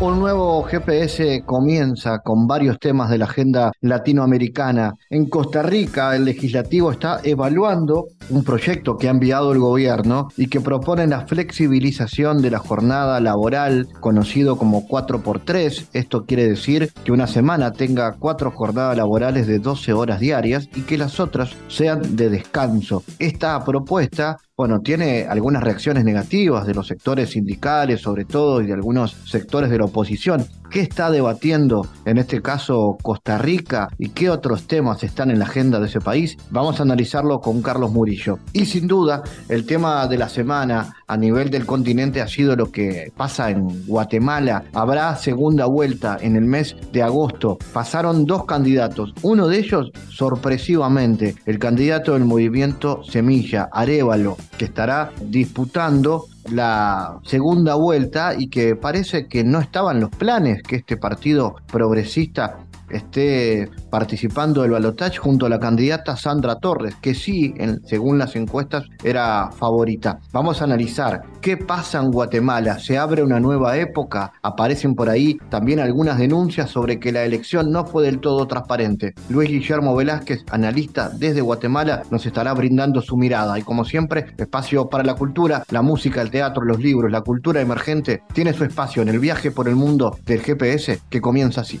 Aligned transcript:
Un 0.00 0.20
nuevo 0.20 0.62
GPS 0.62 1.42
comienza 1.44 2.20
con 2.20 2.46
varios 2.46 2.78
temas 2.78 3.10
de 3.10 3.18
la 3.18 3.24
agenda 3.24 3.72
latinoamericana. 3.80 4.94
En 5.10 5.28
Costa 5.28 5.60
Rica, 5.60 6.14
el 6.14 6.24
legislativo 6.24 6.92
está 6.92 7.18
evaluando 7.24 8.06
un 8.30 8.44
proyecto 8.44 8.96
que 8.96 9.08
ha 9.08 9.10
enviado 9.10 9.50
el 9.52 9.58
gobierno 9.58 10.28
y 10.36 10.46
que 10.46 10.60
propone 10.60 11.08
la 11.08 11.26
flexibilización 11.26 12.40
de 12.42 12.52
la 12.52 12.60
jornada 12.60 13.18
laboral, 13.18 13.88
conocido 13.98 14.56
como 14.56 14.86
4x3. 14.86 15.88
Esto 15.92 16.26
quiere 16.26 16.48
decir 16.48 16.92
que 17.02 17.10
una 17.10 17.26
semana 17.26 17.72
tenga 17.72 18.12
cuatro 18.20 18.52
jornadas 18.52 18.96
laborales 18.96 19.48
de 19.48 19.58
12 19.58 19.94
horas 19.94 20.20
diarias 20.20 20.68
y 20.76 20.82
que 20.82 20.96
las 20.96 21.18
otras 21.18 21.56
sean 21.66 22.14
de 22.14 22.30
descanso. 22.30 23.02
Esta 23.18 23.64
propuesta 23.64 24.36
bueno, 24.58 24.80
tiene 24.80 25.24
algunas 25.28 25.62
reacciones 25.62 26.04
negativas 26.04 26.66
de 26.66 26.74
los 26.74 26.88
sectores 26.88 27.30
sindicales, 27.30 28.00
sobre 28.00 28.24
todo, 28.24 28.60
y 28.60 28.66
de 28.66 28.72
algunos 28.72 29.12
sectores 29.12 29.70
de 29.70 29.78
la 29.78 29.84
oposición. 29.84 30.44
¿Qué 30.68 30.80
está 30.80 31.10
debatiendo 31.12 31.86
en 32.04 32.18
este 32.18 32.42
caso 32.42 32.98
Costa 33.00 33.38
Rica 33.38 33.88
y 33.98 34.10
qué 34.10 34.28
otros 34.28 34.66
temas 34.66 35.02
están 35.04 35.30
en 35.30 35.38
la 35.38 35.44
agenda 35.44 35.78
de 35.78 35.86
ese 35.86 36.00
país? 36.00 36.36
Vamos 36.50 36.78
a 36.78 36.82
analizarlo 36.82 37.38
con 37.38 37.62
Carlos 37.62 37.92
Murillo. 37.92 38.40
Y 38.52 38.66
sin 38.66 38.88
duda, 38.88 39.22
el 39.48 39.64
tema 39.64 40.06
de 40.08 40.18
la 40.18 40.28
semana 40.28 40.96
a 41.06 41.16
nivel 41.16 41.48
del 41.50 41.64
continente 41.64 42.20
ha 42.20 42.28
sido 42.28 42.54
lo 42.54 42.70
que 42.70 43.12
pasa 43.16 43.50
en 43.50 43.86
Guatemala. 43.86 44.64
Habrá 44.74 45.16
segunda 45.16 45.64
vuelta 45.66 46.18
en 46.20 46.36
el 46.36 46.44
mes 46.44 46.76
de 46.92 47.02
agosto. 47.02 47.56
Pasaron 47.72 48.26
dos 48.26 48.44
candidatos, 48.44 49.14
uno 49.22 49.46
de 49.46 49.58
ellos 49.58 49.90
sorpresivamente, 50.10 51.36
el 51.46 51.58
candidato 51.58 52.12
del 52.12 52.26
movimiento 52.26 53.02
Semilla, 53.04 53.70
Arevalo, 53.72 54.36
que 54.56 54.66
estará 54.66 55.12
disputando 55.20 56.26
la 56.50 57.20
segunda 57.24 57.74
vuelta 57.74 58.34
y 58.36 58.48
que 58.48 58.74
parece 58.76 59.26
que 59.26 59.44
no 59.44 59.60
estaban 59.60 60.00
los 60.00 60.10
planes 60.10 60.62
que 60.62 60.76
este 60.76 60.96
partido 60.96 61.56
progresista 61.70 62.58
esté 62.90 63.70
participando 63.90 64.62
del 64.62 64.72
balotaje 64.72 65.18
junto 65.18 65.46
a 65.46 65.48
la 65.48 65.58
candidata 65.58 66.16
Sandra 66.16 66.56
Torres, 66.56 66.94
que 67.00 67.14
sí, 67.14 67.54
según 67.84 68.18
las 68.18 68.36
encuestas, 68.36 68.84
era 69.02 69.50
favorita. 69.50 70.18
Vamos 70.32 70.60
a 70.60 70.64
analizar 70.64 71.22
qué 71.40 71.56
pasa 71.56 72.00
en 72.00 72.10
Guatemala. 72.10 72.78
¿Se 72.78 72.98
abre 72.98 73.22
una 73.22 73.40
nueva 73.40 73.76
época? 73.76 74.32
Aparecen 74.42 74.94
por 74.94 75.08
ahí 75.08 75.38
también 75.48 75.80
algunas 75.80 76.18
denuncias 76.18 76.70
sobre 76.70 76.98
que 76.98 77.12
la 77.12 77.24
elección 77.24 77.70
no 77.70 77.86
fue 77.86 78.04
del 78.04 78.20
todo 78.20 78.46
transparente. 78.46 79.14
Luis 79.28 79.50
Guillermo 79.50 79.94
Velázquez, 79.94 80.44
analista 80.50 81.10
desde 81.10 81.40
Guatemala, 81.40 82.02
nos 82.10 82.26
estará 82.26 82.52
brindando 82.54 83.00
su 83.00 83.16
mirada. 83.16 83.58
Y 83.58 83.62
como 83.62 83.84
siempre, 83.84 84.26
espacio 84.36 84.88
para 84.88 85.04
la 85.04 85.14
cultura, 85.14 85.64
la 85.70 85.82
música, 85.82 86.22
el 86.22 86.30
teatro, 86.30 86.64
los 86.64 86.78
libros, 86.78 87.10
la 87.10 87.22
cultura 87.22 87.60
emergente, 87.60 88.22
tiene 88.32 88.52
su 88.52 88.64
espacio 88.64 89.02
en 89.02 89.08
el 89.08 89.18
viaje 89.18 89.50
por 89.50 89.68
el 89.68 89.76
mundo 89.76 90.16
del 90.24 90.40
GPS 90.40 91.00
que 91.08 91.20
comienza 91.20 91.62
así. 91.62 91.80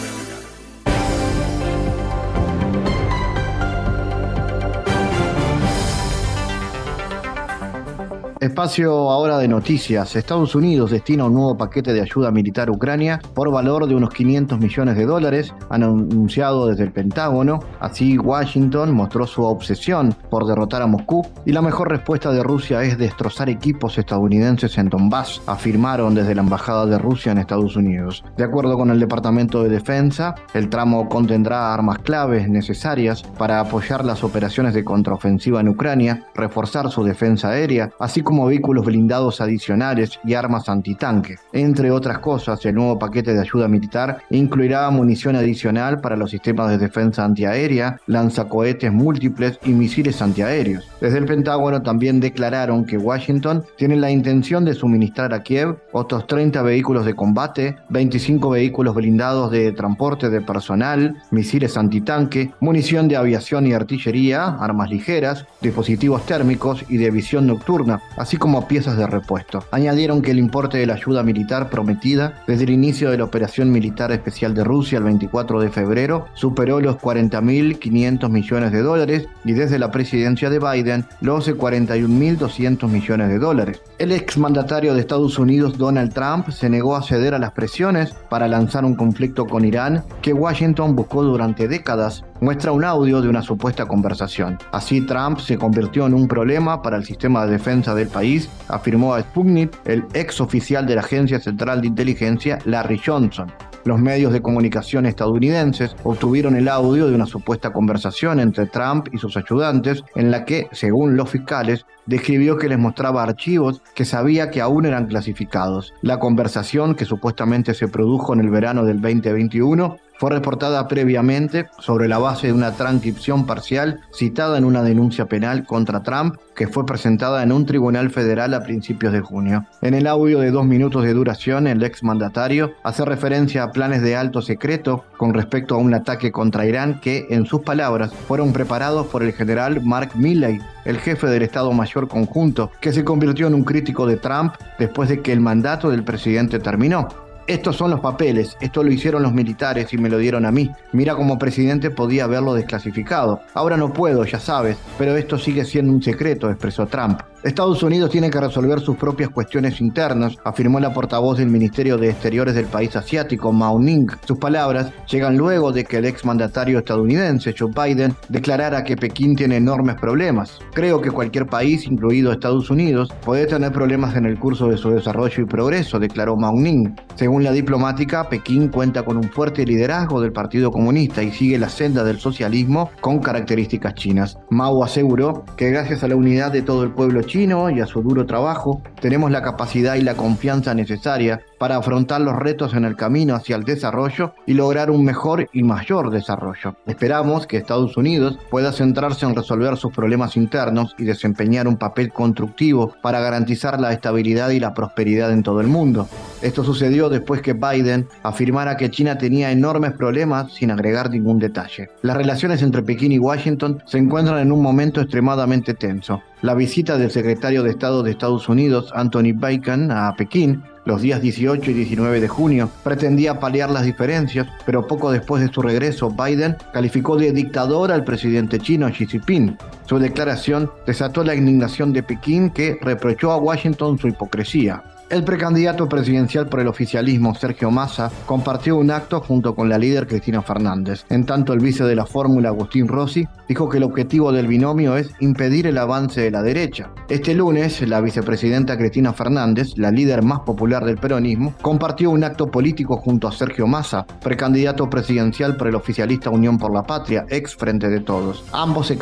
Espacio 8.41 9.11
ahora 9.11 9.37
de 9.37 9.47
noticias. 9.47 10.15
Estados 10.15 10.55
Unidos 10.55 10.89
destina 10.89 11.25
un 11.25 11.35
nuevo 11.35 11.55
paquete 11.55 11.93
de 11.93 12.01
ayuda 12.01 12.31
militar 12.31 12.69
a 12.69 12.71
Ucrania 12.71 13.21
por 13.35 13.51
valor 13.51 13.85
de 13.85 13.93
unos 13.93 14.09
500 14.09 14.57
millones 14.57 14.95
de 14.97 15.05
dólares, 15.05 15.53
han 15.69 15.83
anunciado 15.83 16.65
desde 16.65 16.85
el 16.85 16.91
Pentágono. 16.91 17.59
Así, 17.79 18.17
Washington 18.17 18.95
mostró 18.95 19.27
su 19.27 19.43
obsesión 19.43 20.15
por 20.31 20.47
derrotar 20.47 20.81
a 20.81 20.87
Moscú 20.87 21.21
y 21.45 21.51
la 21.51 21.61
mejor 21.61 21.91
respuesta 21.91 22.31
de 22.31 22.41
Rusia 22.41 22.81
es 22.81 22.97
destrozar 22.97 23.47
equipos 23.47 23.99
estadounidenses 23.99 24.75
en 24.79 24.89
Donbass, 24.89 25.43
afirmaron 25.45 26.15
desde 26.15 26.33
la 26.33 26.41
Embajada 26.41 26.87
de 26.87 26.97
Rusia 26.97 27.33
en 27.33 27.37
Estados 27.37 27.75
Unidos. 27.75 28.23
De 28.37 28.43
acuerdo 28.43 28.75
con 28.75 28.89
el 28.89 28.99
Departamento 28.99 29.61
de 29.61 29.69
Defensa, 29.69 30.33
el 30.55 30.67
tramo 30.67 31.07
contendrá 31.09 31.75
armas 31.75 31.99
claves 31.99 32.49
necesarias 32.49 33.21
para 33.37 33.59
apoyar 33.59 34.03
las 34.03 34.23
operaciones 34.23 34.73
de 34.73 34.83
contraofensiva 34.83 35.61
en 35.61 35.69
Ucrania, 35.69 36.25
reforzar 36.33 36.89
su 36.89 37.03
defensa 37.03 37.49
aérea, 37.49 37.91
así 37.99 38.23
como 38.23 38.30
como 38.31 38.45
vehículos 38.45 38.85
blindados 38.85 39.41
adicionales 39.41 40.17
y 40.23 40.35
armas 40.35 40.69
antitanque. 40.69 41.35
Entre 41.51 41.91
otras 41.91 42.19
cosas, 42.19 42.65
el 42.65 42.75
nuevo 42.75 42.97
paquete 42.97 43.33
de 43.33 43.41
ayuda 43.41 43.67
militar 43.67 44.19
incluirá 44.29 44.89
munición 44.89 45.35
adicional 45.35 45.99
para 45.99 46.15
los 46.15 46.31
sistemas 46.31 46.69
de 46.69 46.77
defensa 46.77 47.25
antiaérea, 47.25 47.99
lanzacohetes 48.07 48.93
múltiples 48.93 49.59
y 49.65 49.71
misiles 49.71 50.21
antiaéreos. 50.21 50.87
Desde 51.01 51.17
el 51.17 51.25
Pentágono 51.25 51.81
también 51.81 52.21
declararon 52.21 52.85
que 52.85 52.97
Washington 52.97 53.65
tiene 53.75 53.97
la 53.97 54.09
intención 54.09 54.63
de 54.63 54.75
suministrar 54.75 55.33
a 55.33 55.43
Kiev 55.43 55.75
otros 55.91 56.25
30 56.25 56.61
vehículos 56.61 57.05
de 57.05 57.15
combate, 57.15 57.75
25 57.89 58.49
vehículos 58.49 58.95
blindados 58.95 59.51
de 59.51 59.73
transporte 59.73 60.29
de 60.29 60.39
personal, 60.39 61.21
misiles 61.31 61.75
antitanque, 61.75 62.53
munición 62.61 63.09
de 63.09 63.17
aviación 63.17 63.67
y 63.67 63.73
artillería, 63.73 64.45
armas 64.45 64.89
ligeras, 64.89 65.45
dispositivos 65.59 66.25
térmicos 66.25 66.85
y 66.87 66.95
de 66.95 67.11
visión 67.11 67.45
nocturna, 67.45 68.01
así 68.21 68.37
como 68.37 68.67
piezas 68.67 68.97
de 68.97 69.07
repuesto. 69.07 69.65
Añadieron 69.71 70.21
que 70.21 70.29
el 70.29 70.37
importe 70.37 70.77
de 70.77 70.85
la 70.85 70.93
ayuda 70.93 71.23
militar 71.23 71.69
prometida 71.71 72.43
desde 72.45 72.65
el 72.65 72.69
inicio 72.69 73.09
de 73.09 73.17
la 73.17 73.23
operación 73.23 73.71
militar 73.71 74.11
especial 74.11 74.53
de 74.53 74.63
Rusia 74.63 74.99
el 74.99 75.05
24 75.05 75.59
de 75.59 75.69
febrero 75.71 76.27
superó 76.35 76.79
los 76.79 76.97
40.500 76.97 78.29
millones 78.29 78.71
de 78.71 78.83
dólares 78.83 79.27
y 79.43 79.53
desde 79.53 79.79
la 79.79 79.89
presidencia 79.89 80.51
de 80.51 80.59
Biden 80.59 81.05
los 81.19 81.49
41.200 81.49 82.87
millones 82.87 83.29
de 83.29 83.39
dólares. 83.39 83.81
El 83.97 84.11
exmandatario 84.11 84.93
de 84.93 84.99
Estados 84.99 85.39
Unidos 85.39 85.79
Donald 85.79 86.13
Trump 86.13 86.49
se 86.49 86.69
negó 86.69 86.95
a 86.95 87.01
ceder 87.01 87.33
a 87.33 87.39
las 87.39 87.53
presiones 87.53 88.13
para 88.29 88.47
lanzar 88.47 88.85
un 88.85 88.95
conflicto 88.95 89.47
con 89.47 89.65
Irán 89.65 90.03
que 90.21 90.33
Washington 90.33 90.95
buscó 90.95 91.23
durante 91.23 91.67
décadas 91.67 92.23
muestra 92.41 92.71
un 92.71 92.83
audio 92.83 93.21
de 93.21 93.29
una 93.29 93.41
supuesta 93.41 93.85
conversación. 93.85 94.57
Así 94.71 95.01
Trump 95.05 95.39
se 95.39 95.57
convirtió 95.57 96.07
en 96.07 96.13
un 96.13 96.27
problema 96.27 96.81
para 96.81 96.97
el 96.97 97.05
sistema 97.05 97.45
de 97.45 97.53
defensa 97.53 97.95
del 97.95 98.09
país, 98.09 98.49
afirmó 98.67 99.13
a 99.13 99.21
Sputnik 99.21 99.71
el 99.85 100.03
ex 100.13 100.41
oficial 100.41 100.85
de 100.85 100.95
la 100.95 101.01
Agencia 101.01 101.39
Central 101.39 101.81
de 101.81 101.87
Inteligencia 101.87 102.59
Larry 102.65 102.99
Johnson. 103.03 103.51
Los 103.83 103.99
medios 103.99 104.31
de 104.31 104.43
comunicación 104.43 105.07
estadounidenses 105.07 105.95
obtuvieron 106.03 106.55
el 106.55 106.67
audio 106.67 107.07
de 107.07 107.15
una 107.15 107.25
supuesta 107.25 107.73
conversación 107.73 108.39
entre 108.39 108.67
Trump 108.67 109.07
y 109.11 109.17
sus 109.17 109.37
ayudantes 109.37 110.03
en 110.15 110.29
la 110.29 110.45
que, 110.45 110.67
según 110.71 111.17
los 111.17 111.31
fiscales, 111.31 111.85
describió 112.05 112.57
que 112.57 112.69
les 112.69 112.77
mostraba 112.77 113.23
archivos 113.23 113.81
que 113.95 114.05
sabía 114.05 114.51
que 114.51 114.61
aún 114.61 114.85
eran 114.85 115.07
clasificados. 115.07 115.93
La 116.01 116.19
conversación, 116.19 116.93
que 116.93 117.05
supuestamente 117.05 117.73
se 117.73 117.87
produjo 117.87 118.33
en 118.33 118.41
el 118.41 118.49
verano 118.51 118.85
del 118.85 119.01
2021, 119.01 119.97
fue 120.21 120.29
reportada 120.29 120.87
previamente 120.87 121.65
sobre 121.79 122.07
la 122.07 122.19
base 122.19 122.45
de 122.45 122.53
una 122.53 122.73
transcripción 122.73 123.47
parcial 123.47 124.01
citada 124.13 124.59
en 124.59 124.65
una 124.65 124.83
denuncia 124.83 125.25
penal 125.25 125.65
contra 125.65 126.03
Trump 126.03 126.35
que 126.55 126.67
fue 126.67 126.85
presentada 126.85 127.41
en 127.41 127.51
un 127.51 127.65
tribunal 127.65 128.11
federal 128.11 128.53
a 128.53 128.61
principios 128.61 129.13
de 129.13 129.21
junio. 129.21 129.65
En 129.81 129.95
el 129.95 130.05
audio 130.05 130.39
de 130.39 130.51
dos 130.51 130.63
minutos 130.67 131.05
de 131.05 131.15
duración, 131.15 131.65
el 131.65 131.81
ex 131.81 132.03
mandatario 132.03 132.71
hace 132.83 133.03
referencia 133.03 133.63
a 133.63 133.71
planes 133.71 134.03
de 134.03 134.15
alto 134.15 134.43
secreto 134.43 135.05
con 135.17 135.33
respecto 135.33 135.73
a 135.73 135.79
un 135.79 135.91
ataque 135.95 136.31
contra 136.31 136.67
Irán 136.67 137.01
que, 137.01 137.25
en 137.31 137.47
sus 137.47 137.61
palabras, 137.61 138.13
fueron 138.13 138.53
preparados 138.53 139.07
por 139.07 139.23
el 139.23 139.33
general 139.33 139.81
Mark 139.83 140.11
Milley, 140.13 140.59
el 140.85 140.99
jefe 140.99 141.25
del 141.25 141.41
Estado 141.41 141.73
Mayor 141.73 142.07
Conjunto, 142.07 142.69
que 142.79 142.93
se 142.93 143.03
convirtió 143.03 143.47
en 143.47 143.55
un 143.55 143.63
crítico 143.63 144.05
de 144.05 144.17
Trump 144.17 144.53
después 144.77 145.09
de 145.09 145.21
que 145.21 145.33
el 145.33 145.41
mandato 145.41 145.89
del 145.89 146.03
presidente 146.03 146.59
terminó 146.59 147.07
estos 147.51 147.75
son 147.75 147.91
los 147.91 147.99
papeles, 147.99 148.55
esto 148.61 148.81
lo 148.81 148.91
hicieron 148.91 149.23
los 149.23 149.33
militares 149.33 149.91
y 149.91 149.97
me 149.97 150.09
lo 150.09 150.17
dieron 150.17 150.45
a 150.45 150.51
mí. 150.51 150.71
Mira 150.93 151.15
como 151.15 151.37
presidente 151.37 151.91
podía 151.91 152.23
haberlo 152.23 152.53
desclasificado. 152.53 153.41
Ahora 153.53 153.75
no 153.75 153.91
puedo, 153.91 154.23
ya 154.23 154.39
sabes, 154.39 154.77
pero 154.97 155.17
esto 155.17 155.37
sigue 155.37 155.65
siendo 155.65 155.91
un 155.91 156.01
secreto, 156.01 156.49
expresó 156.49 156.87
Trump. 156.87 157.19
Estados 157.43 157.81
Unidos 157.81 158.11
tiene 158.11 158.29
que 158.29 158.39
resolver 158.39 158.81
sus 158.81 158.97
propias 158.97 159.31
cuestiones 159.31 159.81
internas, 159.81 160.37
afirmó 160.45 160.79
la 160.79 160.93
portavoz 160.93 161.39
del 161.39 161.49
Ministerio 161.49 161.97
de 161.97 162.11
Exteriores 162.11 162.53
del 162.53 162.67
país 162.67 162.95
asiático, 162.95 163.51
Mao 163.51 163.79
Ning. 163.79 164.05
Sus 164.27 164.37
palabras 164.37 164.91
llegan 165.09 165.37
luego 165.37 165.71
de 165.71 165.83
que 165.83 165.97
el 165.97 166.05
exmandatario 166.05 166.77
estadounidense, 166.77 167.55
Joe 167.57 167.71
Biden, 167.73 168.13
declarara 168.29 168.83
que 168.83 168.95
Pekín 168.95 169.33
tiene 169.35 169.55
enormes 169.55 169.95
problemas. 169.95 170.59
Creo 170.73 171.01
que 171.01 171.09
cualquier 171.09 171.47
país, 171.47 171.87
incluido 171.87 172.31
Estados 172.31 172.69
Unidos, 172.69 173.09
puede 173.25 173.47
tener 173.47 173.71
problemas 173.71 174.15
en 174.15 174.27
el 174.27 174.37
curso 174.37 174.67
de 174.67 174.77
su 174.77 174.91
desarrollo 174.91 175.41
y 175.41 175.47
progreso, 175.47 175.97
declaró 175.97 176.35
Mao 176.37 176.53
Ning. 176.53 176.93
Según 177.15 177.43
la 177.43 177.51
diplomática, 177.51 178.29
Pekín 178.29 178.67
cuenta 178.67 179.01
con 179.01 179.17
un 179.17 179.31
fuerte 179.31 179.65
liderazgo 179.65 180.21
del 180.21 180.31
Partido 180.31 180.69
Comunista 180.69 181.23
y 181.23 181.31
sigue 181.31 181.57
la 181.57 181.69
senda 181.69 182.03
del 182.03 182.19
socialismo 182.19 182.91
con 183.01 183.17
características 183.17 183.95
chinas. 183.95 184.37
Mao 184.51 184.83
aseguró 184.83 185.43
que 185.57 185.71
gracias 185.71 186.03
a 186.03 186.07
la 186.07 186.15
unidad 186.15 186.51
de 186.51 186.61
todo 186.61 186.83
el 186.83 186.91
pueblo 186.91 187.23
chino 187.23 187.30
y 187.33 187.79
a 187.79 187.85
su 187.85 188.01
duro 188.01 188.25
trabajo, 188.25 188.81
tenemos 188.99 189.31
la 189.31 189.41
capacidad 189.41 189.95
y 189.95 190.01
la 190.01 190.15
confianza 190.15 190.73
necesaria 190.73 191.41
para 191.61 191.77
afrontar 191.77 192.21
los 192.21 192.35
retos 192.35 192.73
en 192.73 192.85
el 192.85 192.95
camino 192.95 193.35
hacia 193.35 193.55
el 193.55 193.63
desarrollo 193.63 194.33
y 194.47 194.55
lograr 194.55 194.89
un 194.89 195.05
mejor 195.05 195.47
y 195.53 195.61
mayor 195.61 196.09
desarrollo. 196.09 196.75
Esperamos 196.87 197.45
que 197.45 197.57
Estados 197.57 197.97
Unidos 197.97 198.39
pueda 198.49 198.71
centrarse 198.71 199.27
en 199.27 199.35
resolver 199.35 199.77
sus 199.77 199.93
problemas 199.93 200.37
internos 200.37 200.95
y 200.97 201.03
desempeñar 201.03 201.67
un 201.67 201.77
papel 201.77 202.11
constructivo 202.11 202.95
para 203.03 203.19
garantizar 203.19 203.79
la 203.79 203.93
estabilidad 203.93 204.49
y 204.49 204.59
la 204.59 204.73
prosperidad 204.73 205.31
en 205.31 205.43
todo 205.43 205.61
el 205.61 205.67
mundo. 205.67 206.09
Esto 206.41 206.63
sucedió 206.63 207.09
después 207.09 207.43
que 207.43 207.53
Biden 207.53 208.07
afirmara 208.23 208.75
que 208.75 208.89
China 208.89 209.19
tenía 209.19 209.51
enormes 209.51 209.91
problemas 209.91 210.51
sin 210.53 210.71
agregar 210.71 211.11
ningún 211.11 211.37
detalle. 211.37 211.91
Las 212.01 212.17
relaciones 212.17 212.63
entre 212.63 212.81
Pekín 212.81 213.11
y 213.11 213.19
Washington 213.19 213.83
se 213.85 213.99
encuentran 213.99 214.39
en 214.39 214.51
un 214.51 214.63
momento 214.63 214.99
extremadamente 214.99 215.75
tenso. 215.75 216.23
La 216.41 216.55
visita 216.55 216.97
del 216.97 217.11
secretario 217.11 217.61
de 217.61 217.69
Estado 217.69 218.01
de 218.01 218.09
Estados 218.09 218.49
Unidos, 218.49 218.91
Anthony 218.95 219.33
Bacon, 219.35 219.91
a 219.91 220.15
Pekín 220.15 220.63
los 220.85 221.01
días 221.01 221.21
18 221.21 221.71
y 221.71 221.73
19 221.73 222.19
de 222.19 222.27
junio 222.27 222.69
pretendía 222.83 223.39
paliar 223.39 223.69
las 223.69 223.85
diferencias, 223.85 224.47
pero 224.65 224.87
poco 224.87 225.11
después 225.11 225.41
de 225.41 225.53
su 225.53 225.61
regreso, 225.61 226.09
Biden 226.09 226.57
calificó 226.73 227.15
de 227.17 227.31
dictador 227.31 227.91
al 227.91 228.03
presidente 228.03 228.59
chino 228.59 228.89
Xi 228.89 229.05
Jinping. 229.05 229.57
Su 229.85 229.99
declaración 229.99 230.71
desató 230.85 231.23
la 231.23 231.35
indignación 231.35 231.93
de 231.93 232.03
Pekín 232.03 232.49
que 232.49 232.77
reprochó 232.81 233.31
a 233.31 233.37
Washington 233.37 233.97
su 233.97 234.07
hipocresía. 234.07 234.83
El 235.11 235.25
precandidato 235.25 235.89
presidencial 235.89 236.47
por 236.47 236.61
el 236.61 236.69
oficialismo, 236.69 237.35
Sergio 237.35 237.69
Massa, 237.69 238.09
compartió 238.25 238.77
un 238.77 238.91
acto 238.91 239.19
junto 239.19 239.53
con 239.53 239.67
la 239.67 239.77
líder 239.77 240.07
Cristina 240.07 240.41
Fernández. 240.41 241.03
En 241.09 241.25
tanto, 241.25 241.51
el 241.51 241.59
vice 241.59 241.83
de 241.83 241.97
la 241.97 242.05
fórmula, 242.05 242.47
Agustín 242.47 242.87
Rossi, 242.87 243.27
dijo 243.49 243.67
que 243.67 243.79
el 243.79 243.83
objetivo 243.83 244.31
del 244.31 244.47
binomio 244.47 244.95
es 244.95 245.11
impedir 245.19 245.67
el 245.67 245.77
avance 245.79 246.21
de 246.21 246.31
la 246.31 246.41
derecha. 246.41 246.91
Este 247.09 247.35
lunes, 247.35 247.85
la 247.85 247.99
vicepresidenta 247.99 248.77
Cristina 248.77 249.11
Fernández, 249.11 249.73
la 249.75 249.91
líder 249.91 250.23
más 250.23 250.39
popular 250.39 250.85
del 250.85 250.95
peronismo, 250.95 251.55
compartió 251.61 252.09
un 252.09 252.23
acto 252.23 252.49
político 252.49 252.95
junto 252.95 253.27
a 253.27 253.33
Sergio 253.33 253.67
Massa, 253.67 254.05
precandidato 254.21 254.89
presidencial 254.89 255.57
por 255.57 255.67
el 255.67 255.75
oficialista 255.75 256.29
Unión 256.29 256.57
por 256.57 256.73
la 256.73 256.83
Patria, 256.83 257.25
ex 257.27 257.53
Frente 257.57 257.89
de 257.89 257.99
Todos. 257.99 258.45
Ambos 258.53 258.87
se 258.87 258.97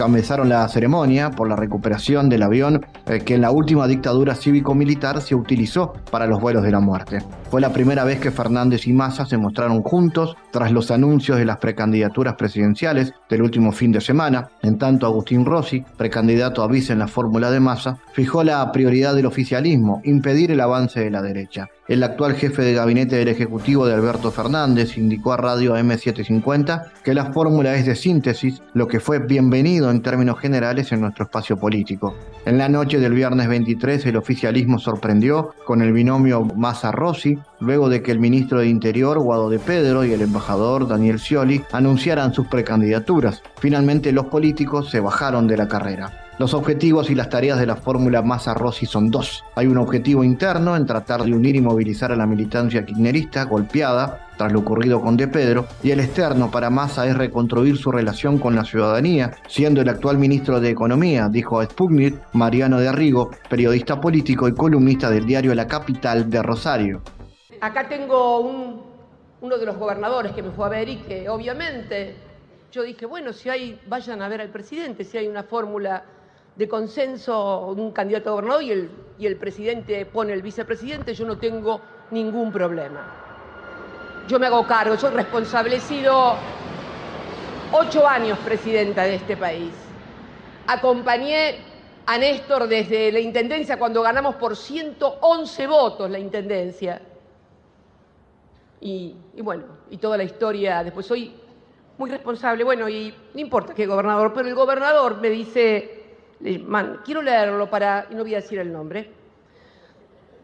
la 0.46 0.68
ceremonia 0.70 1.30
por 1.30 1.48
la 1.48 1.56
recuperación 1.56 2.30
del 2.30 2.42
avión 2.42 2.84
eh, 3.06 3.20
que 3.20 3.36
en 3.36 3.42
la 3.42 3.52
última 3.52 3.86
dictadura 3.86 4.34
cívico-militar 4.34 5.22
se 5.22 5.36
utilizó 5.36 5.94
para 6.12 6.28
los 6.28 6.40
vuelos 6.40 6.64
de 6.64 6.72
la 6.72 6.80
muerte. 6.80 7.20
Fue 7.50 7.62
la 7.62 7.74
primera 7.74 8.04
vez 8.04 8.20
que 8.20 8.32
Fernández 8.32 8.88
y 8.88 8.94
Massa 8.94 9.26
se 9.26 9.38
mostraron 9.38 9.82
juntos 9.82 10.36
tras 10.52 10.72
los 10.72 10.92
anuncios 10.92 11.38
de 11.38 11.46
las 11.46 11.58
precandidaturas 11.58 12.36
presidenciales 12.36 13.14
del 13.30 13.42
último 13.42 13.72
fin 13.72 13.92
de 13.92 14.02
semana. 14.02 14.50
En 14.62 14.78
tanto, 14.78 15.06
Agustín 15.06 15.46
Rossi, 15.46 15.84
precandidato 15.98 16.64
a 16.64 16.68
vice 16.68 16.94
en 16.94 17.00
la 17.00 17.08
fórmula 17.08 17.52
de 17.52 17.60
Massa, 17.60 17.98
fijó 18.14 18.44
la 18.44 18.72
prioridad 18.72 19.16
del 19.16 19.26
oficialismo, 19.26 20.02
impedir 20.04 20.52
el 20.52 20.62
avance 20.62 21.00
de 21.00 21.12
la 21.12 21.22
derecha. 21.22 21.68
El 21.90 22.04
actual 22.04 22.36
jefe 22.36 22.62
de 22.62 22.76
gabinete 22.76 23.16
del 23.16 23.30
Ejecutivo 23.30 23.88
de 23.88 23.96
Alberto 23.96 24.30
Fernández 24.30 24.96
indicó 24.96 25.34
a 25.34 25.38
Radio 25.38 25.76
M750 25.76 26.84
que 27.04 27.16
la 27.16 27.34
fórmula 27.34 27.74
es 27.74 27.88
de 27.88 27.96
síntesis, 27.96 28.62
lo 28.76 28.88
que 28.88 29.00
fue 29.00 29.18
bienvenido 29.18 29.90
en 29.90 30.04
términos 30.04 30.38
generales 30.38 30.92
en 30.92 31.02
nuestro 31.02 31.26
espacio 31.26 31.58
político. 31.58 32.16
En 32.46 32.60
la 32.60 32.70
noche 32.70 33.00
del 33.00 33.14
viernes 33.14 33.48
23 33.48 34.06
el 34.06 34.18
oficialismo 34.18 34.78
sorprendió 34.78 35.56
con 35.66 35.82
el 35.82 35.92
binomio 35.92 36.46
Massa-Rossi, 36.46 37.40
luego 37.60 37.90
de 37.90 38.04
que 38.04 38.12
el 38.12 38.20
ministro 38.20 38.60
de 38.60 38.68
Interior, 38.68 39.18
Guado 39.18 39.50
de 39.50 39.58
Pedro, 39.58 40.06
y 40.06 40.14
el 40.14 40.22
embajador 40.22 40.88
Daniel 40.88 41.20
Scioli 41.20 41.64
anunciaran 41.72 42.36
sus 42.36 42.46
precandidaturas. 42.46 43.42
Finalmente 43.58 44.12
los 44.12 44.28
políticos 44.28 44.92
se 44.92 45.00
bajaron 45.00 45.48
de 45.48 45.58
la 45.58 45.68
carrera. 45.68 46.29
Los 46.40 46.54
objetivos 46.54 47.10
y 47.10 47.16
las 47.16 47.30
tareas 47.30 47.60
de 47.60 47.66
la 47.66 47.76
fórmula 47.76 48.22
Massa-Rossi 48.22 48.86
son 48.86 49.12
dos. 49.12 49.44
Hay 49.56 49.68
un 49.68 49.78
objetivo 49.78 50.24
interno 50.24 50.78
en 50.78 50.86
tratar 50.86 51.22
de 51.24 51.34
unir 51.34 51.58
y 51.58 51.62
movilizar 51.62 52.14
a 52.14 52.16
la 52.16 52.26
militancia 52.26 52.86
kirchnerista 52.86 53.44
golpeada 53.44 54.30
tras 54.38 54.54
lo 54.54 54.60
ocurrido 54.60 55.02
con 55.02 55.18
De 55.18 55.28
Pedro, 55.28 55.68
y 55.84 55.92
el 55.92 56.00
externo 56.00 56.50
para 56.50 56.70
Massa 56.70 57.06
es 57.06 57.18
reconstruir 57.18 57.76
su 57.76 57.92
relación 57.92 58.38
con 58.38 58.56
la 58.56 58.64
ciudadanía, 58.64 59.36
siendo 59.50 59.82
el 59.82 59.90
actual 59.90 60.18
ministro 60.18 60.62
de 60.62 60.70
Economía, 60.70 61.28
dijo 61.28 61.60
a 61.60 61.66
Sputnik 61.66 62.16
Mariano 62.32 62.80
de 62.80 62.88
Arrigo, 62.88 63.32
periodista 63.50 64.00
político 64.00 64.48
y 64.48 64.54
columnista 64.54 65.10
del 65.10 65.26
diario 65.26 65.54
La 65.54 65.68
Capital 65.68 66.30
de 66.30 66.42
Rosario. 66.42 67.02
Acá 67.60 67.90
tengo 67.90 68.40
uno 69.42 69.58
de 69.58 69.66
los 69.66 69.76
gobernadores 69.76 70.32
que 70.32 70.42
me 70.42 70.52
fue 70.52 70.68
a 70.68 70.70
ver 70.70 70.88
y 70.88 70.96
que 71.00 71.28
obviamente 71.28 72.16
yo 72.72 72.84
dije, 72.84 73.06
bueno, 73.06 73.34
si 73.34 73.50
hay, 73.50 73.78
vayan 73.90 74.22
a 74.22 74.30
ver 74.30 74.40
al 74.40 74.50
presidente, 74.52 75.04
si 75.04 75.18
hay 75.18 75.28
una 75.28 75.44
fórmula 75.44 76.06
de 76.60 76.68
consenso 76.68 77.68
un 77.68 77.94
candidato 77.94 78.32
a 78.32 78.34
gobernador 78.34 78.62
y 78.62 78.72
el, 78.72 78.92
y 79.18 79.26
el 79.26 79.38
presidente 79.38 80.06
pone 80.06 80.34
el 80.34 80.42
vicepresidente, 80.42 81.14
yo 81.14 81.26
no 81.26 81.38
tengo 81.38 81.80
ningún 82.12 82.52
problema. 82.52 83.14
Yo 84.28 84.38
me 84.40 84.48
hago 84.48 84.68
cargo, 84.68 84.98
soy 84.98 85.12
responsable, 85.12 85.78
he 85.78 85.80
sido 85.80 86.36
ocho 87.72 88.06
años 88.06 88.38
presidenta 88.40 89.04
de 89.04 89.16
este 89.16 89.38
país. 89.38 89.72
Acompañé 90.68 91.60
a 92.06 92.18
Néstor 92.18 92.68
desde 92.68 93.10
la 93.14 93.22
Intendencia 93.22 93.80
cuando 93.80 94.02
ganamos 94.02 94.36
por 94.36 94.58
111 94.58 95.66
votos 95.66 96.12
la 96.12 96.20
Intendencia. 96.20 97.02
Y, 98.82 99.16
y, 99.34 99.42
bueno, 99.42 99.64
y 99.92 99.96
toda 99.96 100.18
la 100.18 100.24
historia, 100.24 100.84
después 100.84 101.06
soy 101.06 101.34
muy 101.98 102.10
responsable, 102.10 102.66
bueno, 102.66 102.90
y 102.90 103.16
no 103.34 103.40
importa 103.40 103.74
qué 103.74 103.86
gobernador, 103.86 104.34
pero 104.34 104.50
el 104.50 104.56
gobernador 104.56 105.22
me 105.22 105.30
dice, 105.30 105.99
quiero 107.04 107.22
leerlo 107.22 107.70
para, 107.70 108.08
no 108.12 108.24
voy 108.24 108.34
a 108.34 108.38
decir 108.38 108.60
el 108.60 108.72
nombre. 108.72 109.12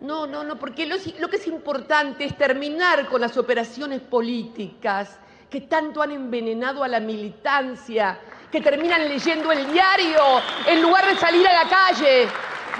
No, 0.01 0.27
no, 0.27 0.43
no, 0.43 0.57
porque 0.57 0.85
lo, 0.85 0.95
lo 1.19 1.29
que 1.29 1.37
es 1.37 1.47
importante 1.47 2.25
es 2.25 2.37
terminar 2.37 3.05
con 3.07 3.21
las 3.21 3.37
operaciones 3.37 4.01
políticas 4.01 5.17
que 5.49 5.61
tanto 5.61 6.01
han 6.01 6.11
envenenado 6.11 6.83
a 6.83 6.87
la 6.87 6.99
militancia, 6.99 8.19
que 8.51 8.59
terminan 8.61 9.07
leyendo 9.07 9.51
el 9.51 9.71
diario 9.71 10.21
en 10.67 10.81
lugar 10.81 11.07
de 11.07 11.15
salir 11.15 11.47
a 11.47 11.63
la 11.63 11.69
calle. 11.69 12.27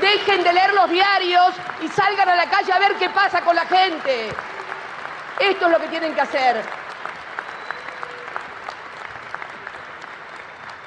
Dejen 0.02 0.44
de 0.44 0.52
leer 0.52 0.74
los 0.74 0.90
diarios 0.90 1.56
y 1.82 1.88
salgan 1.88 2.28
a 2.28 2.36
la 2.36 2.50
calle 2.50 2.74
a 2.74 2.80
ver 2.80 2.96
qué 2.96 3.10
pasa 3.10 3.42
con 3.42 3.56
la 3.56 3.66
gente. 3.66 4.28
Esto 5.40 5.66
es 5.66 5.72
lo 5.72 5.80
que 5.80 5.88
tienen 5.88 6.14
que 6.14 6.22
hacer. 6.22 6.62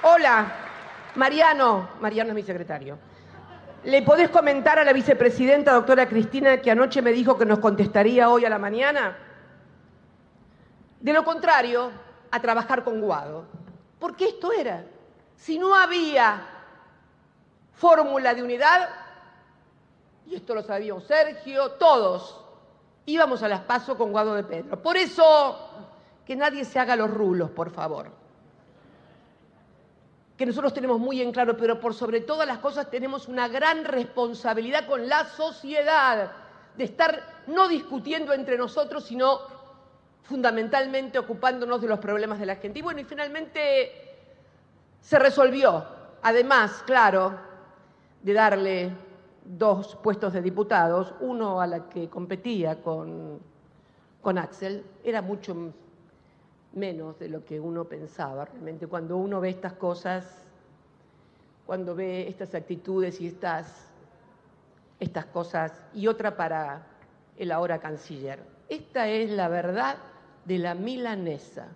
Hola, 0.02 0.67
Mariano, 1.18 1.88
Mariano 2.00 2.30
es 2.30 2.34
mi 2.36 2.42
secretario. 2.42 2.96
¿Le 3.82 4.02
podés 4.02 4.30
comentar 4.30 4.78
a 4.78 4.84
la 4.84 4.92
vicepresidenta, 4.92 5.72
doctora 5.72 6.08
Cristina, 6.08 6.58
que 6.58 6.70
anoche 6.70 7.02
me 7.02 7.10
dijo 7.10 7.36
que 7.36 7.44
nos 7.44 7.58
contestaría 7.58 8.30
hoy 8.30 8.44
a 8.44 8.48
la 8.48 8.58
mañana? 8.58 9.18
De 11.00 11.12
lo 11.12 11.24
contrario, 11.24 11.90
a 12.30 12.40
trabajar 12.40 12.84
con 12.84 13.00
Guado. 13.00 13.46
Porque 13.98 14.26
esto 14.26 14.52
era. 14.52 14.84
Si 15.34 15.58
no 15.58 15.74
había 15.74 16.40
fórmula 17.72 18.32
de 18.32 18.42
unidad, 18.44 18.88
y 20.26 20.36
esto 20.36 20.54
lo 20.54 20.62
sabíamos 20.62 21.04
Sergio, 21.04 21.72
todos, 21.72 22.44
íbamos 23.06 23.42
a 23.42 23.48
las 23.48 23.60
pasos 23.62 23.96
con 23.96 24.12
Guado 24.12 24.34
de 24.34 24.44
Pedro. 24.44 24.80
Por 24.80 24.96
eso, 24.96 25.68
que 26.24 26.36
nadie 26.36 26.64
se 26.64 26.78
haga 26.78 26.94
los 26.94 27.10
rulos, 27.10 27.50
por 27.50 27.70
favor 27.70 28.17
que 30.38 30.46
nosotros 30.46 30.72
tenemos 30.72 31.00
muy 31.00 31.20
en 31.20 31.32
claro, 31.32 31.56
pero 31.56 31.80
por 31.80 31.94
sobre 31.94 32.20
todas 32.20 32.46
las 32.46 32.58
cosas 32.58 32.88
tenemos 32.88 33.26
una 33.26 33.48
gran 33.48 33.84
responsabilidad 33.84 34.86
con 34.86 35.08
la 35.08 35.24
sociedad, 35.24 36.30
de 36.76 36.84
estar 36.84 37.42
no 37.48 37.66
discutiendo 37.66 38.32
entre 38.32 38.56
nosotros, 38.56 39.04
sino 39.04 39.40
fundamentalmente 40.22 41.18
ocupándonos 41.18 41.80
de 41.80 41.88
los 41.88 41.98
problemas 41.98 42.38
de 42.38 42.46
la 42.46 42.54
gente. 42.54 42.78
Y 42.78 42.82
bueno, 42.82 43.00
y 43.00 43.04
finalmente 43.04 43.90
se 45.00 45.18
resolvió, 45.18 45.84
además, 46.22 46.84
claro, 46.86 47.34
de 48.22 48.32
darle 48.32 48.92
dos 49.44 49.96
puestos 49.96 50.32
de 50.34 50.40
diputados, 50.40 51.14
uno 51.18 51.60
a 51.60 51.66
la 51.66 51.88
que 51.88 52.08
competía 52.08 52.80
con, 52.80 53.40
con 54.22 54.38
Axel, 54.38 54.84
era 55.02 55.20
mucho 55.20 55.72
menos 56.72 57.18
de 57.18 57.28
lo 57.28 57.44
que 57.44 57.58
uno 57.58 57.84
pensaba 57.84 58.44
realmente. 58.44 58.86
Cuando 58.86 59.16
uno 59.16 59.40
ve 59.40 59.50
estas 59.50 59.74
cosas, 59.74 60.42
cuando 61.66 61.94
ve 61.94 62.28
estas 62.28 62.54
actitudes 62.54 63.20
y 63.20 63.28
estas 63.28 63.88
estas 65.00 65.26
cosas 65.26 65.72
y 65.94 66.06
otra 66.06 66.36
para 66.36 66.82
el 67.36 67.52
ahora 67.52 67.78
canciller. 67.78 68.40
Esta 68.68 69.06
es 69.08 69.30
la 69.30 69.48
verdad 69.48 69.96
de 70.44 70.58
la 70.58 70.74
milanesa. 70.74 71.68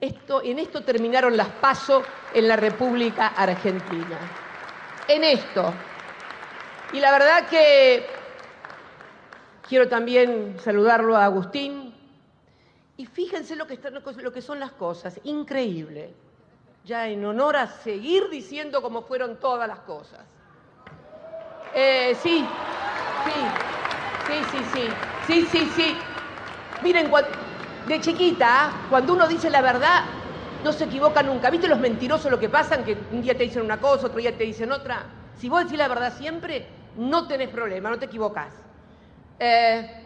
Esto, 0.00 0.42
en 0.42 0.58
esto 0.58 0.82
terminaron 0.82 1.36
las 1.36 1.48
pasos 1.48 2.04
en 2.34 2.48
la 2.48 2.56
República 2.56 3.28
Argentina. 3.28 4.18
En 5.08 5.24
esto. 5.24 5.72
Y 6.92 7.00
la 7.00 7.12
verdad 7.12 7.46
que 7.48 8.06
quiero 9.68 9.88
también 9.88 10.56
saludarlo 10.58 11.16
a 11.16 11.26
Agustín. 11.26 11.91
Y 13.02 13.06
fíjense 13.06 13.56
lo 13.56 13.66
que, 13.66 13.80
lo 14.18 14.32
que 14.32 14.40
son 14.40 14.60
las 14.60 14.70
cosas. 14.70 15.18
Increíble. 15.24 16.14
Ya 16.84 17.08
en 17.08 17.24
honor 17.24 17.56
a 17.56 17.66
seguir 17.66 18.28
diciendo 18.30 18.80
cómo 18.80 19.02
fueron 19.02 19.40
todas 19.40 19.66
las 19.66 19.80
cosas. 19.80 20.20
Eh, 21.74 22.16
sí, 22.22 22.46
sí, 23.24 23.32
sí, 24.28 24.34
sí, 24.52 24.58
sí, 24.72 24.88
sí, 25.26 25.46
sí, 25.50 25.70
sí. 25.74 25.96
Miren, 26.84 27.10
de 27.88 28.00
chiquita, 28.00 28.70
cuando 28.88 29.14
uno 29.14 29.26
dice 29.26 29.50
la 29.50 29.62
verdad, 29.62 30.04
no 30.62 30.72
se 30.72 30.84
equivoca 30.84 31.24
nunca. 31.24 31.50
¿Viste 31.50 31.66
los 31.66 31.80
mentirosos 31.80 32.30
lo 32.30 32.38
que 32.38 32.48
pasan? 32.48 32.84
Que 32.84 32.96
un 33.10 33.20
día 33.20 33.36
te 33.36 33.42
dicen 33.42 33.62
una 33.62 33.80
cosa, 33.80 34.06
otro 34.06 34.18
día 34.18 34.38
te 34.38 34.44
dicen 34.44 34.70
otra. 34.70 35.06
Si 35.40 35.48
vos 35.48 35.64
decís 35.64 35.76
la 35.76 35.88
verdad 35.88 36.16
siempre, 36.16 36.68
no 36.96 37.26
tenés 37.26 37.48
problema, 37.48 37.90
no 37.90 37.98
te 37.98 38.04
equivocás. 38.04 38.54
Eh, 39.40 40.01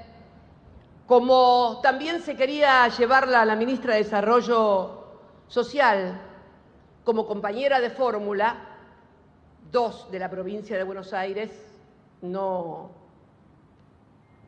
como 1.06 1.80
también 1.82 2.20
se 2.20 2.36
quería 2.36 2.88
llevarla 2.88 3.42
a 3.42 3.44
la 3.44 3.56
ministra 3.56 3.94
de 3.94 4.02
Desarrollo 4.02 5.04
Social 5.48 6.20
como 7.04 7.26
compañera 7.26 7.80
de 7.80 7.90
fórmula, 7.90 8.56
dos 9.70 10.10
de 10.10 10.18
la 10.18 10.28
provincia 10.28 10.76
de 10.76 10.82
Buenos 10.82 11.12
Aires, 11.12 11.50
no 12.22 12.90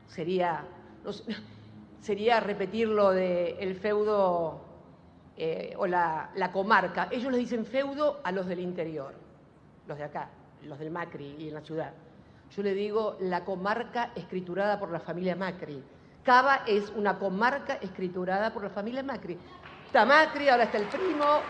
sería, 0.08 0.64
sería 2.00 2.40
repetir 2.40 2.88
lo 2.88 3.12
del 3.12 3.76
feudo 3.76 4.60
eh, 5.36 5.74
o 5.76 5.86
la, 5.86 6.50
comarca. 6.52 7.06
Ellos 7.12 7.30
le 7.30 7.38
dicen 7.38 7.64
feudo 7.64 8.20
a 8.24 8.32
los 8.32 8.46
del 8.46 8.58
interior, 8.58 9.14
los 9.86 9.96
de 9.96 10.02
acá, 10.02 10.28
los 10.64 10.80
del 10.80 10.90
Macri 10.90 11.36
y 11.38 11.48
en 11.48 11.54
la 11.54 11.60
ciudad. 11.60 11.92
Yo 12.56 12.64
le 12.64 12.74
digo 12.74 13.16
la 13.20 13.44
comarca 13.44 14.10
escriturada 14.16 14.80
por 14.80 14.90
la 14.90 14.98
familia 14.98 15.36
Macri. 15.36 15.80
Cava 16.24 16.62
es 16.66 16.90
una 16.94 17.18
comarca 17.18 17.74
escriturada 17.80 18.52
por 18.52 18.62
la 18.62 18.70
familia 18.70 19.02
Macri. 19.02 19.38
Está 19.86 20.04
Macri, 20.04 20.48
ahora 20.48 20.64
está 20.64 20.78
el 20.78 20.84
primo, 20.84 21.40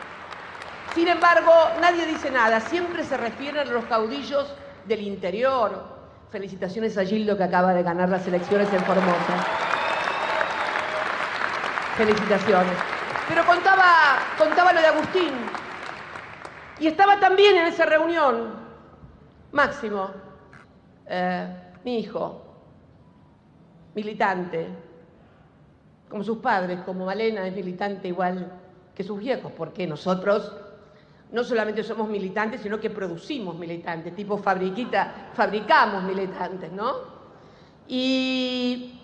sin 0.95 1.09
embargo, 1.09 1.53
nadie 1.81 2.07
dice 2.07 2.31
nada, 2.31 2.61
siempre 2.61 3.05
se 3.05 3.17
refieren 3.17 3.69
a 3.69 3.71
los 3.71 3.85
caudillos 3.85 4.53
del 4.87 5.03
interior. 5.03 5.97
Felicitaciones 6.31 6.97
a 6.99 7.05
Gildo 7.05 7.37
que 7.37 7.45
acaba 7.45 7.73
de 7.73 7.83
ganar 7.83 8.09
las 8.09 8.27
elecciones 8.27 8.73
en 8.73 8.81
Formosa. 8.81 9.47
Felicitaciones. 11.97 12.73
Pero 13.29 13.45
contaba, 13.45 14.19
contaba 14.39 14.73
lo 14.73 14.81
de 14.81 14.87
Agustín. 14.87 15.33
Y 16.81 16.87
estaba 16.87 17.19
también 17.21 17.57
en 17.57 17.67
esa 17.67 17.85
reunión 17.85 18.69
Máximo, 19.53 20.11
eh, 21.07 21.47
mi 21.83 22.01
hijo, 22.01 22.48
militante, 23.99 24.69
como 26.09 26.23
sus 26.23 26.39
padres, 26.39 26.81
como 26.87 27.05
Malena 27.05 27.47
es 27.47 27.55
militante 27.55 28.09
igual 28.09 28.53
que 28.95 29.03
sus 29.03 29.19
viejos, 29.19 29.53
porque 29.57 29.87
nosotros 29.87 30.53
no 31.33 31.45
solamente 31.45 31.83
somos 31.83 32.09
militantes, 32.09 32.61
sino 32.63 32.79
que 32.79 32.91
producimos 32.91 33.59
militantes, 33.59 34.15
tipo 34.15 34.39
fabriquita, 34.39 35.31
fabricamos 35.35 36.05
militantes, 36.05 36.71
¿no? 36.73 37.19
Y 37.89 39.01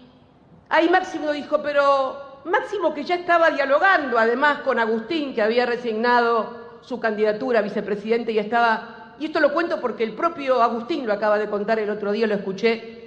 ahí 0.69 0.89
Máximo 0.89 1.33
dijo, 1.33 1.61
pero 1.63 2.41
Máximo 2.45 2.95
que 2.95 3.05
ya 3.05 3.17
estaba 3.17 3.51
dialogando 3.51 4.19
además 4.19 4.61
con 4.61 4.79
Agustín, 4.79 5.35
que 5.35 5.43
había 5.43 5.67
resignado 5.67 6.79
su 6.81 7.01
candidatura 7.01 7.59
a 7.59 7.63
vicepresidente 7.63 8.33
y 8.33 8.39
estaba, 8.39 9.15
y 9.19 9.27
esto 9.27 9.41
lo 9.41 9.53
cuento 9.53 9.81
porque 9.81 10.05
el 10.05 10.13
propio 10.15 10.63
Agustín 10.63 11.07
lo 11.07 11.13
acaba 11.13 11.39
de 11.39 11.49
contar 11.49 11.79
el 11.79 11.91
otro 11.91 12.13
día, 12.13 12.27
lo 12.27 12.35
escuché. 12.35 13.04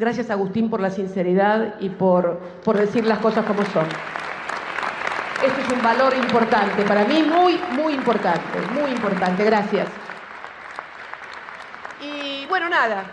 Gracias 0.00 0.30
Agustín 0.30 0.70
por 0.70 0.80
la 0.80 0.88
sinceridad 0.88 1.78
y 1.78 1.90
por, 1.90 2.38
por 2.64 2.78
decir 2.78 3.04
las 3.04 3.18
cosas 3.18 3.44
como 3.44 3.62
son. 3.66 3.84
Esto 5.44 5.60
es 5.60 5.70
un 5.70 5.82
valor 5.82 6.14
importante, 6.16 6.84
para 6.84 7.04
mí 7.04 7.22
muy, 7.22 7.60
muy 7.72 7.92
importante, 7.92 8.58
muy 8.72 8.92
importante, 8.92 9.44
gracias. 9.44 9.88
Y 12.00 12.46
bueno, 12.46 12.70
nada, 12.70 13.10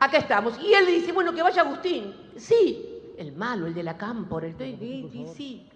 acá 0.00 0.16
estamos. 0.16 0.58
Y 0.62 0.72
él 0.72 0.86
dice, 0.86 1.12
bueno, 1.12 1.34
que 1.34 1.42
vaya 1.42 1.60
Agustín. 1.60 2.14
Sí, 2.38 3.12
el 3.18 3.32
malo, 3.32 3.66
el 3.66 3.74
de 3.74 3.82
la 3.82 3.98
cámpora, 3.98 4.46
el... 4.46 4.56
Sí, 4.56 5.26
sí, 5.36 5.68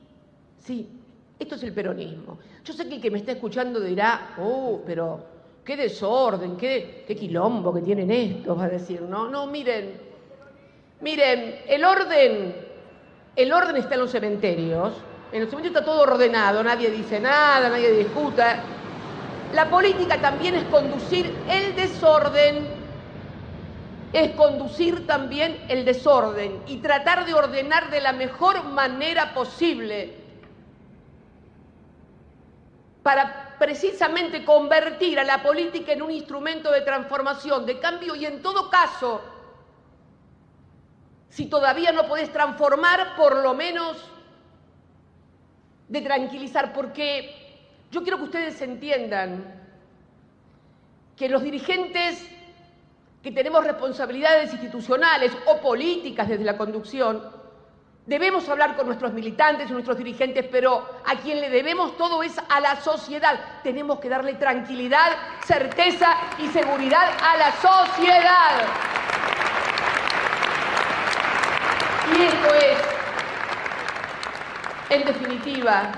sí, 0.59 0.89
esto 1.39 1.57
es 1.57 1.63
el 1.63 1.75
peronismo. 1.75 2.39
Yo 2.65 2.73
sé 2.73 2.89
que 2.89 2.95
el 2.95 3.03
que 3.03 3.11
me 3.11 3.19
está 3.19 3.33
escuchando 3.33 3.81
dirá, 3.81 4.35
oh, 4.39 4.81
pero 4.87 5.27
qué 5.63 5.77
desorden, 5.77 6.57
qué, 6.57 7.05
qué 7.07 7.15
quilombo 7.15 7.75
que 7.75 7.83
tienen 7.83 8.11
estos, 8.11 8.59
va 8.59 8.65
a 8.65 8.71
decir, 8.71 9.03
¿no? 9.03 9.29
No, 9.29 9.47
miren, 9.47 10.12
miren, 11.03 11.61
el 11.67 11.85
orden, 11.85 12.57
el 13.37 13.53
orden 13.53 13.77
está 13.77 13.95
en 13.95 14.01
los 14.01 14.11
cementerios, 14.11 14.95
en 15.33 15.43
el 15.43 15.51
cementerio 15.51 15.79
está 15.79 15.85
todo 15.85 16.03
ordenado, 16.03 16.63
nadie 16.63 16.91
dice 16.91 17.21
nada, 17.21 17.69
nadie 17.69 17.91
discuta. 17.93 18.61
La 19.53 19.69
política 19.69 20.19
también 20.19 20.55
es 20.55 20.65
conducir 20.65 21.35
el 21.51 21.75
desorden, 21.77 22.67
es 24.13 24.31
conducir 24.33 25.07
también 25.07 25.65
el 25.69 25.85
desorden 25.85 26.63
y 26.67 26.79
tratar 26.79 27.27
de 27.27 27.35
ordenar 27.35 27.91
de 27.91 28.01
la 28.01 28.13
mejor 28.13 28.65
manera 28.65 29.35
posible 29.35 30.15
para 33.03 33.57
precisamente 33.59 34.45
convertir 34.45 35.19
a 35.19 35.25
la 35.25 35.43
política 35.43 35.93
en 35.93 36.03
un 36.03 36.13
instrumento 36.13 36.71
de 36.71 36.83
transformación, 36.83 37.67
de 37.67 37.79
cambio 37.81 38.15
y 38.15 38.27
en 38.27 38.41
todo 38.41 38.71
caso, 38.71 39.32
si 41.33 41.47
todavía 41.47 41.93
no 41.93 42.07
podés 42.07 42.31
transformar, 42.31 43.17
por 43.17 43.43
lo 43.43 43.55
menos 43.55 43.97
de 45.89 46.03
tranquilizar, 46.03 46.75
porque 46.75 47.57
yo 47.91 48.03
quiero 48.03 48.19
que 48.19 48.25
ustedes 48.25 48.61
entiendan 48.61 49.59
que 51.17 51.31
los 51.31 51.43
dirigentes 51.43 52.29
que 53.23 53.33
tenemos 53.33 53.65
responsabilidades 53.65 54.53
institucionales 54.53 55.33
o 55.47 55.59
políticas 55.63 56.29
desde 56.29 56.45
la 56.45 56.59
conducción, 56.59 57.23
debemos 58.05 58.47
hablar 58.51 58.77
con 58.77 58.85
nuestros 58.85 59.15
militantes 59.15 59.71
y 59.71 59.73
nuestros 59.73 59.97
dirigentes, 59.97 60.47
pero 60.53 60.87
a 61.07 61.17
quien 61.17 61.41
le 61.41 61.49
debemos 61.49 61.97
todo 61.97 62.23
es 62.23 62.37
a 62.47 62.61
la 62.61 62.79
sociedad. 62.83 63.63
Tenemos 63.63 64.01
que 64.01 64.11
darle 64.11 64.35
tranquilidad, 64.35 65.17
certeza 65.47 66.15
y 66.39 66.49
seguridad 66.49 67.11
a 67.23 67.37
la 67.39 67.53
sociedad. 67.53 69.02
Y 72.19 72.23
esto 72.23 72.55
es 72.55 72.93
en 74.91 75.07
definitiva, 75.07 75.93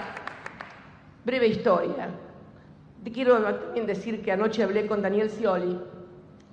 breve 1.24 1.48
historia. 1.48 2.10
Quiero 3.12 3.42
también 3.42 3.86
decir 3.86 4.22
que 4.22 4.30
anoche 4.30 4.62
hablé 4.62 4.86
con 4.86 5.02
Daniel 5.02 5.28
Scioli, 5.28 5.76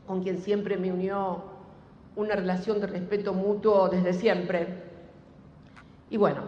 con 0.07 0.23
quien 0.23 0.39
siempre 0.39 0.77
me 0.77 0.91
unió 0.91 1.43
una 2.15 2.35
relación 2.35 2.81
de 2.81 2.87
respeto 2.87 3.33
mutuo 3.33 3.89
desde 3.89 4.13
siempre. 4.13 4.67
Y 6.09 6.17
bueno, 6.17 6.41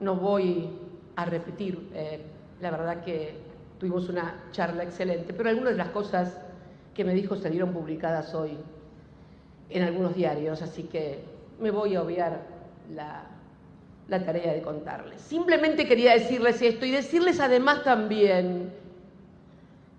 no 0.00 0.16
voy 0.16 0.70
a 1.16 1.26
repetir, 1.26 1.90
eh, 1.94 2.22
la 2.62 2.70
verdad 2.70 3.04
que 3.04 3.36
tuvimos 3.78 4.08
una 4.08 4.44
charla 4.50 4.82
excelente, 4.82 5.34
pero 5.34 5.50
algunas 5.50 5.72
de 5.72 5.78
las 5.78 5.90
cosas 5.90 6.40
que 6.94 7.04
me 7.04 7.12
dijo 7.12 7.36
salieron 7.36 7.72
publicadas 7.74 8.34
hoy 8.34 8.56
en 9.68 9.82
algunos 9.82 10.14
diarios, 10.14 10.62
así 10.62 10.84
que 10.84 11.31
me 11.60 11.70
voy 11.70 11.94
a 11.94 12.02
obviar 12.02 12.40
la, 12.94 13.24
la 14.08 14.24
tarea 14.24 14.52
de 14.52 14.62
contarles. 14.62 15.20
Simplemente 15.20 15.86
quería 15.86 16.12
decirles 16.12 16.60
esto 16.60 16.84
y 16.84 16.90
decirles 16.90 17.40
además 17.40 17.82
también 17.82 18.72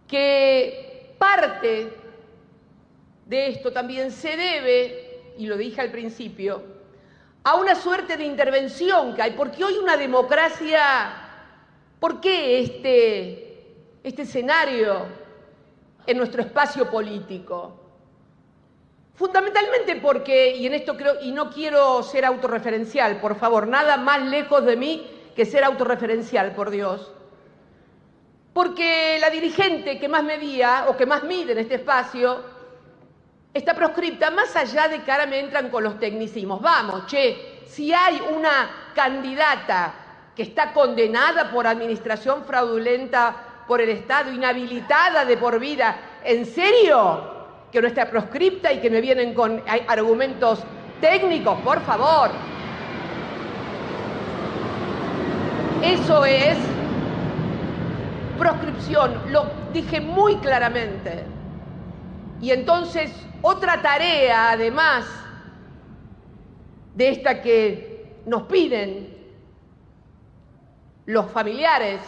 que 0.07 1.15
parte 1.17 1.93
de 3.25 3.48
esto 3.48 3.72
también 3.72 4.12
se 4.12 4.36
debe, 4.36 5.33
y 5.38 5.48
lo 5.48 5.57
dije 5.57 5.81
al 5.81 5.91
principio, 5.91 6.62
a 7.43 7.55
una 7.55 7.75
suerte 7.75 8.17
de 8.17 8.25
intervención 8.25 9.15
que 9.15 9.22
hay, 9.22 9.31
porque 9.31 9.63
hoy 9.63 9.77
una 9.77 9.98
democracia, 9.98 10.81
¿por 12.00 12.22
qué 12.22 12.60
este, 12.60 13.63
este 14.03 14.22
escenario 14.22 15.05
en 16.05 16.17
nuestro 16.17 16.41
espacio 16.41 16.89
político? 16.89 17.82
Fundamentalmente 19.15 19.98
porque, 19.98 20.55
y 20.55 20.65
en 20.65 20.74
esto 20.74 20.98
creo, 20.98 21.22
y 21.22 21.32
no 21.32 21.51
quiero 21.51 22.01
ser 22.01 22.25
autorreferencial, 22.25 23.17
por 23.17 23.36
favor, 23.36 23.67
nada 23.67 23.98
más 23.98 24.24
lejos 24.24 24.65
de 24.65 24.75
mí 24.75 25.08
que 25.36 25.46
ser 25.46 25.63
autorreferencial, 25.63 26.53
por 26.53 26.72
Dios. 26.72 27.12
Porque 28.53 29.17
la 29.20 29.29
dirigente 29.29 30.00
que 30.00 30.08
más 30.08 30.24
medía 30.24 30.86
o 30.88 30.98
que 30.98 31.05
más 31.05 31.24
mide 31.24 31.51
en 31.51 31.60
este 31.60 31.75
espacio 31.75 32.41
está 33.53 33.75
proscripta, 33.75 34.32
más 34.32 34.55
allá 34.55 34.88
de 34.88 35.03
que 35.03 35.12
ahora 35.12 35.27
me 35.27 35.39
entran 35.39 35.70
con 35.70 35.84
los 35.84 36.00
tecnicismos. 36.00 36.60
Vamos, 36.62 37.05
che, 37.05 37.62
si 37.67 37.93
hay 37.93 38.20
una 38.20 38.91
candidata 38.96 39.93
que 40.36 40.43
está 40.43 40.74
condenada 40.74 41.51
por 41.51 41.67
administración 41.67 42.46
fraudulenta 42.46 43.63
por 43.67 43.79
el 43.79 43.89
Estado, 43.89 44.32
inhabilitada 44.32 45.24
de 45.24 45.38
por 45.38 45.60
vida, 45.60 45.98
¿en 46.24 46.46
serio? 46.48 47.42
Que 47.73 47.81
no 47.81 47.87
está 47.87 48.07
proscripta 48.09 48.71
y 48.71 48.79
que 48.79 48.89
me 48.91 49.01
vienen 49.01 49.33
con 49.33 49.61
argumentos 49.87 50.63
técnicos, 51.01 51.59
por 51.61 51.81
favor. 51.81 52.29
Eso 55.83 56.23
es 56.23 56.55
proscripción, 58.37 59.19
lo 59.31 59.47
dije 59.73 59.99
muy 59.99 60.35
claramente. 60.37 61.25
Y 62.41 62.51
entonces 62.51 63.11
otra 63.41 63.81
tarea, 63.81 64.51
además 64.51 65.05
de 66.93 67.09
esta 67.09 67.41
que 67.41 68.21
nos 68.27 68.43
piden 68.43 69.17
los 71.07 71.29
familiares 71.31 72.01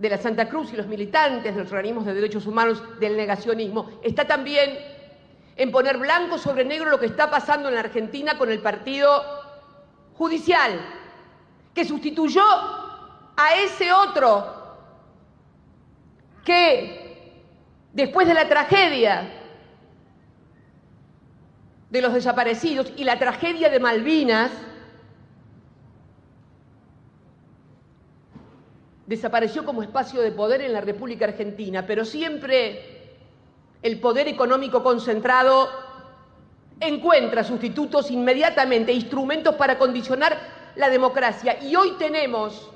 de 0.00 0.08
la 0.08 0.16
Santa 0.16 0.48
Cruz 0.48 0.72
y 0.72 0.76
los 0.76 0.86
militantes 0.86 1.54
de 1.54 1.62
los 1.62 1.70
organismos 1.70 2.06
de 2.06 2.14
derechos 2.14 2.46
humanos 2.46 2.82
del 2.98 3.18
negacionismo, 3.18 4.00
está 4.02 4.26
también 4.26 4.78
en 5.56 5.70
poner 5.70 5.98
blanco 5.98 6.38
sobre 6.38 6.64
negro 6.64 6.88
lo 6.88 6.98
que 6.98 7.04
está 7.04 7.30
pasando 7.30 7.68
en 7.68 7.74
la 7.74 7.80
Argentina 7.80 8.38
con 8.38 8.50
el 8.50 8.60
partido 8.60 9.22
judicial, 10.14 10.80
que 11.74 11.84
sustituyó 11.84 12.42
a 13.36 13.56
ese 13.62 13.92
otro 13.92 14.78
que 16.46 17.44
después 17.92 18.26
de 18.26 18.32
la 18.32 18.48
tragedia 18.48 19.30
de 21.90 22.00
los 22.00 22.14
desaparecidos 22.14 22.90
y 22.96 23.04
la 23.04 23.18
tragedia 23.18 23.68
de 23.68 23.80
Malvinas, 23.80 24.50
desapareció 29.10 29.64
como 29.64 29.82
espacio 29.82 30.20
de 30.20 30.30
poder 30.30 30.60
en 30.60 30.72
la 30.72 30.80
República 30.80 31.24
Argentina, 31.24 31.84
pero 31.84 32.04
siempre 32.04 33.16
el 33.82 33.98
poder 33.98 34.28
económico 34.28 34.84
concentrado 34.84 35.68
encuentra 36.78 37.42
sustitutos 37.42 38.12
inmediatamente, 38.12 38.92
instrumentos 38.92 39.56
para 39.56 39.76
condicionar 39.78 40.38
la 40.76 40.88
democracia. 40.88 41.60
Y 41.60 41.74
hoy 41.74 41.96
tenemos 41.98 42.70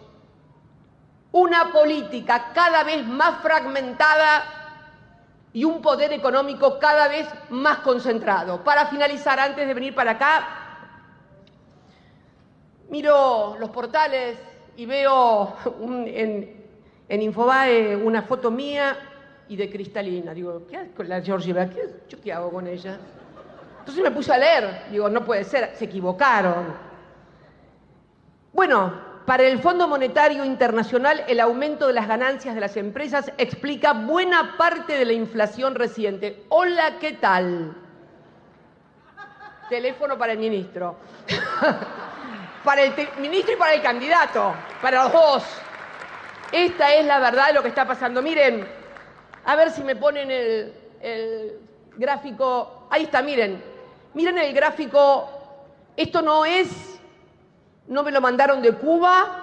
una 1.31 1.71
política 1.71 2.51
cada 2.53 2.83
vez 2.83 3.07
más 3.07 3.41
fragmentada 3.41 4.43
y 5.53 5.63
un 5.63 5.81
poder 5.81 6.13
económico 6.13 6.81
cada 6.81 7.07
vez 7.07 7.29
más 7.51 7.79
concentrado. 7.79 8.65
Para 8.65 8.87
finalizar, 8.87 9.39
antes 9.39 9.69
de 9.69 9.73
venir 9.73 9.95
para 9.95 10.11
acá, 10.11 10.49
miro 12.89 13.57
los 13.61 13.71
portales 13.71 14.37
y 14.77 14.87
veo 14.87 15.55
en, 16.07 16.65
Infobae 17.09 17.97
una 17.97 18.23
foto 18.23 18.51
mía 18.51 18.97
y 19.49 19.57
de 19.57 19.71
Cristalina. 19.71 20.35
Digo, 20.35 20.67
¿qué 20.69 20.77
hago 20.77 20.95
con 20.97 21.09
la 21.09 21.21
Georgieva? 21.21 21.67
¿Qué, 21.67 21.89
¿Yo 22.09 22.21
qué 22.21 22.33
hago 22.33 22.51
con 22.51 22.67
ella? 22.67 22.99
Entonces 23.81 24.03
me 24.03 24.11
puse 24.11 24.33
a 24.33 24.39
leer. 24.39 24.87
Digo, 24.91 25.09
no 25.09 25.25
puede 25.25 25.45
ser, 25.45 25.71
se 25.75 25.85
equivocaron. 25.85 26.75
Bueno, 28.53 28.93
para 29.27 29.45
el 29.45 29.59
Fondo 29.59 29.87
Monetario 29.87 30.45
Internacional 30.45 31.25
el 31.29 31.41
aumento 31.41 31.87
de 31.87 31.93
las 31.93 32.09
ganancias 32.09 32.55
de 32.55 32.61
las 32.61 32.77
empresas 32.77 33.33
explica 33.39 33.93
buena 33.93 34.57
parte 34.57 34.99
de 34.99 35.05
la 35.05 35.13
inflación 35.13 35.75
reciente. 35.75 36.45
Hola, 36.49 36.99
¿qué 36.99 37.13
tal? 37.13 37.77
Teléfono 39.69 40.19
para 40.19 40.33
el 40.33 40.39
ministro. 40.39 40.97
para 42.65 42.83
el 42.83 42.95
ministro 43.19 43.53
y 43.53 43.57
para 43.57 43.75
el 43.75 43.83
candidato, 43.83 44.55
para 44.81 45.05
los 45.05 45.13
dos. 45.13 45.45
Esta 46.51 46.95
es 46.95 47.05
la 47.05 47.19
verdad 47.19 47.49
de 47.49 47.53
lo 47.53 47.63
que 47.63 47.69
está 47.69 47.87
pasando. 47.87 48.23
Miren, 48.23 48.67
a 49.45 49.55
ver 49.55 49.71
si 49.71 49.85
me 49.85 49.95
ponen 49.95 50.31
el, 50.31 51.61
gráfico. 51.97 52.89
Ahí 52.91 53.05
está, 53.05 53.23
miren. 53.23 53.63
Miren 54.15 54.39
el 54.39 54.55
gráfico. 54.55 55.29
Esto 55.97 56.23
no 56.23 56.45
es, 56.45 56.99
no 57.87 58.03
me 58.03 58.11
lo 58.11 58.21
mandaron 58.21 58.63
de 58.63 58.73
Cuba, 58.73 59.43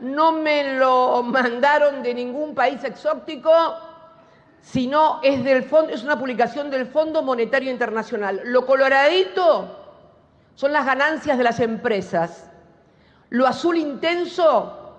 no 0.00 0.32
me 0.32 0.74
lo 0.74 1.22
mandaron 1.22 2.02
de 2.02 2.12
ningún 2.12 2.54
país 2.54 2.82
exótico, 2.84 3.52
sino 4.60 5.20
es 5.22 5.44
del 5.44 5.62
fondo, 5.62 5.94
es 5.94 6.02
una 6.02 6.18
publicación 6.18 6.70
del 6.70 6.86
Fondo 6.86 7.22
Monetario 7.22 7.70
Internacional. 7.70 8.42
Lo 8.44 8.66
coloradito 8.66 9.83
son 10.54 10.72
las 10.72 10.86
ganancias 10.86 11.36
de 11.38 11.44
las 11.44 11.60
empresas. 11.60 12.50
Lo 13.30 13.46
azul 13.46 13.76
intenso, 13.76 14.94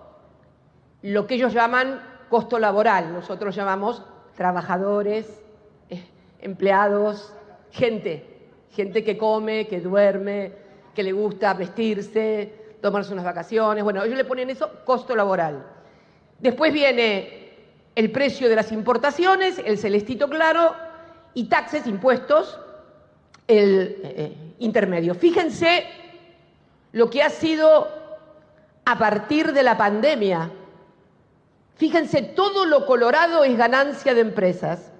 lo 1.01 1.27
que 1.27 1.35
ellos 1.35 1.53
llaman 1.53 2.01
costo 2.29 2.59
laboral, 2.59 3.13
nosotros 3.13 3.55
llamamos 3.55 4.03
trabajadores, 4.35 5.41
eh, 5.89 6.03
empleados, 6.41 7.33
gente, 7.71 8.49
gente 8.71 9.03
que 9.03 9.17
come, 9.17 9.67
que 9.67 9.79
duerme, 9.79 10.53
que 10.93 11.03
le 11.03 11.13
gusta 11.13 11.53
vestirse, 11.53 12.77
tomarse 12.81 13.13
unas 13.13 13.25
vacaciones. 13.25 13.83
Bueno, 13.83 14.03
ellos 14.03 14.17
le 14.17 14.25
ponen 14.25 14.49
eso 14.49 14.69
costo 14.83 15.15
laboral. 15.15 15.65
Después 16.39 16.73
viene 16.73 17.53
el 17.95 18.11
precio 18.11 18.49
de 18.49 18.55
las 18.55 18.71
importaciones, 18.71 19.61
el 19.63 19.77
celestito 19.77 20.29
claro, 20.29 20.75
y 21.33 21.45
taxes, 21.45 21.87
impuestos, 21.87 22.59
el 23.47 24.01
eh, 24.03 24.44
intermedio. 24.59 25.15
Fíjense 25.15 25.85
lo 26.91 27.09
que 27.09 27.23
ha 27.23 27.29
sido 27.29 27.87
a 28.85 28.97
partir 28.97 29.51
de 29.51 29.63
la 29.63 29.77
pandemia. 29.77 30.51
Fíjense, 31.75 32.21
todo 32.21 32.65
lo 32.65 32.85
colorado 32.85 33.43
es 33.43 33.57
ganancia 33.57 34.13
de 34.13 34.21
empresas. 34.21 34.91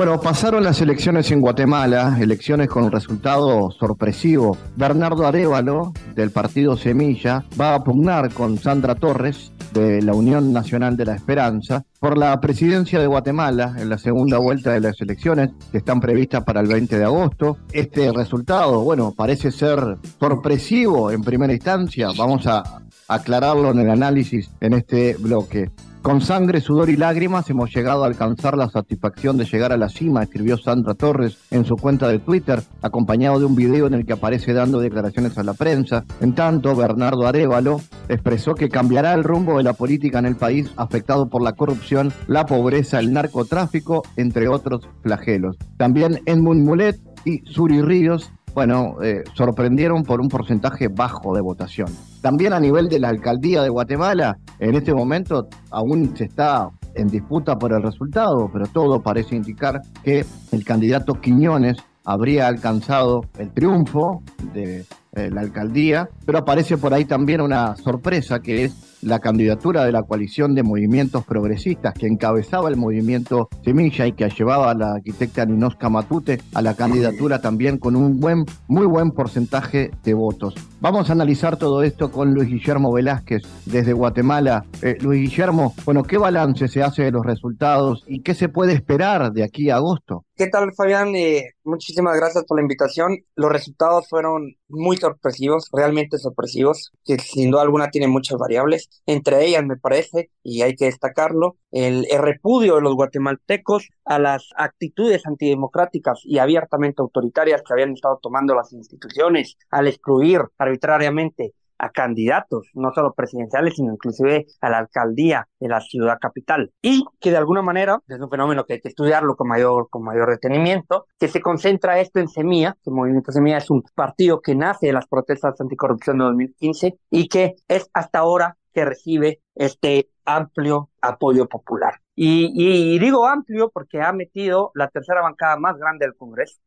Bueno, 0.00 0.20
pasaron 0.20 0.64
las 0.64 0.80
elecciones 0.80 1.30
en 1.30 1.40
Guatemala, 1.40 2.16
elecciones 2.18 2.68
con 2.68 2.84
un 2.84 2.92
resultado 2.92 3.70
sorpresivo. 3.72 4.56
Bernardo 4.76 5.26
Arevalo, 5.26 5.92
del 6.14 6.30
partido 6.30 6.76
Semilla, 6.76 7.44
va 7.60 7.74
a 7.74 7.84
pugnar 7.84 8.32
con 8.32 8.56
Sandra 8.56 8.94
Torres, 8.94 9.52
de 9.72 10.02
la 10.02 10.14
Unión 10.14 10.52
Nacional 10.52 10.96
de 10.96 11.04
la 11.04 11.14
Esperanza, 11.14 11.84
por 11.98 12.16
la 12.16 12.38
presidencia 12.40 13.00
de 13.00 13.06
Guatemala 13.06 13.74
en 13.78 13.88
la 13.88 13.98
segunda 13.98 14.38
vuelta 14.38 14.72
de 14.72 14.80
las 14.80 15.00
elecciones 15.00 15.50
que 15.70 15.78
están 15.78 16.00
previstas 16.00 16.44
para 16.44 16.60
el 16.60 16.66
20 16.66 16.98
de 16.98 17.04
agosto. 17.04 17.58
Este 17.72 18.12
resultado, 18.12 18.80
bueno, 18.82 19.12
parece 19.16 19.50
ser 19.50 19.98
sorpresivo 20.18 21.10
en 21.10 21.22
primera 21.22 21.52
instancia. 21.52 22.08
Vamos 22.16 22.46
a 22.46 22.82
aclararlo 23.10 23.70
en 23.72 23.80
el 23.80 23.90
análisis 23.90 24.50
en 24.60 24.72
este 24.74 25.16
bloque. 25.18 25.70
Con 26.02 26.22
sangre, 26.22 26.62
sudor 26.62 26.88
y 26.88 26.96
lágrimas 26.96 27.50
hemos 27.50 27.74
llegado 27.74 28.04
a 28.04 28.06
alcanzar 28.06 28.56
la 28.56 28.70
satisfacción 28.70 29.36
de 29.36 29.44
llegar 29.44 29.70
a 29.70 29.76
la 29.76 29.90
cima, 29.90 30.22
escribió 30.22 30.56
Sandra 30.56 30.94
Torres 30.94 31.36
en 31.50 31.66
su 31.66 31.76
cuenta 31.76 32.08
de 32.08 32.18
Twitter, 32.18 32.62
acompañado 32.80 33.38
de 33.38 33.44
un 33.44 33.54
video 33.54 33.86
en 33.86 33.92
el 33.92 34.06
que 34.06 34.14
aparece 34.14 34.54
dando 34.54 34.80
declaraciones 34.80 35.36
a 35.36 35.42
la 35.42 35.52
prensa. 35.52 36.04
En 36.22 36.34
tanto, 36.34 36.74
Bernardo 36.74 37.26
Arevalo 37.26 37.82
expresó 38.08 38.54
que 38.54 38.70
cambiará 38.70 39.12
el 39.12 39.24
rumbo 39.24 39.58
de 39.58 39.64
la 39.64 39.74
política 39.74 40.20
en 40.20 40.26
el 40.26 40.36
país 40.36 40.70
afectado 40.76 41.28
por 41.28 41.42
la 41.42 41.52
corrupción, 41.52 42.14
la 42.28 42.46
pobreza, 42.46 42.98
el 42.98 43.12
narcotráfico, 43.12 44.02
entre 44.16 44.48
otros 44.48 44.88
flagelos. 45.02 45.58
También 45.76 46.22
Edmund 46.24 46.64
Mulet 46.64 46.98
y 47.26 47.40
Suri 47.44 47.82
Ríos 47.82 48.32
bueno, 48.54 48.96
eh, 49.02 49.22
sorprendieron 49.34 50.02
por 50.02 50.20
un 50.20 50.28
porcentaje 50.28 50.88
bajo 50.88 51.34
de 51.34 51.40
votación. 51.40 51.88
También 52.20 52.52
a 52.52 52.60
nivel 52.60 52.88
de 52.88 52.98
la 52.98 53.08
alcaldía 53.08 53.62
de 53.62 53.68
Guatemala, 53.68 54.38
en 54.58 54.74
este 54.74 54.92
momento 54.92 55.48
aún 55.70 56.16
se 56.16 56.24
está 56.24 56.68
en 56.94 57.08
disputa 57.08 57.56
por 57.56 57.72
el 57.72 57.82
resultado, 57.82 58.50
pero 58.52 58.66
todo 58.66 59.00
parece 59.00 59.36
indicar 59.36 59.80
que 60.02 60.24
el 60.52 60.64
candidato 60.64 61.14
Quiñones 61.14 61.78
habría 62.04 62.48
alcanzado 62.48 63.22
el 63.38 63.50
triunfo 63.52 64.22
de 64.52 64.84
eh, 65.16 65.30
la 65.30 65.40
alcaldía, 65.40 66.08
pero 66.24 66.38
aparece 66.38 66.78
por 66.78 66.94
ahí 66.94 67.04
también 67.04 67.40
una 67.40 67.76
sorpresa 67.76 68.40
que 68.40 68.64
es 68.64 68.90
la 69.02 69.18
candidatura 69.18 69.84
de 69.84 69.92
la 69.92 70.02
coalición 70.02 70.54
de 70.54 70.62
movimientos 70.62 71.24
progresistas 71.24 71.94
que 71.94 72.06
encabezaba 72.06 72.68
el 72.68 72.76
movimiento 72.76 73.48
Semilla 73.64 74.06
y 74.06 74.12
que 74.12 74.28
llevaba 74.28 74.70
a 74.70 74.74
la 74.74 74.92
arquitecta 74.94 75.46
Ninosca 75.46 75.88
Matute 75.88 76.40
a 76.54 76.62
la 76.62 76.74
candidatura 76.74 77.40
también 77.40 77.78
con 77.78 77.96
un 77.96 78.20
buen, 78.20 78.44
muy 78.68 78.86
buen 78.86 79.12
porcentaje 79.12 79.90
de 80.04 80.14
votos. 80.14 80.54
Vamos 80.80 81.08
a 81.08 81.12
analizar 81.12 81.56
todo 81.56 81.82
esto 81.82 82.10
con 82.10 82.34
Luis 82.34 82.48
Guillermo 82.48 82.92
Velázquez 82.92 83.42
desde 83.66 83.92
Guatemala. 83.92 84.64
Eh, 84.82 84.96
Luis 85.00 85.22
Guillermo, 85.22 85.74
bueno, 85.84 86.02
¿qué 86.02 86.18
balance 86.18 86.68
se 86.68 86.82
hace 86.82 87.04
de 87.04 87.10
los 87.10 87.24
resultados 87.24 88.04
y 88.06 88.22
qué 88.22 88.34
se 88.34 88.48
puede 88.48 88.74
esperar 88.74 89.32
de 89.32 89.44
aquí 89.44 89.70
a 89.70 89.76
agosto? 89.76 90.24
¿Qué 90.36 90.46
tal, 90.46 90.72
Fabián? 90.74 91.14
Eh, 91.14 91.50
muchísimas 91.64 92.16
gracias 92.16 92.44
por 92.44 92.58
la 92.58 92.62
invitación. 92.62 93.18
Los 93.36 93.52
resultados 93.52 94.08
fueron 94.08 94.54
muy 94.68 94.96
sorpresivos, 95.00 95.68
realmente 95.72 96.18
sorpresivos, 96.18 96.92
que 97.04 97.18
sin 97.18 97.50
duda 97.50 97.62
alguna 97.62 97.90
tienen 97.90 98.10
muchas 98.10 98.38
variables. 98.38 98.88
Entre 99.06 99.44
ellas, 99.46 99.64
me 99.64 99.76
parece, 99.76 100.30
y 100.42 100.62
hay 100.62 100.76
que 100.76 100.86
destacarlo, 100.86 101.56
el, 101.70 102.06
el 102.10 102.18
repudio 102.20 102.76
de 102.76 102.82
los 102.82 102.94
guatemaltecos 102.94 103.88
a 104.04 104.18
las 104.18 104.50
actitudes 104.56 105.26
antidemocráticas 105.26 106.20
y 106.24 106.38
abiertamente 106.38 107.02
autoritarias 107.02 107.62
que 107.62 107.72
habían 107.72 107.92
estado 107.92 108.18
tomando 108.22 108.54
las 108.54 108.72
instituciones 108.72 109.56
al 109.70 109.86
excluir 109.88 110.42
arbitrariamente 110.58 111.54
a 111.80 111.90
candidatos, 111.90 112.68
no 112.74 112.92
solo 112.92 113.14
presidenciales, 113.14 113.74
sino 113.74 113.92
inclusive 113.92 114.46
a 114.60 114.70
la 114.70 114.78
alcaldía 114.78 115.48
de 115.58 115.68
la 115.68 115.80
ciudad 115.80 116.18
capital. 116.20 116.72
Y 116.82 117.04
que 117.18 117.30
de 117.30 117.38
alguna 117.38 117.62
manera, 117.62 117.98
es 118.06 118.20
un 118.20 118.30
fenómeno 118.30 118.64
que 118.64 118.74
hay 118.74 118.80
que 118.80 118.88
estudiarlo 118.88 119.34
con 119.34 119.48
mayor, 119.48 119.88
con 119.88 120.04
mayor 120.04 120.30
detenimiento, 120.30 121.06
que 121.18 121.28
se 121.28 121.40
concentra 121.40 121.98
esto 121.98 122.20
en 122.20 122.28
Semilla, 122.28 122.76
que 122.84 122.90
el 122.90 122.94
Movimiento 122.94 123.32
Semilla 123.32 123.58
es 123.58 123.70
un 123.70 123.82
partido 123.94 124.40
que 124.40 124.54
nace 124.54 124.88
de 124.88 124.92
las 124.92 125.06
protestas 125.06 125.60
anticorrupción 125.60 126.18
de 126.18 126.24
2015 126.24 126.98
y 127.10 127.28
que 127.28 127.54
es 127.66 127.88
hasta 127.94 128.18
ahora 128.18 128.56
que 128.72 128.84
recibe 128.84 129.40
este 129.54 130.10
amplio 130.24 130.90
apoyo 131.00 131.48
popular. 131.48 131.94
Y, 132.14 132.52
y, 132.54 132.98
digo 132.98 133.26
amplio 133.26 133.70
porque 133.70 134.02
ha 134.02 134.12
metido 134.12 134.70
la 134.74 134.88
tercera 134.88 135.22
bancada 135.22 135.56
más 135.56 135.78
grande 135.78 136.06
del 136.06 136.14
Congreso, 136.14 136.60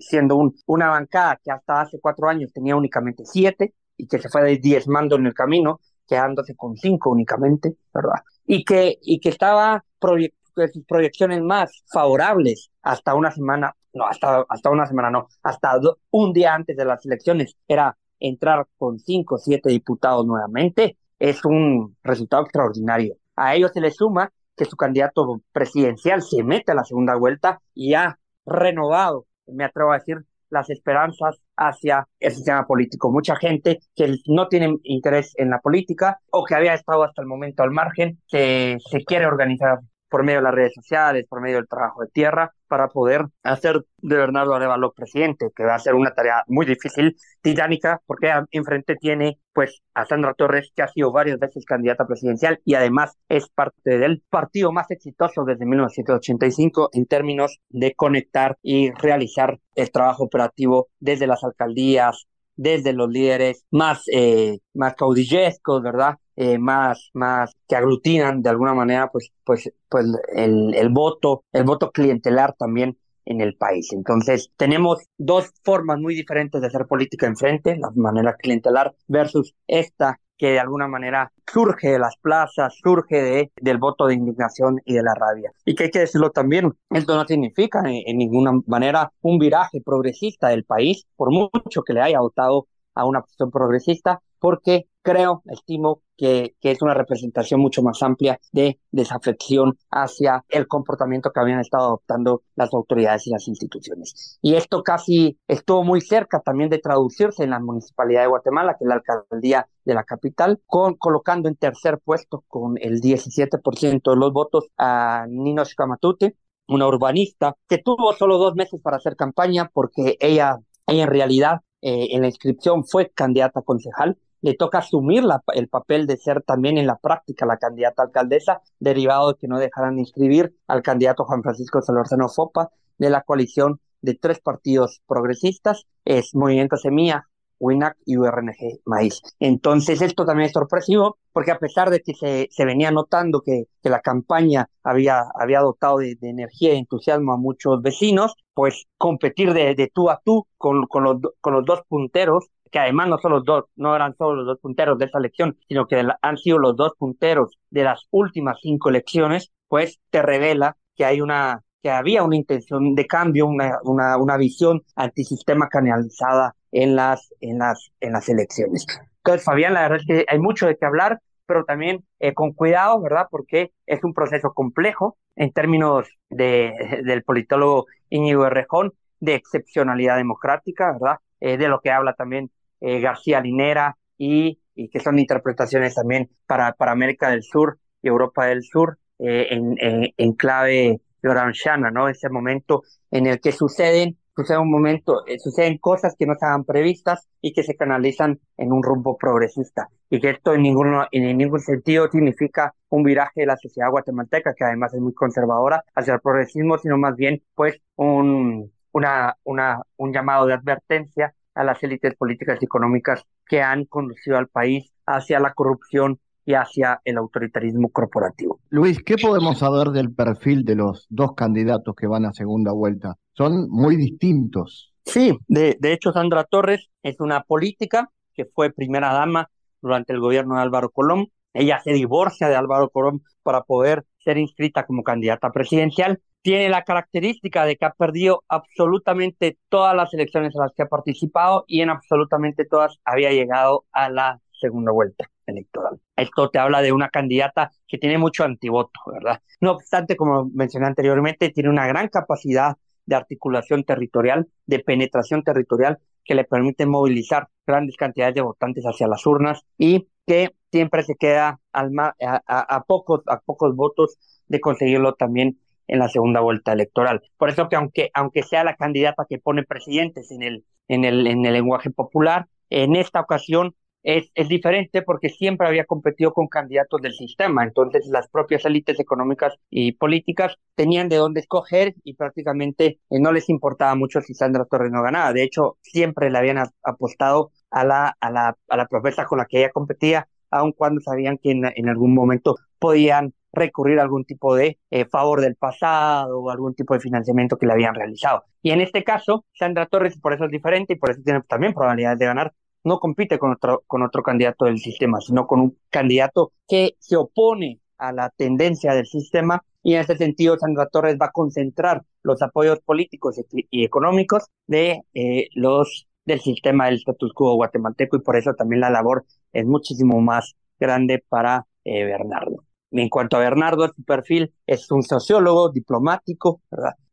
siendo 0.00 0.36
un, 0.36 0.54
una 0.66 0.88
bancada 0.88 1.38
que 1.42 1.50
hasta 1.50 1.80
hace 1.80 1.98
cuatro 2.00 2.28
años 2.28 2.52
tenía 2.52 2.76
únicamente 2.76 3.24
siete, 3.26 3.74
y 4.00 4.06
que 4.06 4.18
se 4.18 4.28
fue 4.28 4.56
diezmando 4.58 5.16
en 5.16 5.26
el 5.26 5.34
camino, 5.34 5.80
quedándose 6.08 6.56
con 6.56 6.76
cinco 6.76 7.10
únicamente, 7.10 7.76
¿verdad? 7.92 8.22
Y 8.46 8.64
que, 8.64 8.98
y 9.02 9.20
que 9.20 9.28
estaba 9.28 9.84
sus 10.00 10.84
proyecciones 10.86 11.42
más 11.42 11.84
favorables 11.92 12.70
hasta 12.82 13.14
una 13.14 13.30
semana, 13.30 13.74
no, 13.92 14.06
hasta, 14.06 14.44
hasta 14.48 14.70
una 14.70 14.86
semana 14.86 15.10
no, 15.10 15.28
hasta 15.42 15.78
un 16.10 16.32
día 16.32 16.54
antes 16.54 16.76
de 16.76 16.84
las 16.84 17.04
elecciones, 17.04 17.56
era 17.68 17.96
entrar 18.18 18.66
con 18.78 18.98
cinco 18.98 19.36
o 19.36 19.38
siete 19.38 19.70
diputados 19.70 20.26
nuevamente, 20.26 20.96
es 21.18 21.44
un 21.44 21.96
resultado 22.02 22.42
extraordinario. 22.42 23.16
A 23.36 23.54
ello 23.54 23.68
se 23.68 23.80
le 23.80 23.90
suma 23.90 24.32
que 24.56 24.64
su 24.64 24.76
candidato 24.76 25.40
presidencial 25.52 26.22
se 26.22 26.42
mete 26.42 26.72
a 26.72 26.74
la 26.74 26.84
segunda 26.84 27.14
vuelta 27.16 27.60
y 27.74 27.94
ha 27.94 28.18
renovado, 28.44 29.26
me 29.46 29.64
atrevo 29.64 29.92
a 29.92 29.98
decir, 29.98 30.18
las 30.50 30.70
esperanzas 30.70 31.40
hacia 31.56 32.06
el 32.18 32.32
sistema 32.32 32.66
político. 32.66 33.10
Mucha 33.10 33.36
gente 33.36 33.80
que 33.94 34.16
no 34.26 34.48
tiene 34.48 34.76
interés 34.82 35.32
en 35.36 35.50
la 35.50 35.60
política 35.60 36.20
o 36.30 36.44
que 36.44 36.54
había 36.54 36.74
estado 36.74 37.04
hasta 37.04 37.22
el 37.22 37.28
momento 37.28 37.62
al 37.62 37.70
margen, 37.70 38.18
que 38.28 38.78
se 38.90 39.04
quiere 39.04 39.26
organizar 39.26 39.78
por 40.08 40.24
medio 40.24 40.40
de 40.40 40.44
las 40.44 40.54
redes 40.54 40.74
sociales, 40.74 41.26
por 41.28 41.40
medio 41.40 41.56
del 41.56 41.68
trabajo 41.68 42.02
de 42.02 42.08
tierra, 42.08 42.52
para 42.70 42.86
poder 42.86 43.26
hacer 43.42 43.84
de 43.98 44.16
Bernardo 44.16 44.54
Arevalo 44.54 44.92
presidente, 44.92 45.50
que 45.56 45.64
va 45.64 45.74
a 45.74 45.80
ser 45.80 45.96
una 45.96 46.14
tarea 46.14 46.44
muy 46.46 46.64
difícil, 46.64 47.16
titánica, 47.42 48.00
porque 48.06 48.32
enfrente 48.52 48.94
tiene 48.94 49.40
pues 49.52 49.82
a 49.92 50.06
Sandra 50.06 50.34
Torres, 50.34 50.70
que 50.74 50.82
ha 50.82 50.88
sido 50.88 51.10
varias 51.10 51.40
veces 51.40 51.64
candidata 51.64 52.06
presidencial 52.06 52.60
y 52.64 52.74
además 52.74 53.18
es 53.28 53.48
parte 53.48 53.98
del 53.98 54.22
partido 54.30 54.70
más 54.70 54.88
exitoso 54.92 55.44
desde 55.44 55.66
1985 55.66 56.90
en 56.92 57.06
términos 57.06 57.58
de 57.70 57.92
conectar 57.96 58.56
y 58.62 58.92
realizar 58.92 59.58
el 59.74 59.90
trabajo 59.90 60.22
operativo 60.22 60.88
desde 61.00 61.26
las 61.26 61.42
alcaldías, 61.42 62.28
desde 62.60 62.92
los 62.92 63.08
líderes 63.08 63.64
más, 63.70 64.02
eh, 64.12 64.58
más 64.74 64.94
caudillescos, 64.94 65.82
¿verdad? 65.82 66.16
Eh, 66.36 66.58
más, 66.58 67.08
más 67.14 67.56
que 67.66 67.74
aglutinan 67.74 68.42
de 68.42 68.50
alguna 68.50 68.74
manera 68.74 69.10
pues, 69.10 69.32
pues, 69.44 69.72
pues 69.88 70.04
el, 70.34 70.74
el 70.74 70.90
voto, 70.90 71.44
el 71.52 71.64
voto 71.64 71.90
clientelar 71.90 72.54
también 72.58 72.98
en 73.24 73.40
el 73.40 73.56
país. 73.56 73.94
Entonces, 73.94 74.50
tenemos 74.58 74.98
dos 75.16 75.50
formas 75.64 75.98
muy 76.00 76.14
diferentes 76.14 76.60
de 76.60 76.66
hacer 76.66 76.86
política 76.86 77.26
enfrente, 77.26 77.78
la 77.78 77.90
manera 77.94 78.36
clientelar 78.36 78.94
versus 79.08 79.54
esta 79.66 80.20
que 80.40 80.52
de 80.52 80.58
alguna 80.58 80.88
manera 80.88 81.30
surge 81.46 81.90
de 81.90 81.98
las 81.98 82.16
plazas, 82.16 82.74
surge 82.82 83.20
de, 83.20 83.52
del 83.60 83.76
voto 83.76 84.06
de 84.06 84.14
indignación 84.14 84.80
y 84.86 84.94
de 84.94 85.02
la 85.02 85.14
rabia. 85.14 85.52
Y 85.66 85.74
que 85.74 85.84
hay 85.84 85.90
que 85.90 85.98
decirlo 85.98 86.30
también, 86.30 86.72
esto 86.88 87.14
no 87.14 87.26
significa 87.26 87.80
en, 87.80 88.02
en 88.06 88.16
ninguna 88.16 88.52
manera 88.66 89.12
un 89.20 89.38
viraje 89.38 89.82
progresista 89.84 90.48
del 90.48 90.64
país, 90.64 91.06
por 91.14 91.30
mucho 91.30 91.82
que 91.82 91.92
le 91.92 92.00
haya 92.00 92.20
votado 92.20 92.68
a 92.94 93.04
una 93.04 93.20
posición 93.20 93.50
progresista, 93.50 94.22
porque 94.38 94.86
creo, 95.02 95.42
estimo 95.50 96.00
que, 96.20 96.54
es 96.60 96.82
una 96.82 96.92
representación 96.92 97.60
mucho 97.60 97.82
más 97.82 98.02
amplia 98.02 98.38
de 98.52 98.78
desafección 98.90 99.78
hacia 99.90 100.44
el 100.50 100.68
comportamiento 100.68 101.30
que 101.30 101.40
habían 101.40 101.60
estado 101.60 101.84
adoptando 101.84 102.42
las 102.56 102.74
autoridades 102.74 103.26
y 103.26 103.30
las 103.30 103.48
instituciones. 103.48 104.38
Y 104.42 104.54
esto 104.54 104.82
casi 104.82 105.38
estuvo 105.48 105.82
muy 105.82 106.02
cerca 106.02 106.40
también 106.40 106.68
de 106.68 106.78
traducirse 106.78 107.42
en 107.42 107.50
la 107.50 107.58
Municipalidad 107.58 108.20
de 108.20 108.28
Guatemala, 108.28 108.76
que 108.78 108.84
es 108.84 108.88
la 108.88 108.96
alcaldía 108.96 109.66
de 109.86 109.94
la 109.94 110.04
capital, 110.04 110.60
con, 110.66 110.94
colocando 110.96 111.48
en 111.48 111.56
tercer 111.56 111.98
puesto 112.04 112.44
con 112.48 112.74
el 112.82 113.00
17% 113.00 114.10
de 114.10 114.16
los 114.16 114.32
votos 114.32 114.66
a 114.76 115.24
Nino 115.26 115.64
Shkamatute, 115.64 116.36
una 116.68 116.86
urbanista 116.86 117.56
que 117.66 117.78
tuvo 117.78 118.12
solo 118.12 118.36
dos 118.36 118.54
meses 118.54 118.78
para 118.82 118.98
hacer 118.98 119.16
campaña 119.16 119.70
porque 119.72 120.18
ella, 120.20 120.58
en 120.86 121.08
realidad 121.08 121.60
eh, 121.80 122.08
en 122.10 122.20
la 122.20 122.26
inscripción 122.26 122.84
fue 122.84 123.10
candidata 123.10 123.62
concejal 123.62 124.18
le 124.42 124.54
toca 124.54 124.78
asumir 124.78 125.24
el 125.54 125.68
papel 125.68 126.06
de 126.06 126.16
ser 126.16 126.42
también 126.42 126.78
en 126.78 126.86
la 126.86 126.96
práctica 126.96 127.46
la 127.46 127.58
candidata 127.58 128.02
alcaldesa, 128.02 128.60
derivado 128.78 129.32
de 129.32 129.38
que 129.38 129.48
no 129.48 129.58
dejaran 129.58 129.96
de 129.96 130.02
inscribir 130.02 130.54
al 130.66 130.82
candidato 130.82 131.24
Juan 131.24 131.42
Francisco 131.42 131.82
Solorzano 131.82 132.28
Fopa 132.28 132.70
de 132.98 133.10
la 133.10 133.22
coalición 133.22 133.80
de 134.02 134.14
tres 134.14 134.40
partidos 134.40 135.02
progresistas, 135.06 135.86
es 136.04 136.34
Movimiento 136.34 136.76
Semilla, 136.76 137.26
WINAC 137.60 137.96
y 138.06 138.16
URNG 138.16 138.80
Maíz. 138.86 139.20
Entonces 139.38 140.00
esto 140.00 140.24
también 140.24 140.46
es 140.46 140.52
sorpresivo 140.52 141.18
porque 141.32 141.52
a 141.52 141.58
pesar 141.58 141.90
de 141.90 142.00
que 142.00 142.14
se, 142.14 142.64
venía 142.64 142.90
notando 142.90 143.42
que, 143.42 143.66
la 143.82 144.00
campaña 144.00 144.68
había, 144.82 145.24
había 145.38 145.60
dotado 145.60 145.98
de, 145.98 146.16
energía 146.22 146.74
y 146.74 146.78
entusiasmo 146.78 147.34
a 147.34 147.36
muchos 147.36 147.82
vecinos, 147.82 148.34
pues 148.54 148.86
competir 148.96 149.52
de, 149.52 149.90
tú 149.94 150.10
a 150.10 150.20
tú 150.24 150.46
con, 150.56 150.80
los, 150.80 151.18
con 151.40 151.52
los 151.52 151.64
dos 151.64 151.82
punteros 151.86 152.46
que 152.70 152.78
además 152.78 153.08
no 153.08 153.18
son 153.18 153.32
los 153.32 153.44
dos, 153.44 153.64
no 153.76 153.94
eran 153.94 154.14
solo 154.16 154.36
los 154.36 154.46
dos 154.46 154.58
punteros 154.58 154.98
de 154.98 155.06
esa 155.06 155.18
elección, 155.18 155.56
sino 155.68 155.86
que 155.86 156.06
han 156.20 156.36
sido 156.36 156.58
los 156.58 156.76
dos 156.76 156.92
punteros 156.98 157.58
de 157.70 157.84
las 157.84 158.06
últimas 158.10 158.58
cinco 158.60 158.88
elecciones, 158.88 159.52
pues 159.68 160.00
te 160.10 160.22
revela 160.22 160.76
que 160.96 161.04
hay 161.04 161.20
una 161.20 161.62
que 161.82 161.90
había 161.90 162.22
una 162.22 162.36
intención 162.36 162.94
de 162.94 163.06
cambio, 163.06 163.46
una, 163.46 163.78
una, 163.84 164.18
una 164.18 164.36
visión 164.36 164.82
antisistema 164.96 165.68
canalizada 165.68 166.54
en 166.72 166.94
las, 166.94 167.32
en 167.40 167.58
las, 167.58 167.90
en 168.00 168.12
las 168.12 168.28
elecciones. 168.28 168.86
Entonces, 169.16 169.44
Fabián, 169.44 169.74
la 169.74 169.82
verdad 169.82 169.98
es 169.98 170.06
que 170.06 170.26
hay 170.28 170.38
mucho 170.38 170.66
de 170.66 170.76
qué 170.76 170.84
hablar, 170.84 171.20
pero 171.46 171.64
también 171.64 172.04
eh, 172.18 172.34
con 172.34 172.52
cuidado, 172.52 173.00
¿verdad? 173.00 173.28
Porque 173.30 173.72
es 173.86 174.04
un 174.04 174.14
proceso 174.14 174.52
complejo 174.52 175.16
en 175.36 175.52
términos 175.52 176.06
de, 176.28 177.00
del 177.04 177.22
politólogo 177.22 177.86
Íñigo 178.10 178.46
Errejón, 178.46 178.92
de 179.18 179.34
excepcionalidad 179.34 180.16
democrática, 180.16 180.92
¿verdad? 180.92 181.16
Eh, 181.40 181.56
de 181.56 181.68
lo 181.68 181.80
que 181.80 181.90
habla 181.90 182.12
también 182.12 182.50
eh, 182.80 183.00
García 183.00 183.40
Linera 183.40 183.96
y, 184.18 184.60
y, 184.74 184.88
que 184.88 185.00
son 185.00 185.18
interpretaciones 185.18 185.94
también 185.94 186.30
para, 186.46 186.72
para 186.72 186.92
América 186.92 187.30
del 187.30 187.42
Sur 187.42 187.78
y 188.02 188.08
Europa 188.08 188.46
del 188.46 188.62
Sur 188.62 188.98
eh, 189.18 189.48
en, 189.50 189.76
en, 190.16 190.32
clave 190.32 191.00
oranchana, 191.22 191.90
¿no? 191.90 192.08
Ese 192.08 192.30
momento 192.30 192.82
en 193.10 193.26
el 193.26 193.40
que 193.40 193.52
suceden, 193.52 194.16
sucede 194.34 194.58
un 194.58 194.70
momento, 194.70 195.26
eh, 195.26 195.38
suceden 195.38 195.76
cosas 195.78 196.14
que 196.18 196.24
no 196.24 196.32
estaban 196.32 196.64
previstas 196.64 197.28
y 197.42 197.52
que 197.52 197.62
se 197.62 197.76
canalizan 197.76 198.40
en 198.56 198.72
un 198.72 198.82
rumbo 198.82 199.18
progresista. 199.18 199.88
Y 200.08 200.20
que 200.20 200.30
esto 200.30 200.54
en, 200.54 200.62
ninguno, 200.62 201.06
en 201.10 201.36
ningún 201.36 201.60
sentido 201.60 202.08
significa 202.10 202.74
un 202.88 203.02
viraje 203.02 203.42
de 203.42 203.46
la 203.46 203.56
sociedad 203.58 203.90
guatemalteca, 203.90 204.54
que 204.54 204.64
además 204.64 204.94
es 204.94 205.00
muy 205.00 205.12
conservadora, 205.12 205.84
hacia 205.94 206.14
el 206.14 206.20
progresismo, 206.20 206.78
sino 206.78 206.96
más 206.96 207.14
bien, 207.14 207.42
pues, 207.54 207.78
un, 207.96 208.72
una, 208.92 209.36
una, 209.44 209.82
un 209.96 210.12
llamado 210.12 210.46
de 210.46 210.54
advertencia 210.54 211.34
a 211.54 211.64
las 211.64 211.82
élites 211.82 212.14
políticas 212.16 212.58
y 212.60 212.64
económicas 212.64 213.24
que 213.46 213.62
han 213.62 213.84
conducido 213.84 214.36
al 214.38 214.48
país 214.48 214.92
hacia 215.06 215.40
la 215.40 215.52
corrupción 215.52 216.18
y 216.44 216.54
hacia 216.54 217.00
el 217.04 217.18
autoritarismo 217.18 217.90
corporativo. 217.90 218.60
Luis, 218.70 219.02
¿qué 219.04 219.16
podemos 219.16 219.58
saber 219.58 219.88
del 219.88 220.12
perfil 220.12 220.64
de 220.64 220.76
los 220.76 221.06
dos 221.10 221.34
candidatos 221.34 221.94
que 221.94 222.06
van 222.06 222.24
a 222.24 222.32
segunda 222.32 222.72
vuelta? 222.72 223.16
Son 223.34 223.68
muy 223.70 223.96
distintos. 223.96 224.94
Sí, 225.04 225.36
de, 225.48 225.76
de 225.80 225.92
hecho 225.92 226.12
Sandra 226.12 226.44
Torres 226.44 226.88
es 227.02 227.20
una 227.20 227.42
política 227.42 228.10
que 228.34 228.46
fue 228.46 228.70
primera 228.70 229.12
dama 229.12 229.50
durante 229.82 230.12
el 230.12 230.20
gobierno 230.20 230.56
de 230.56 230.62
Álvaro 230.62 230.90
Colón. 230.90 231.28
Ella 231.52 231.80
se 231.82 231.92
divorcia 231.92 232.48
de 232.48 232.56
Álvaro 232.56 232.90
Colón 232.90 233.22
para 233.42 233.62
poder 233.62 234.04
ser 234.18 234.38
inscrita 234.38 234.86
como 234.86 235.02
candidata 235.02 235.50
presidencial 235.50 236.20
tiene 236.42 236.68
la 236.68 236.84
característica 236.84 237.64
de 237.64 237.76
que 237.76 237.84
ha 237.84 237.92
perdido 237.92 238.44
absolutamente 238.48 239.58
todas 239.68 239.94
las 239.94 240.12
elecciones 240.14 240.54
en 240.54 240.62
las 240.62 240.72
que 240.74 240.82
ha 240.82 240.88
participado 240.88 241.64
y 241.66 241.82
en 241.82 241.90
absolutamente 241.90 242.64
todas 242.64 242.98
había 243.04 243.30
llegado 243.30 243.84
a 243.92 244.08
la 244.08 244.40
segunda 244.52 244.92
vuelta 244.92 245.30
electoral. 245.46 246.00
Esto 246.16 246.50
te 246.50 246.58
habla 246.58 246.82
de 246.82 246.92
una 246.92 247.08
candidata 247.08 247.70
que 247.88 247.98
tiene 247.98 248.18
mucho 248.18 248.44
antivoto, 248.44 249.00
¿verdad? 249.06 249.40
No 249.60 249.72
obstante, 249.72 250.16
como 250.16 250.50
mencioné 250.52 250.86
anteriormente, 250.86 251.50
tiene 251.50 251.70
una 251.70 251.86
gran 251.86 252.08
capacidad 252.08 252.76
de 253.06 253.16
articulación 253.16 253.84
territorial, 253.84 254.48
de 254.66 254.78
penetración 254.78 255.42
territorial, 255.42 255.98
que 256.24 256.34
le 256.34 256.44
permite 256.44 256.86
movilizar 256.86 257.48
grandes 257.66 257.96
cantidades 257.96 258.34
de 258.34 258.42
votantes 258.42 258.84
hacia 258.84 259.08
las 259.08 259.26
urnas 259.26 259.64
y 259.78 260.08
que 260.26 260.54
siempre 260.70 261.02
se 261.02 261.16
queda 261.16 261.58
al 261.72 261.90
a, 261.98 262.84
pocos, 262.86 263.22
a 263.26 263.40
pocos 263.40 263.74
votos 263.74 264.16
de 264.46 264.60
conseguirlo 264.60 265.14
también 265.14 265.58
en 265.90 265.98
la 265.98 266.08
segunda 266.08 266.40
vuelta 266.40 266.72
electoral. 266.72 267.20
Por 267.36 267.50
eso 267.50 267.68
que 267.68 267.76
aunque, 267.76 268.10
aunque 268.14 268.42
sea 268.42 268.64
la 268.64 268.76
candidata 268.76 269.26
que 269.28 269.38
pone 269.38 269.62
presidentes 269.64 270.30
en 270.30 270.42
el, 270.42 270.64
en 270.88 271.04
el, 271.04 271.26
en 271.26 271.44
el 271.44 271.52
lenguaje 271.52 271.90
popular, 271.90 272.46
en 272.70 272.96
esta 272.96 273.20
ocasión 273.20 273.74
es, 274.02 274.30
es 274.34 274.48
diferente 274.48 275.02
porque 275.02 275.28
siempre 275.28 275.66
había 275.68 275.84
competido 275.84 276.32
con 276.32 276.48
candidatos 276.48 277.02
del 277.02 277.12
sistema. 277.12 277.64
Entonces 277.64 278.06
las 278.06 278.28
propias 278.28 278.64
élites 278.64 278.98
económicas 279.00 279.54
y 279.68 279.92
políticas 279.92 280.56
tenían 280.74 281.08
de 281.08 281.16
dónde 281.16 281.40
escoger 281.40 281.94
y 282.04 282.14
prácticamente 282.14 283.00
eh, 283.10 283.20
no 283.20 283.32
les 283.32 283.48
importaba 283.48 283.94
mucho 283.94 284.20
si 284.20 284.34
Sandra 284.34 284.64
Torres 284.64 284.90
no 284.90 285.02
ganaba. 285.02 285.32
De 285.32 285.42
hecho, 285.42 285.76
siempre 285.82 286.30
le 286.30 286.38
habían 286.38 286.58
apostado 286.82 287.52
a 287.70 287.84
la, 287.84 288.16
a 288.20 288.30
la, 288.30 288.56
a 288.68 288.76
la 288.76 288.86
propuesta 288.86 289.26
con 289.26 289.38
la 289.38 289.46
que 289.46 289.58
ella 289.58 289.70
competía, 289.70 290.28
aun 290.50 290.72
cuando 290.72 291.00
sabían 291.00 291.38
que 291.38 291.50
en, 291.52 291.64
en 291.74 291.88
algún 291.88 292.14
momento 292.14 292.56
podían 292.78 293.34
recurrir 293.52 293.98
a 293.98 294.02
algún 294.02 294.24
tipo 294.24 294.54
de 294.54 294.78
eh, 294.90 295.04
favor 295.04 295.40
del 295.40 295.56
pasado 295.56 296.40
o 296.40 296.50
algún 296.50 296.74
tipo 296.74 296.94
de 296.94 297.00
financiamiento 297.00 297.56
que 297.56 297.66
le 297.66 297.72
habían 297.72 297.94
realizado. 297.94 298.44
Y 298.62 298.70
en 298.70 298.80
este 298.80 299.04
caso, 299.04 299.44
Sandra 299.52 299.86
Torres, 299.86 300.18
por 300.18 300.32
eso 300.32 300.44
es 300.44 300.50
diferente 300.50 300.94
y 300.94 300.96
por 300.96 301.10
eso 301.10 301.20
tiene 301.24 301.42
también 301.42 301.74
probabilidades 301.74 302.18
de 302.18 302.26
ganar, 302.26 302.52
no 302.84 302.98
compite 302.98 303.38
con 303.38 303.52
otro, 303.52 303.82
con 303.86 304.02
otro 304.02 304.22
candidato 304.22 304.64
del 304.64 304.78
sistema, 304.78 305.20
sino 305.20 305.46
con 305.46 305.60
un 305.60 305.78
candidato 305.90 306.52
que 306.68 306.96
se 306.98 307.16
opone 307.16 307.80
a 307.98 308.12
la 308.12 308.30
tendencia 308.30 308.94
del 308.94 309.06
sistema 309.06 309.62
y 309.82 309.94
en 309.94 310.00
ese 310.00 310.16
sentido 310.16 310.58
Sandra 310.58 310.86
Torres 310.86 311.16
va 311.20 311.26
a 311.26 311.32
concentrar 311.32 312.02
los 312.22 312.42
apoyos 312.42 312.80
políticos 312.80 313.40
y 313.50 313.84
económicos 313.84 314.44
de 314.66 315.02
eh, 315.14 315.48
los 315.54 316.06
del 316.24 316.40
sistema 316.40 316.86
del 316.86 316.96
status 316.96 317.32
quo 317.32 317.54
guatemalteco 317.54 318.16
y 318.16 318.20
por 318.20 318.36
eso 318.36 318.54
también 318.54 318.80
la 318.80 318.90
labor 318.90 319.24
es 319.52 319.66
muchísimo 319.66 320.20
más 320.20 320.54
grande 320.78 321.24
para 321.28 321.66
eh, 321.84 322.04
Bernardo. 322.04 322.64
En 322.92 323.08
cuanto 323.08 323.36
a 323.36 323.40
Bernardo, 323.40 323.86
su 323.88 324.02
perfil 324.02 324.52
es 324.66 324.90
un 324.90 325.02
sociólogo, 325.02 325.70
diplomático, 325.70 326.60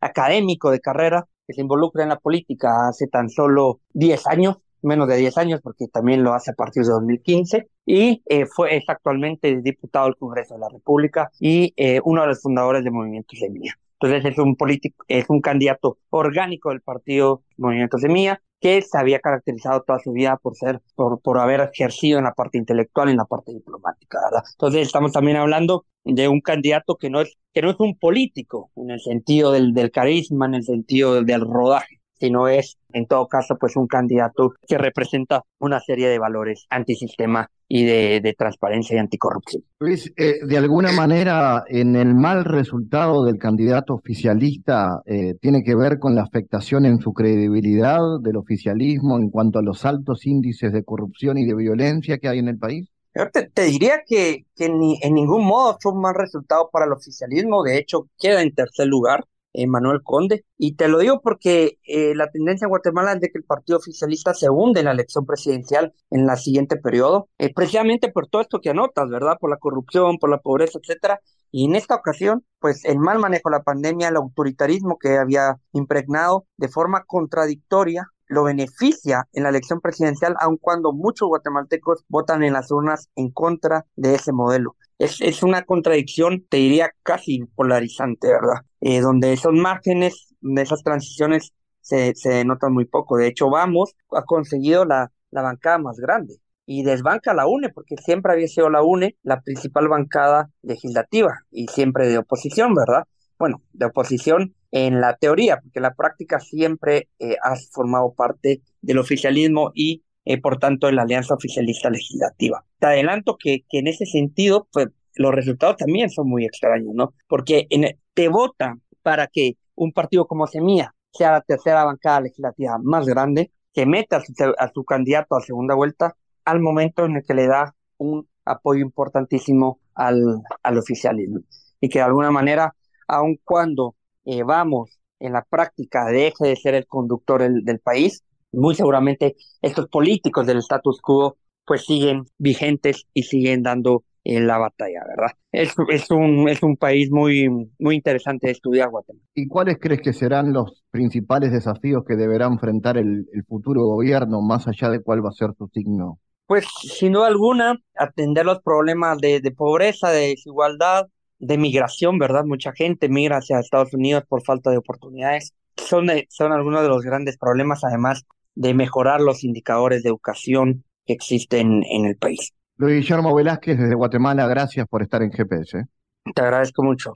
académico 0.01 0.71
de 0.71 0.79
carrera, 0.79 1.27
que 1.45 1.53
se 1.53 1.61
involucra 1.61 2.03
en 2.03 2.09
la 2.09 2.19
política 2.19 2.87
hace 2.89 3.07
tan 3.07 3.29
solo 3.29 3.79
10 3.93 4.27
años, 4.27 4.57
menos 4.81 5.07
de 5.07 5.17
10 5.17 5.37
años, 5.37 5.61
porque 5.61 5.87
también 5.87 6.23
lo 6.23 6.33
hace 6.33 6.51
a 6.51 6.55
partir 6.55 6.83
de 6.83 6.91
2015, 6.91 7.69
y 7.85 8.21
eh, 8.25 8.45
fue, 8.45 8.75
es 8.75 8.83
actualmente 8.87 9.61
diputado 9.61 10.05
del 10.05 10.17
Congreso 10.17 10.55
de 10.55 10.59
la 10.61 10.69
República 10.69 11.31
y 11.39 11.73
eh, 11.77 12.01
uno 12.03 12.21
de 12.21 12.27
los 12.27 12.41
fundadores 12.41 12.83
del 12.83 12.93
Movimiento 12.93 13.35
Semilla. 13.35 13.77
Entonces 13.99 14.31
es 14.31 14.37
un 14.37 14.55
político, 14.55 15.03
es 15.07 15.25
un 15.29 15.41
candidato 15.41 15.97
orgánico 16.09 16.69
del 16.69 16.81
partido 16.81 17.43
Movimiento 17.57 17.97
Semilla, 17.97 18.41
que 18.59 18.81
se 18.81 18.97
había 18.97 19.19
caracterizado 19.19 19.83
toda 19.83 19.99
su 19.99 20.11
vida 20.11 20.37
por 20.37 20.55
ser, 20.55 20.81
por, 20.95 21.19
por 21.21 21.39
haber 21.39 21.61
ejercido 21.61 22.17
en 22.17 22.25
la 22.25 22.33
parte 22.33 22.57
intelectual, 22.57 23.09
en 23.09 23.17
la 23.17 23.25
parte 23.25 23.53
diplomática, 23.53 24.19
¿verdad? 24.25 24.43
Entonces 24.53 24.87
estamos 24.87 25.11
también 25.11 25.37
hablando 25.37 25.85
de 26.03 26.27
un 26.27 26.41
candidato 26.41 26.95
que 26.95 27.09
no 27.09 27.21
es, 27.21 27.37
que 27.53 27.61
no 27.61 27.69
es 27.69 27.79
un 27.79 27.97
político 27.97 28.71
en 28.75 28.91
el 28.91 28.99
sentido 28.99 29.51
del, 29.51 29.73
del 29.73 29.91
carisma, 29.91 30.45
en 30.45 30.55
el 30.55 30.63
sentido 30.63 31.23
del 31.23 31.41
rodaje, 31.41 32.01
sino 32.19 32.47
es, 32.47 32.77
en 32.93 33.05
todo 33.05 33.27
caso, 33.27 33.57
pues 33.57 33.75
un 33.75 33.87
candidato 33.87 34.53
que 34.67 34.77
representa 34.77 35.43
una 35.59 35.79
serie 35.79 36.07
de 36.07 36.19
valores 36.19 36.65
antisistema 36.69 37.49
y 37.69 37.83
de, 37.85 38.35
transparencia 38.37 38.95
y 38.95 38.99
anticorrupción. 38.99 39.63
Luis, 39.79 40.11
eh, 40.15 40.39
de 40.45 40.57
alguna 40.57 40.91
manera, 40.93 41.63
en 41.67 41.95
el 41.95 42.15
mal 42.15 42.45
resultado 42.45 43.25
del 43.25 43.37
candidato 43.37 43.93
oficialista, 43.93 45.01
eh, 45.05 45.35
¿tiene 45.41 45.63
que 45.63 45.75
ver 45.75 45.99
con 45.99 46.15
la 46.15 46.23
afectación 46.23 46.85
en 46.85 46.99
su 46.99 47.13
credibilidad 47.13 47.99
del 48.21 48.37
oficialismo 48.37 49.17
en 49.17 49.29
cuanto 49.29 49.59
a 49.59 49.63
los 49.63 49.85
altos 49.85 50.25
índices 50.25 50.71
de 50.71 50.83
corrupción 50.83 51.37
y 51.37 51.45
de 51.45 51.55
violencia 51.55 52.17
que 52.19 52.29
hay 52.29 52.39
en 52.39 52.47
el 52.47 52.57
país? 52.57 52.89
Te, 53.33 53.49
te 53.49 53.63
diría 53.63 54.03
que, 54.05 54.45
que 54.55 54.69
ni, 54.69 54.99
en 55.01 55.15
ningún 55.15 55.43
modo 55.43 55.77
fue 55.81 55.91
un 55.91 56.01
mal 56.01 56.13
resultado 56.15 56.69
para 56.71 56.85
el 56.85 56.91
oficialismo, 56.91 57.63
de 57.63 57.79
hecho 57.79 58.07
queda 58.19 58.43
en 58.43 58.53
tercer 58.53 58.87
lugar 58.87 59.25
Manuel 59.65 60.03
Conde. 60.03 60.45
Y 60.57 60.75
te 60.75 60.87
lo 60.87 60.99
digo 60.99 61.21
porque 61.21 61.79
eh, 61.87 62.13
la 62.13 62.29
tendencia 62.29 62.65
en 62.65 62.69
Guatemala 62.69 63.13
es 63.13 63.21
de 63.21 63.29
que 63.31 63.39
el 63.39 63.43
partido 63.43 63.79
oficialista 63.79 64.33
se 64.33 64.49
hunde 64.49 64.81
en 64.81 64.85
la 64.85 64.91
elección 64.91 65.25
presidencial 65.25 65.93
en 66.11 66.27
la 66.27 66.35
siguiente 66.35 66.77
periodo, 66.77 67.29
eh, 67.39 67.51
precisamente 67.53 68.11
por 68.11 68.27
todo 68.27 68.41
esto 68.41 68.59
que 68.59 68.69
anotas, 68.69 69.09
¿verdad? 69.09 69.37
Por 69.39 69.49
la 69.49 69.57
corrupción, 69.57 70.17
por 70.19 70.29
la 70.29 70.39
pobreza, 70.39 70.79
etcétera. 70.81 71.19
Y 71.51 71.65
en 71.65 71.75
esta 71.75 71.95
ocasión, 71.95 72.45
pues 72.59 72.85
el 72.85 72.99
mal 72.99 73.19
manejo 73.19 73.49
de 73.49 73.57
la 73.57 73.63
pandemia, 73.63 74.09
el 74.09 74.17
autoritarismo 74.17 74.97
que 74.99 75.17
había 75.17 75.57
impregnado 75.71 76.45
de 76.57 76.67
forma 76.67 77.03
contradictoria 77.05 78.07
lo 78.27 78.43
beneficia 78.43 79.27
en 79.33 79.43
la 79.43 79.49
elección 79.49 79.79
presidencial, 79.79 80.35
aun 80.39 80.57
cuando 80.57 80.91
muchos 80.93 81.27
guatemaltecos 81.29 82.03
votan 82.09 82.43
en 82.43 82.53
las 82.53 82.71
urnas 82.71 83.09
en 83.15 83.31
contra 83.31 83.85
de 83.95 84.15
ese 84.15 84.33
modelo. 84.33 84.75
Es, 84.99 85.21
es 85.21 85.43
una 85.43 85.63
contradicción, 85.63 86.45
te 86.49 86.57
diría, 86.57 86.91
casi 87.03 87.45
polarizante, 87.55 88.27
¿verdad? 88.27 88.61
Eh, 88.81 88.99
donde 89.01 89.33
esos 89.33 89.53
márgenes 89.53 90.33
de 90.41 90.61
esas 90.61 90.83
transiciones 90.83 91.53
se, 91.81 92.15
se 92.15 92.43
notan 92.45 92.73
muy 92.73 92.85
poco. 92.85 93.17
De 93.17 93.27
hecho, 93.27 93.49
Vamos 93.49 93.95
ha 94.11 94.23
conseguido 94.23 94.85
la, 94.85 95.11
la 95.31 95.41
bancada 95.41 95.77
más 95.77 95.97
grande 95.97 96.37
y 96.65 96.83
desbanca 96.83 97.33
la 97.33 97.47
UNE, 97.47 97.69
porque 97.69 97.95
siempre 97.97 98.33
había 98.33 98.47
sido 98.47 98.69
la 98.69 98.83
UNE 98.83 99.15
la 99.23 99.41
principal 99.41 99.87
bancada 99.87 100.49
legislativa 100.61 101.39
y 101.49 101.67
siempre 101.67 102.07
de 102.07 102.17
oposición, 102.17 102.73
¿verdad? 102.73 103.03
Bueno, 103.39 103.61
de 103.73 103.85
oposición 103.85 104.55
en 104.71 104.99
la 104.99 105.15
teoría, 105.15 105.59
porque 105.61 105.79
la 105.79 105.93
práctica 105.93 106.39
siempre 106.39 107.09
eh, 107.19 107.37
has 107.41 107.69
formado 107.71 108.13
parte 108.13 108.61
del 108.81 108.97
oficialismo 108.97 109.71
y 109.73 110.03
eh, 110.29 110.41
por 110.41 110.59
tanto 110.59 110.87
de 110.87 110.93
la 110.93 111.03
alianza 111.03 111.33
oficialista 111.33 111.89
legislativa. 111.89 112.65
Te 112.79 112.87
adelanto 112.87 113.37
que, 113.37 113.63
que 113.69 113.79
en 113.79 113.87
ese 113.87 114.05
sentido, 114.05 114.67
pues 114.73 114.89
los 115.15 115.33
resultados 115.33 115.77
también 115.77 116.09
son 116.09 116.27
muy 116.27 116.45
extraños, 116.45 116.93
¿no? 116.93 117.13
Porque 117.27 117.65
en, 117.69 117.97
te 118.13 118.27
vota 118.27 118.77
para 119.01 119.27
que 119.27 119.55
un 119.75 119.93
partido 119.93 120.27
como 120.27 120.45
Semilla 120.45 120.93
sea 121.11 121.31
la 121.31 121.41
tercera 121.41 121.85
bancada 121.85 122.21
legislativa 122.21 122.77
más 122.83 123.05
grande, 123.05 123.51
que 123.73 123.85
meta 123.85 124.17
a 124.17 124.21
su, 124.21 124.33
a 124.57 124.71
su 124.73 124.83
candidato 124.83 125.35
a 125.35 125.41
segunda 125.41 125.75
vuelta 125.75 126.15
al 126.43 126.59
momento 126.59 127.05
en 127.05 127.15
el 127.15 127.23
que 127.23 127.33
le 127.33 127.47
da 127.47 127.73
un 127.97 128.27
apoyo 128.43 128.81
importantísimo 128.81 129.79
al, 129.95 130.41
al 130.61 130.77
oficialismo. 130.77 131.39
Y 131.79 131.87
que 131.87 131.99
de 131.99 132.05
alguna 132.05 132.31
manera, 132.31 132.75
aun 133.07 133.39
cuando 133.43 133.95
eh, 134.25 134.43
vamos 134.43 134.99
en 135.19 135.31
la 135.33 135.43
práctica 135.43 136.05
deje 136.05 136.47
de 136.47 136.55
ser 136.57 136.75
el 136.75 136.85
conductor 136.85 137.41
del, 137.41 137.79
país, 137.79 138.23
muy 138.51 138.75
seguramente 138.75 139.35
estos 139.61 139.87
políticos 139.87 140.45
del 140.45 140.57
status 140.59 141.01
quo 141.01 141.37
pues 141.65 141.85
siguen 141.85 142.23
vigentes 142.37 143.05
y 143.13 143.23
siguen 143.23 143.61
dando 143.61 144.03
en 144.23 144.45
la 144.45 144.57
batalla, 144.57 145.03
¿verdad? 145.07 145.31
Es, 145.51 145.73
es, 145.89 146.11
un, 146.11 146.49
es 146.49 146.61
un 146.61 146.75
país 146.75 147.09
muy, 147.11 147.47
muy 147.79 147.95
interesante 147.95 148.47
de 148.47 148.53
estudiar 148.53 148.89
Guatemala. 148.89 149.25
¿Y 149.33 149.47
cuáles 149.47 149.77
crees 149.79 150.01
que 150.01 150.11
serán 150.11 150.51
los 150.51 150.83
principales 150.91 151.51
desafíos 151.51 152.03
que 152.05 152.15
deberá 152.15 152.45
enfrentar 152.45 152.97
el, 152.97 153.25
el 153.33 153.43
futuro 153.45 153.83
gobierno, 153.83 154.41
más 154.41 154.67
allá 154.67 154.89
de 154.89 155.01
cuál 155.01 155.25
va 155.25 155.29
a 155.29 155.33
ser 155.33 155.51
su 155.57 155.69
signo? 155.73 156.19
Pues 156.45 156.65
sin 156.81 157.13
duda 157.13 157.27
alguna, 157.27 157.77
atender 157.95 158.45
los 158.45 158.61
problemas 158.61 159.17
de, 159.19 159.39
de 159.39 159.51
pobreza, 159.51 160.09
de 160.11 160.29
desigualdad, 160.29 161.07
de 161.39 161.57
migración, 161.57 162.19
¿verdad? 162.19 162.43
Mucha 162.45 162.73
gente 162.73 163.09
migra 163.09 163.37
hacia 163.37 163.59
Estados 163.59 163.93
Unidos 163.93 164.23
por 164.27 164.43
falta 164.43 164.71
de 164.71 164.77
oportunidades. 164.77 165.53
Son, 165.77 166.07
son 166.29 166.51
algunos 166.51 166.81
de 166.81 166.89
los 166.89 167.03
grandes 167.03 167.37
problemas, 167.37 167.83
además 167.83 168.25
de 168.57 168.73
mejorar 168.73 169.21
los 169.21 169.43
indicadores 169.43 170.03
de 170.03 170.09
educación 170.09 170.83
que 171.05 171.13
existen 171.13 171.83
en 171.89 172.05
el 172.05 172.17
país. 172.17 172.53
Luis 172.77 173.01
Guillermo 173.01 173.33
Velázquez 173.33 173.77
desde 173.77 173.95
Guatemala, 173.95 174.47
gracias 174.47 174.87
por 174.87 175.03
estar 175.03 175.21
en 175.21 175.31
GPS. 175.31 175.85
Te 176.33 176.41
agradezco 176.41 176.83
mucho. 176.83 177.13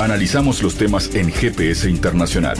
Analizamos 0.00 0.62
los 0.62 0.76
temas 0.76 1.14
en 1.14 1.30
GPS 1.30 1.88
Internacional. 1.90 2.56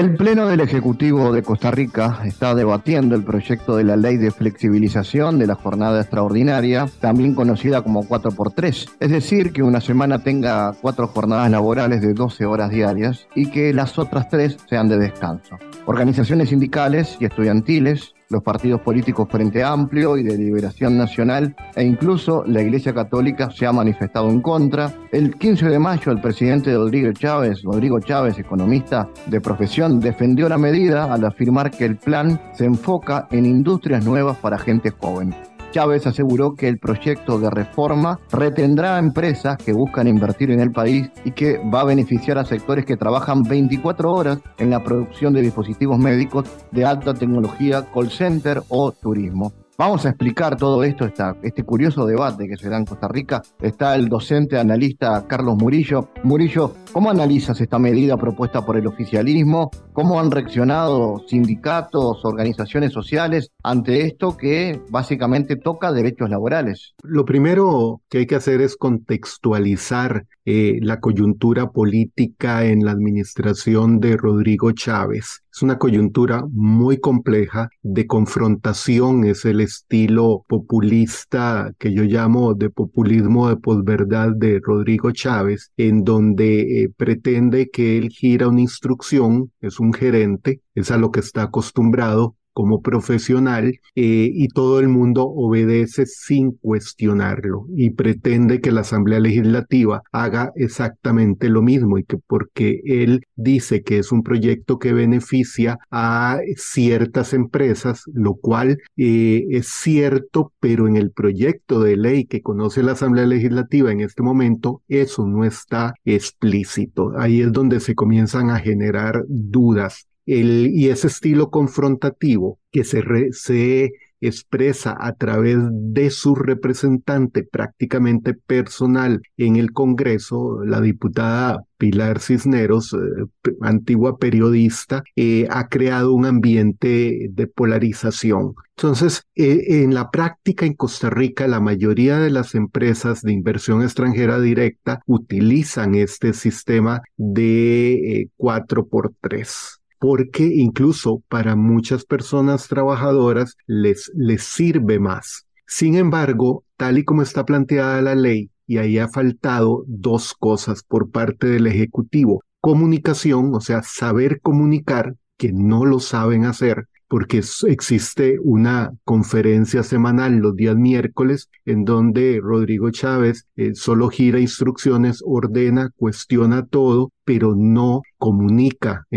El 0.00 0.16
Pleno 0.16 0.48
del 0.48 0.60
Ejecutivo 0.60 1.30
de 1.30 1.42
Costa 1.42 1.70
Rica 1.70 2.22
está 2.24 2.54
debatiendo 2.54 3.14
el 3.14 3.22
proyecto 3.22 3.76
de 3.76 3.84
la 3.84 3.98
ley 3.98 4.16
de 4.16 4.30
flexibilización 4.30 5.38
de 5.38 5.46
la 5.46 5.56
jornada 5.56 6.00
extraordinaria, 6.00 6.88
también 7.00 7.34
conocida 7.34 7.82
como 7.82 8.04
4x3, 8.04 8.92
es 8.98 9.10
decir, 9.10 9.52
que 9.52 9.62
una 9.62 9.82
semana 9.82 10.20
tenga 10.20 10.72
cuatro 10.80 11.06
jornadas 11.08 11.50
laborales 11.50 12.00
de 12.00 12.14
12 12.14 12.46
horas 12.46 12.70
diarias 12.70 13.26
y 13.34 13.50
que 13.50 13.74
las 13.74 13.98
otras 13.98 14.30
tres 14.30 14.56
sean 14.70 14.88
de 14.88 14.96
descanso. 14.96 15.58
Organizaciones 15.84 16.48
sindicales 16.48 17.18
y 17.20 17.26
estudiantiles 17.26 18.14
los 18.30 18.42
partidos 18.42 18.80
políticos 18.80 19.28
Frente 19.30 19.62
Amplio 19.62 20.16
y 20.16 20.22
de 20.22 20.38
Liberación 20.38 20.96
Nacional 20.96 21.54
e 21.74 21.84
incluso 21.84 22.44
la 22.46 22.62
Iglesia 22.62 22.94
Católica 22.94 23.50
se 23.50 23.66
ha 23.66 23.72
manifestado 23.72 24.30
en 24.30 24.40
contra. 24.40 24.94
El 25.12 25.36
15 25.36 25.68
de 25.68 25.78
mayo 25.78 26.12
el 26.12 26.20
presidente 26.20 26.72
Rodrigo 26.72 27.12
Chávez, 27.12 27.62
Rodrigo 27.62 27.98
Chávez, 28.00 28.38
economista 28.38 29.08
de 29.26 29.40
profesión, 29.40 30.00
defendió 30.00 30.48
la 30.48 30.58
medida 30.58 31.12
al 31.12 31.24
afirmar 31.24 31.70
que 31.70 31.84
el 31.84 31.96
plan 31.96 32.40
se 32.54 32.64
enfoca 32.64 33.26
en 33.32 33.46
industrias 33.46 34.04
nuevas 34.04 34.36
para 34.38 34.58
gente 34.58 34.90
joven. 34.90 35.34
Chávez 35.70 36.06
aseguró 36.06 36.54
que 36.54 36.68
el 36.68 36.78
proyecto 36.78 37.38
de 37.38 37.50
reforma 37.50 38.18
retendrá 38.32 38.96
a 38.96 38.98
empresas 38.98 39.56
que 39.56 39.72
buscan 39.72 40.08
invertir 40.08 40.50
en 40.50 40.60
el 40.60 40.72
país 40.72 41.10
y 41.24 41.32
que 41.32 41.58
va 41.58 41.82
a 41.82 41.84
beneficiar 41.84 42.38
a 42.38 42.44
sectores 42.44 42.84
que 42.84 42.96
trabajan 42.96 43.42
24 43.42 44.12
horas 44.12 44.38
en 44.58 44.70
la 44.70 44.82
producción 44.82 45.32
de 45.32 45.42
dispositivos 45.42 45.98
médicos 45.98 46.46
de 46.70 46.84
alta 46.84 47.14
tecnología, 47.14 47.86
call 47.92 48.10
center 48.10 48.62
o 48.68 48.92
turismo. 48.92 49.52
Vamos 49.80 50.04
a 50.04 50.10
explicar 50.10 50.56
todo 50.56 50.84
esto, 50.84 51.06
este 51.42 51.62
curioso 51.62 52.04
debate 52.04 52.46
que 52.46 52.58
se 52.58 52.68
da 52.68 52.76
en 52.76 52.84
Costa 52.84 53.08
Rica. 53.08 53.40
Está 53.62 53.94
el 53.94 54.10
docente 54.10 54.58
analista 54.58 55.24
Carlos 55.26 55.56
Murillo. 55.56 56.10
Murillo, 56.22 56.74
¿cómo 56.92 57.08
analizas 57.08 57.58
esta 57.62 57.78
medida 57.78 58.18
propuesta 58.18 58.60
por 58.60 58.76
el 58.76 58.86
oficialismo? 58.86 59.70
¿Cómo 60.00 60.18
han 60.18 60.30
reaccionado 60.30 61.22
sindicatos, 61.26 62.24
organizaciones 62.24 62.90
sociales 62.90 63.50
ante 63.62 64.06
esto 64.06 64.34
que 64.34 64.80
básicamente 64.88 65.56
toca 65.56 65.92
derechos 65.92 66.30
laborales? 66.30 66.94
Lo 67.02 67.26
primero 67.26 68.00
que 68.08 68.16
hay 68.16 68.26
que 68.26 68.36
hacer 68.36 68.62
es 68.62 68.78
contextualizar 68.78 70.24
eh, 70.46 70.78
la 70.80 71.00
coyuntura 71.00 71.70
política 71.70 72.64
en 72.64 72.82
la 72.82 72.92
administración 72.92 74.00
de 74.00 74.16
Rodrigo 74.16 74.72
Chávez. 74.72 75.42
Es 75.52 75.62
una 75.62 75.78
coyuntura 75.78 76.44
muy 76.50 76.98
compleja 76.98 77.68
de 77.82 78.06
confrontación, 78.06 79.24
es 79.24 79.44
el 79.44 79.60
estilo 79.60 80.44
populista 80.48 81.72
que 81.78 81.92
yo 81.92 82.04
llamo 82.04 82.54
de 82.54 82.70
populismo 82.70 83.48
de 83.48 83.56
posverdad 83.56 84.30
de 84.34 84.60
Rodrigo 84.62 85.10
Chávez, 85.10 85.72
en 85.76 86.04
donde 86.04 86.82
eh, 86.82 86.88
pretende 86.96 87.68
que 87.68 87.98
él 87.98 88.08
gira 88.08 88.48
una 88.48 88.60
instrucción, 88.60 89.52
es 89.60 89.78
un 89.78 89.89
gerente, 89.92 90.62
es 90.74 90.90
a 90.90 90.96
lo 90.96 91.10
que 91.10 91.20
está 91.20 91.42
acostumbrado, 91.42 92.36
como 92.60 92.82
profesional 92.82 93.80
eh, 93.94 94.30
y 94.34 94.48
todo 94.48 94.80
el 94.80 94.88
mundo 94.88 95.24
obedece 95.26 96.04
sin 96.04 96.50
cuestionarlo 96.50 97.64
y 97.74 97.88
pretende 97.88 98.60
que 98.60 98.70
la 98.70 98.82
Asamblea 98.82 99.18
Legislativa 99.18 100.02
haga 100.12 100.52
exactamente 100.56 101.48
lo 101.48 101.62
mismo 101.62 101.96
y 101.96 102.04
que 102.04 102.18
porque 102.18 102.82
él 102.84 103.22
dice 103.34 103.82
que 103.82 103.96
es 103.96 104.12
un 104.12 104.22
proyecto 104.22 104.78
que 104.78 104.92
beneficia 104.92 105.78
a 105.90 106.40
ciertas 106.56 107.32
empresas, 107.32 108.02
lo 108.12 108.34
cual 108.34 108.76
eh, 108.98 109.46
es 109.48 109.68
cierto, 109.68 110.52
pero 110.60 110.86
en 110.86 110.96
el 110.96 111.12
proyecto 111.12 111.80
de 111.80 111.96
ley 111.96 112.26
que 112.26 112.42
conoce 112.42 112.82
la 112.82 112.92
Asamblea 112.92 113.24
Legislativa 113.24 113.90
en 113.90 114.02
este 114.02 114.22
momento, 114.22 114.82
eso 114.86 115.26
no 115.26 115.46
está 115.46 115.94
explícito. 116.04 117.12
Ahí 117.16 117.40
es 117.40 117.52
donde 117.52 117.80
se 117.80 117.94
comienzan 117.94 118.50
a 118.50 118.58
generar 118.58 119.24
dudas 119.28 120.09
y 120.26 120.88
ese 120.88 121.08
estilo 121.08 121.50
confrontativo 121.50 122.58
que 122.70 122.84
se, 122.84 123.02
se 123.32 123.90
expresa 124.20 124.96
a 124.98 125.14
través 125.14 125.58
de 125.70 126.10
su 126.10 126.34
representante 126.34 127.42
prácticamente 127.42 128.34
personal 128.34 129.22
en 129.36 129.56
el 129.56 129.72
Congreso, 129.72 130.62
la 130.64 130.80
diputada 130.80 131.64
Pilar 131.78 132.20
Cisneros, 132.20 132.92
eh, 132.92 133.50
antigua 133.62 134.18
periodista, 134.18 135.02
eh, 135.16 135.46
ha 135.50 135.68
creado 135.68 136.12
un 136.12 136.26
ambiente 136.26 137.28
de 137.30 137.46
polarización. 137.46 138.54
Entonces, 138.76 139.22
eh, 139.34 139.82
en 139.82 139.94
la 139.94 140.10
práctica 140.10 140.66
en 140.66 140.74
Costa 140.74 141.08
Rica, 141.08 141.48
la 141.48 141.60
mayoría 141.60 142.18
de 142.18 142.30
las 142.30 142.54
empresas 142.54 143.22
de 143.22 143.32
inversión 143.32 143.82
extranjera 143.82 144.38
directa 144.40 145.00
utilizan 145.06 145.94
este 145.94 146.34
sistema 146.34 147.00
de 147.16 148.28
4x3 148.36 149.79
porque 150.00 150.44
incluso 150.44 151.22
para 151.28 151.54
muchas 151.54 152.04
personas 152.04 152.66
trabajadoras 152.66 153.56
les, 153.66 154.10
les 154.16 154.42
sirve 154.42 154.98
más. 154.98 155.46
Sin 155.66 155.94
embargo, 155.94 156.64
tal 156.76 156.98
y 156.98 157.04
como 157.04 157.22
está 157.22 157.44
planteada 157.44 158.02
la 158.02 158.16
ley, 158.16 158.50
y 158.66 158.78
ahí 158.78 158.98
ha 158.98 159.08
faltado 159.08 159.84
dos 159.86 160.32
cosas 160.32 160.82
por 160.82 161.10
parte 161.10 161.46
del 161.46 161.66
Ejecutivo. 161.66 162.42
Comunicación, 162.60 163.54
o 163.54 163.60
sea, 163.60 163.82
saber 163.82 164.40
comunicar, 164.40 165.16
que 165.36 165.52
no 165.52 165.84
lo 165.84 166.00
saben 166.00 166.44
hacer, 166.44 166.86
porque 167.10 167.42
existe 167.66 168.38
una 168.40 168.92
conferencia 169.02 169.82
semanal 169.82 170.36
los 170.36 170.54
días 170.54 170.76
miércoles 170.76 171.50
en 171.64 171.84
donde 171.84 172.38
Rodrigo 172.40 172.92
Chávez 172.92 173.48
eh, 173.56 173.74
solo 173.74 174.10
gira 174.10 174.38
instrucciones, 174.38 175.20
ordena, 175.26 175.90
cuestiona 175.96 176.64
todo, 176.66 177.10
pero 177.24 177.56
no 177.56 178.02
comunica 178.16 179.08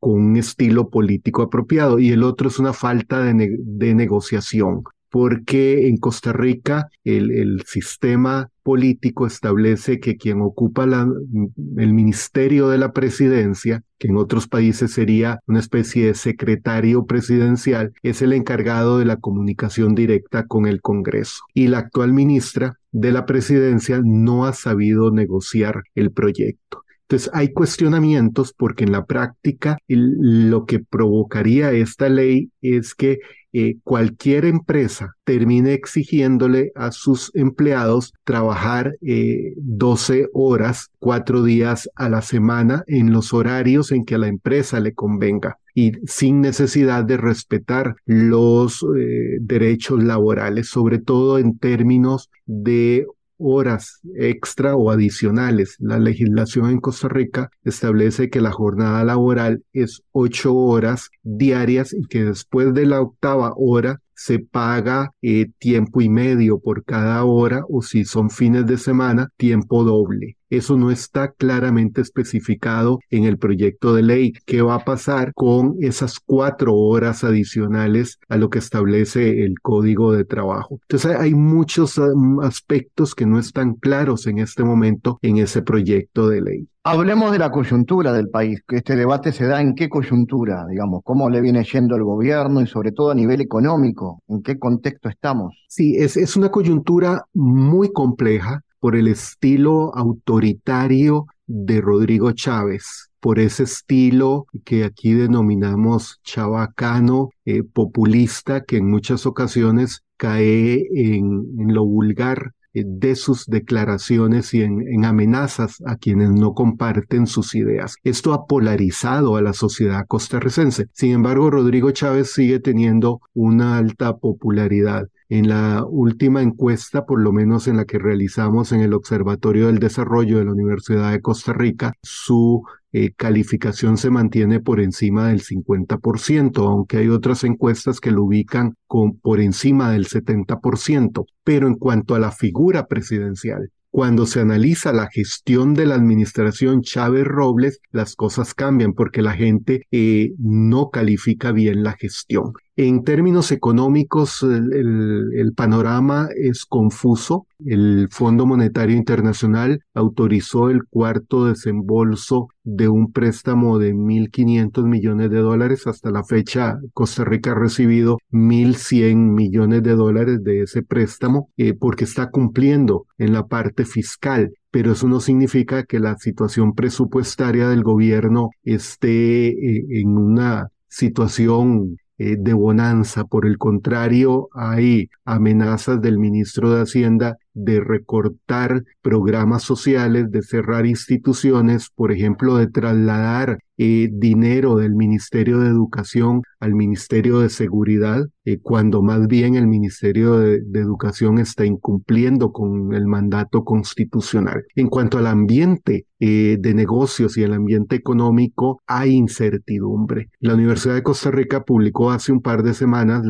con 0.00 0.12
un 0.24 0.36
estilo 0.36 0.90
político 0.90 1.42
apropiado. 1.42 2.00
Y 2.00 2.10
el 2.10 2.24
otro 2.24 2.48
es 2.48 2.58
una 2.58 2.72
falta 2.72 3.22
de 3.22 3.94
negociación 3.94 4.82
porque 5.16 5.88
en 5.88 5.96
Costa 5.96 6.34
Rica 6.34 6.90
el, 7.02 7.62
sistema 7.64 8.50
político 8.62 9.26
establece 9.26 9.98
que 9.98 10.18
quien 10.18 10.42
ocupa 10.42 10.84
el 10.84 11.94
ministerio 11.94 12.68
de 12.68 12.76
la 12.76 12.92
presidencia, 12.92 13.82
que 13.98 14.08
en 14.08 14.18
otros 14.18 14.46
países 14.46 14.92
sería 14.92 15.40
una 15.46 15.60
especie 15.60 16.08
de 16.08 16.14
secretario 16.14 17.06
presidencial, 17.06 17.94
es 18.02 18.20
el 18.20 18.34
encargado 18.34 18.98
de 18.98 19.06
la 19.06 19.16
comunicación 19.16 19.94
directa 19.94 20.46
con 20.46 20.66
el 20.66 20.82
Congreso. 20.82 21.44
Y 21.54 21.68
la 21.68 21.78
actual 21.78 22.12
ministra 22.12 22.78
de 22.92 23.10
la 23.10 23.24
presidencia 23.24 24.02
no 24.04 24.44
ha 24.44 24.52
sabido 24.52 25.10
negociar 25.10 25.84
el 25.94 26.10
proyecto. 26.12 26.82
Entonces 27.08 27.30
hay 27.32 27.52
cuestionamientos 27.52 28.52
porque 28.52 28.84
en 28.84 28.92
la 28.92 29.06
práctica 29.06 29.78
lo 29.86 30.66
que 30.66 30.80
provocaría 30.80 31.70
esta 31.70 32.08
ley 32.08 32.50
es 32.60 32.94
que 32.94 33.20
eh, 33.58 33.78
cualquier 33.84 34.44
empresa 34.44 35.16
termine 35.24 35.72
exigiéndole 35.72 36.72
a 36.74 36.92
sus 36.92 37.30
empleados 37.34 38.12
trabajar 38.22 38.96
12 39.00 40.18
eh, 40.18 40.28
horas, 40.34 40.90
cuatro 40.98 41.42
días 41.42 41.88
a 41.94 42.10
la 42.10 42.20
semana 42.20 42.84
en 42.86 43.12
los 43.12 43.32
horarios 43.32 43.92
en 43.92 44.04
que 44.04 44.16
a 44.16 44.18
la 44.18 44.28
empresa 44.28 44.78
le 44.78 44.92
convenga 44.92 45.56
y 45.74 45.92
sin 46.06 46.42
necesidad 46.42 47.04
de 47.04 47.16
respetar 47.16 47.96
los 48.04 48.84
eh, 48.98 49.38
derechos 49.40 50.04
laborales, 50.04 50.68
sobre 50.68 50.98
todo 50.98 51.38
en 51.38 51.58
términos 51.58 52.28
de 52.44 53.06
horas 53.38 54.00
extra 54.16 54.76
o 54.76 54.90
adicionales. 54.90 55.76
La 55.78 55.98
legislación 55.98 56.70
en 56.70 56.80
Costa 56.80 57.08
Rica 57.08 57.50
establece 57.64 58.30
que 58.30 58.40
la 58.40 58.52
jornada 58.52 59.04
laboral 59.04 59.62
es 59.72 60.02
ocho 60.12 60.54
horas 60.54 61.10
diarias 61.22 61.92
y 61.92 62.06
que 62.06 62.24
después 62.24 62.74
de 62.74 62.86
la 62.86 63.00
octava 63.00 63.52
hora 63.56 64.00
se 64.16 64.38
paga 64.38 65.12
eh, 65.22 65.46
tiempo 65.58 66.00
y 66.00 66.08
medio 66.08 66.58
por 66.58 66.84
cada 66.84 67.22
hora 67.24 67.62
o 67.68 67.82
si 67.82 68.04
son 68.04 68.30
fines 68.30 68.66
de 68.66 68.78
semana, 68.78 69.28
tiempo 69.36 69.84
doble. 69.84 70.36
Eso 70.48 70.76
no 70.76 70.90
está 70.90 71.32
claramente 71.32 72.00
especificado 72.00 73.00
en 73.10 73.24
el 73.24 73.36
proyecto 73.36 73.94
de 73.94 74.02
ley. 74.02 74.32
¿Qué 74.44 74.62
va 74.62 74.76
a 74.76 74.84
pasar 74.84 75.32
con 75.34 75.74
esas 75.80 76.20
cuatro 76.20 76.74
horas 76.74 77.24
adicionales 77.24 78.18
a 78.28 78.36
lo 78.36 78.48
que 78.48 78.60
establece 78.60 79.44
el 79.44 79.58
código 79.60 80.12
de 80.12 80.24
trabajo? 80.24 80.78
Entonces 80.82 81.16
hay 81.16 81.34
muchos 81.34 81.98
um, 81.98 82.40
aspectos 82.40 83.14
que 83.14 83.26
no 83.26 83.40
están 83.40 83.74
claros 83.74 84.26
en 84.28 84.38
este 84.38 84.62
momento 84.62 85.18
en 85.20 85.38
ese 85.38 85.62
proyecto 85.62 86.28
de 86.28 86.40
ley. 86.40 86.68
Hablemos 86.88 87.32
de 87.32 87.40
la 87.40 87.50
coyuntura 87.50 88.12
del 88.12 88.28
país, 88.28 88.62
que 88.64 88.76
este 88.76 88.94
debate 88.94 89.32
se 89.32 89.44
da 89.44 89.60
en 89.60 89.74
qué 89.74 89.88
coyuntura, 89.88 90.64
digamos, 90.70 91.00
cómo 91.02 91.28
le 91.28 91.40
viene 91.40 91.64
yendo 91.64 91.96
el 91.96 92.04
gobierno 92.04 92.60
y 92.60 92.68
sobre 92.68 92.92
todo 92.92 93.10
a 93.10 93.14
nivel 93.16 93.40
económico, 93.40 94.22
en 94.28 94.40
qué 94.40 94.56
contexto 94.56 95.08
estamos. 95.08 95.52
Sí, 95.66 95.96
es, 95.96 96.36
una 96.36 96.48
coyuntura 96.52 97.24
muy 97.34 97.92
compleja 97.92 98.62
por 98.78 98.94
el 98.94 99.08
estilo 99.08 99.92
autoritario 99.96 101.26
de 101.48 101.80
Rodrigo 101.80 102.30
Chávez, 102.30 103.10
por 103.18 103.40
ese 103.40 103.64
estilo 103.64 104.46
que 104.64 104.84
aquí 104.84 105.12
denominamos 105.12 106.20
chabacano, 106.22 107.30
eh, 107.46 107.64
populista, 107.64 108.62
que 108.62 108.76
en 108.76 108.88
muchas 108.88 109.26
ocasiones 109.26 110.04
cae 110.16 110.86
en, 110.94 111.46
lo 111.66 111.84
vulgar 111.84 112.52
de 112.84 113.14
sus 113.16 113.46
declaraciones 113.46 114.52
y 114.54 114.62
en, 114.62 115.04
amenazas 115.04 115.82
a 115.86 115.96
quienes 115.96 116.30
no 116.30 116.52
comparten 116.52 117.26
sus 117.26 117.54
ideas. 117.54 117.96
Esto 118.04 118.32
ha 118.32 118.46
polarizado 118.46 119.36
a 119.36 119.42
la 119.42 119.52
sociedad 119.52 120.06
costarricense. 120.06 120.88
Sin 120.92 121.12
embargo, 121.12 121.50
Rodrigo 121.50 121.90
Chávez 121.90 122.32
sigue 122.32 122.60
teniendo 122.60 123.20
una 123.34 123.78
alta 123.78 124.16
popularidad. 124.16 125.08
En 125.28 125.48
la 125.48 125.84
última 125.84 126.40
encuesta, 126.40 127.04
por 127.04 127.20
lo 127.20 127.32
menos 127.32 127.66
en 127.66 127.76
la 127.76 127.84
que 127.84 127.98
realizamos 127.98 128.70
en 128.70 128.80
el 128.80 128.94
Observatorio 128.94 129.66
del 129.66 129.80
Desarrollo 129.80 130.38
de 130.38 130.44
la 130.44 130.52
Universidad 130.52 131.10
de 131.10 131.20
Costa 131.20 131.52
Rica, 131.52 131.94
su 132.02 132.62
eh, 132.98 133.12
calificación 133.14 133.98
se 133.98 134.08
mantiene 134.08 134.58
por 134.58 134.80
encima 134.80 135.28
del 135.28 135.42
50%, 135.42 136.66
aunque 136.66 136.96
hay 136.96 137.08
otras 137.08 137.44
encuestas 137.44 138.00
que 138.00 138.10
lo 138.10 138.24
ubican 138.24 138.74
por 139.20 139.40
encima 139.40 139.92
del 139.92 140.06
70%. 140.06 141.26
Pero 141.44 141.68
en 141.68 141.74
cuanto 141.74 142.14
a 142.14 142.18
la 142.18 142.32
figura 142.32 142.86
presidencial, 142.86 143.70
cuando 143.90 144.24
se 144.24 144.40
analiza 144.40 144.94
la 144.94 145.10
gestión 145.12 145.74
de 145.74 145.84
la 145.84 145.94
administración 145.94 146.80
Chávez 146.80 147.24
Robles, 147.24 147.80
las 147.90 148.14
cosas 148.14 148.54
cambian 148.54 148.94
porque 148.94 149.20
la 149.20 149.34
gente 149.34 149.86
eh, 149.90 150.32
no 150.38 150.88
califica 150.88 151.52
bien 151.52 151.82
la 151.82 151.92
gestión. 151.92 152.54
En 152.78 153.04
términos 153.04 153.52
económicos, 153.52 154.42
el, 154.42 155.52
panorama 155.56 156.28
es 156.36 156.66
confuso. 156.66 157.46
El 157.64 158.08
Fondo 158.10 158.44
Monetario 158.44 158.94
Internacional 158.94 159.80
autorizó 159.94 160.68
el 160.68 160.84
cuarto 160.84 161.46
desembolso 161.46 162.48
de 162.64 162.88
un 162.88 163.12
préstamo 163.12 163.78
de 163.78 163.94
1.500 163.94 164.84
millones 164.84 165.30
de 165.30 165.38
dólares. 165.38 165.86
Hasta 165.86 166.10
la 166.10 166.22
fecha, 166.22 166.78
Costa 166.92 167.24
Rica 167.24 167.52
ha 167.52 167.54
recibido 167.54 168.18
1.100 168.30 169.16
millones 169.16 169.82
de 169.82 169.92
dólares 169.92 170.44
de 170.44 170.60
ese 170.64 170.82
préstamo 170.82 171.48
eh, 171.56 171.72
porque 171.72 172.04
está 172.04 172.28
cumpliendo 172.28 173.06
en 173.16 173.32
la 173.32 173.46
parte 173.46 173.84
fiscal 173.86 174.52
pero 174.70 174.92
eso 174.92 175.08
no 175.08 175.20
significa 175.20 175.84
que 175.84 175.98
la 175.98 176.18
situación 176.18 176.74
presupuestaria 176.74 177.70
del 177.70 177.82
gobierno 177.82 178.50
esté 178.62 179.48
eh, 179.48 179.86
en 179.88 180.18
una 180.18 180.68
situación 180.86 181.96
eh, 182.18 182.36
de 182.38 182.52
bonanza. 182.54 183.24
Por 183.24 183.46
el 183.46 183.58
contrario, 183.58 184.48
hay 184.54 185.10
amenazas 185.24 186.00
del 186.00 186.18
ministro 186.18 186.70
de 186.70 186.82
Hacienda 186.82 187.36
de 187.54 187.80
recortar 187.80 188.84
programas 189.02 189.62
sociales, 189.62 190.30
de 190.30 190.42
cerrar 190.42 190.86
instituciones, 190.86 191.90
por 191.90 192.12
ejemplo, 192.12 192.56
de 192.56 192.68
trasladar 192.68 193.58
eh, 193.78 194.08
dinero 194.10 194.76
del 194.76 194.94
Ministerio 194.94 195.60
de 195.60 195.68
Educación 195.68 196.42
al 196.60 196.74
Ministerio 196.74 197.40
de 197.40 197.50
Seguridad, 197.50 198.24
eh, 198.44 198.58
cuando 198.62 199.02
más 199.02 199.26
bien 199.26 199.54
el 199.54 199.66
Ministerio 199.66 200.38
de, 200.38 200.62
Educación 200.76 201.38
está 201.38 201.66
incumpliendo 201.66 202.52
con 202.52 202.94
el 202.94 203.06
mandato 203.06 203.64
constitucional. 203.64 204.64
En 204.74 204.88
cuanto 204.88 205.18
al 205.18 205.26
ambiente 205.26 206.06
eh, 206.20 206.56
de 206.58 206.74
negocios 206.74 207.36
y 207.36 207.42
el 207.42 207.52
ambiente 207.52 207.96
económico, 207.96 208.80
hay 208.86 209.12
incertidumbre. 209.12 210.30
La 210.40 210.54
Universidad 210.54 210.94
de 210.94 211.02
Costa 211.02 211.30
Rica 211.30 211.64
publicó 211.64 212.10
hace 212.10 212.32
un 212.32 212.40
par 212.40 212.62
de 212.62 212.72
semanas 212.72 213.22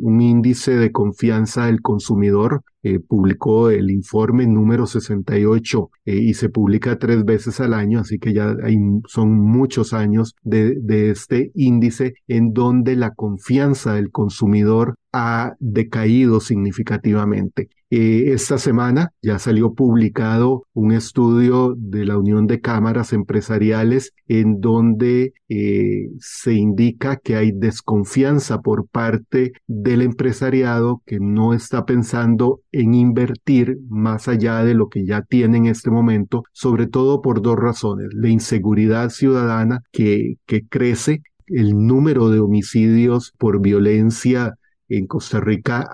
un 0.00 0.20
índice 0.20 0.76
de 0.76 0.90
confianza 0.90 1.66
del 1.66 1.80
consumidor 1.80 2.62
publicó 3.06 3.70
el 3.70 3.90
informe 3.90 4.46
número 4.46 4.86
68 4.86 5.90
eh, 6.04 6.16
y 6.16 6.34
se 6.34 6.48
publica 6.48 6.98
tres 6.98 7.24
veces 7.24 7.60
al 7.60 7.74
año, 7.74 8.00
así 8.00 8.18
que 8.18 8.32
ya 8.32 8.56
hay, 8.64 8.76
son 9.06 9.38
muchos 9.38 9.91
años 9.92 10.34
de, 10.42 11.10
este 11.10 11.50
índice 11.54 12.14
en 12.28 12.52
donde 12.52 12.96
la 12.96 13.12
confianza 13.14 13.94
del 13.94 14.10
consumidor 14.10 14.96
ha 15.12 15.54
decaído 15.58 16.40
significativamente. 16.40 17.68
Eh, 17.94 18.32
esta 18.32 18.56
semana 18.56 19.12
ya 19.20 19.38
salió 19.38 19.74
publicado 19.74 20.64
un 20.72 20.92
estudio 20.92 21.74
de 21.76 22.06
la 22.06 22.16
Unión 22.16 22.46
de 22.46 22.62
Cámaras 22.62 23.12
Empresariales 23.12 24.14
en 24.26 24.62
donde 24.62 25.34
eh, 25.50 26.08
se 26.18 26.54
indica 26.54 27.16
que 27.16 27.36
hay 27.36 27.52
desconfianza 27.52 28.62
por 28.62 28.88
parte 28.88 29.52
del 29.66 30.00
empresariado 30.00 31.02
que 31.04 31.18
no 31.20 31.52
está 31.52 31.84
pensando 31.84 32.62
en 32.72 32.94
invertir 32.94 33.76
más 33.90 34.26
allá 34.26 34.64
de 34.64 34.72
lo 34.72 34.88
que 34.88 35.04
ya 35.04 35.20
tiene 35.20 35.58
en 35.58 35.66
este 35.66 35.90
momento, 35.90 36.44
sobre 36.52 36.86
todo 36.86 37.20
por 37.20 37.42
dos 37.42 37.58
razones. 37.58 38.08
La 38.14 38.30
inseguridad 38.30 39.10
ciudadana 39.10 39.80
que, 39.92 40.36
que 40.46 40.66
crece 40.66 41.20
el 41.46 41.76
número 41.86 42.30
de 42.30 42.40
homicidios 42.40 43.34
por 43.36 43.60
violencia 43.60 44.54
en 44.92 45.06
Costa 45.06 45.40
Rica 45.40 45.88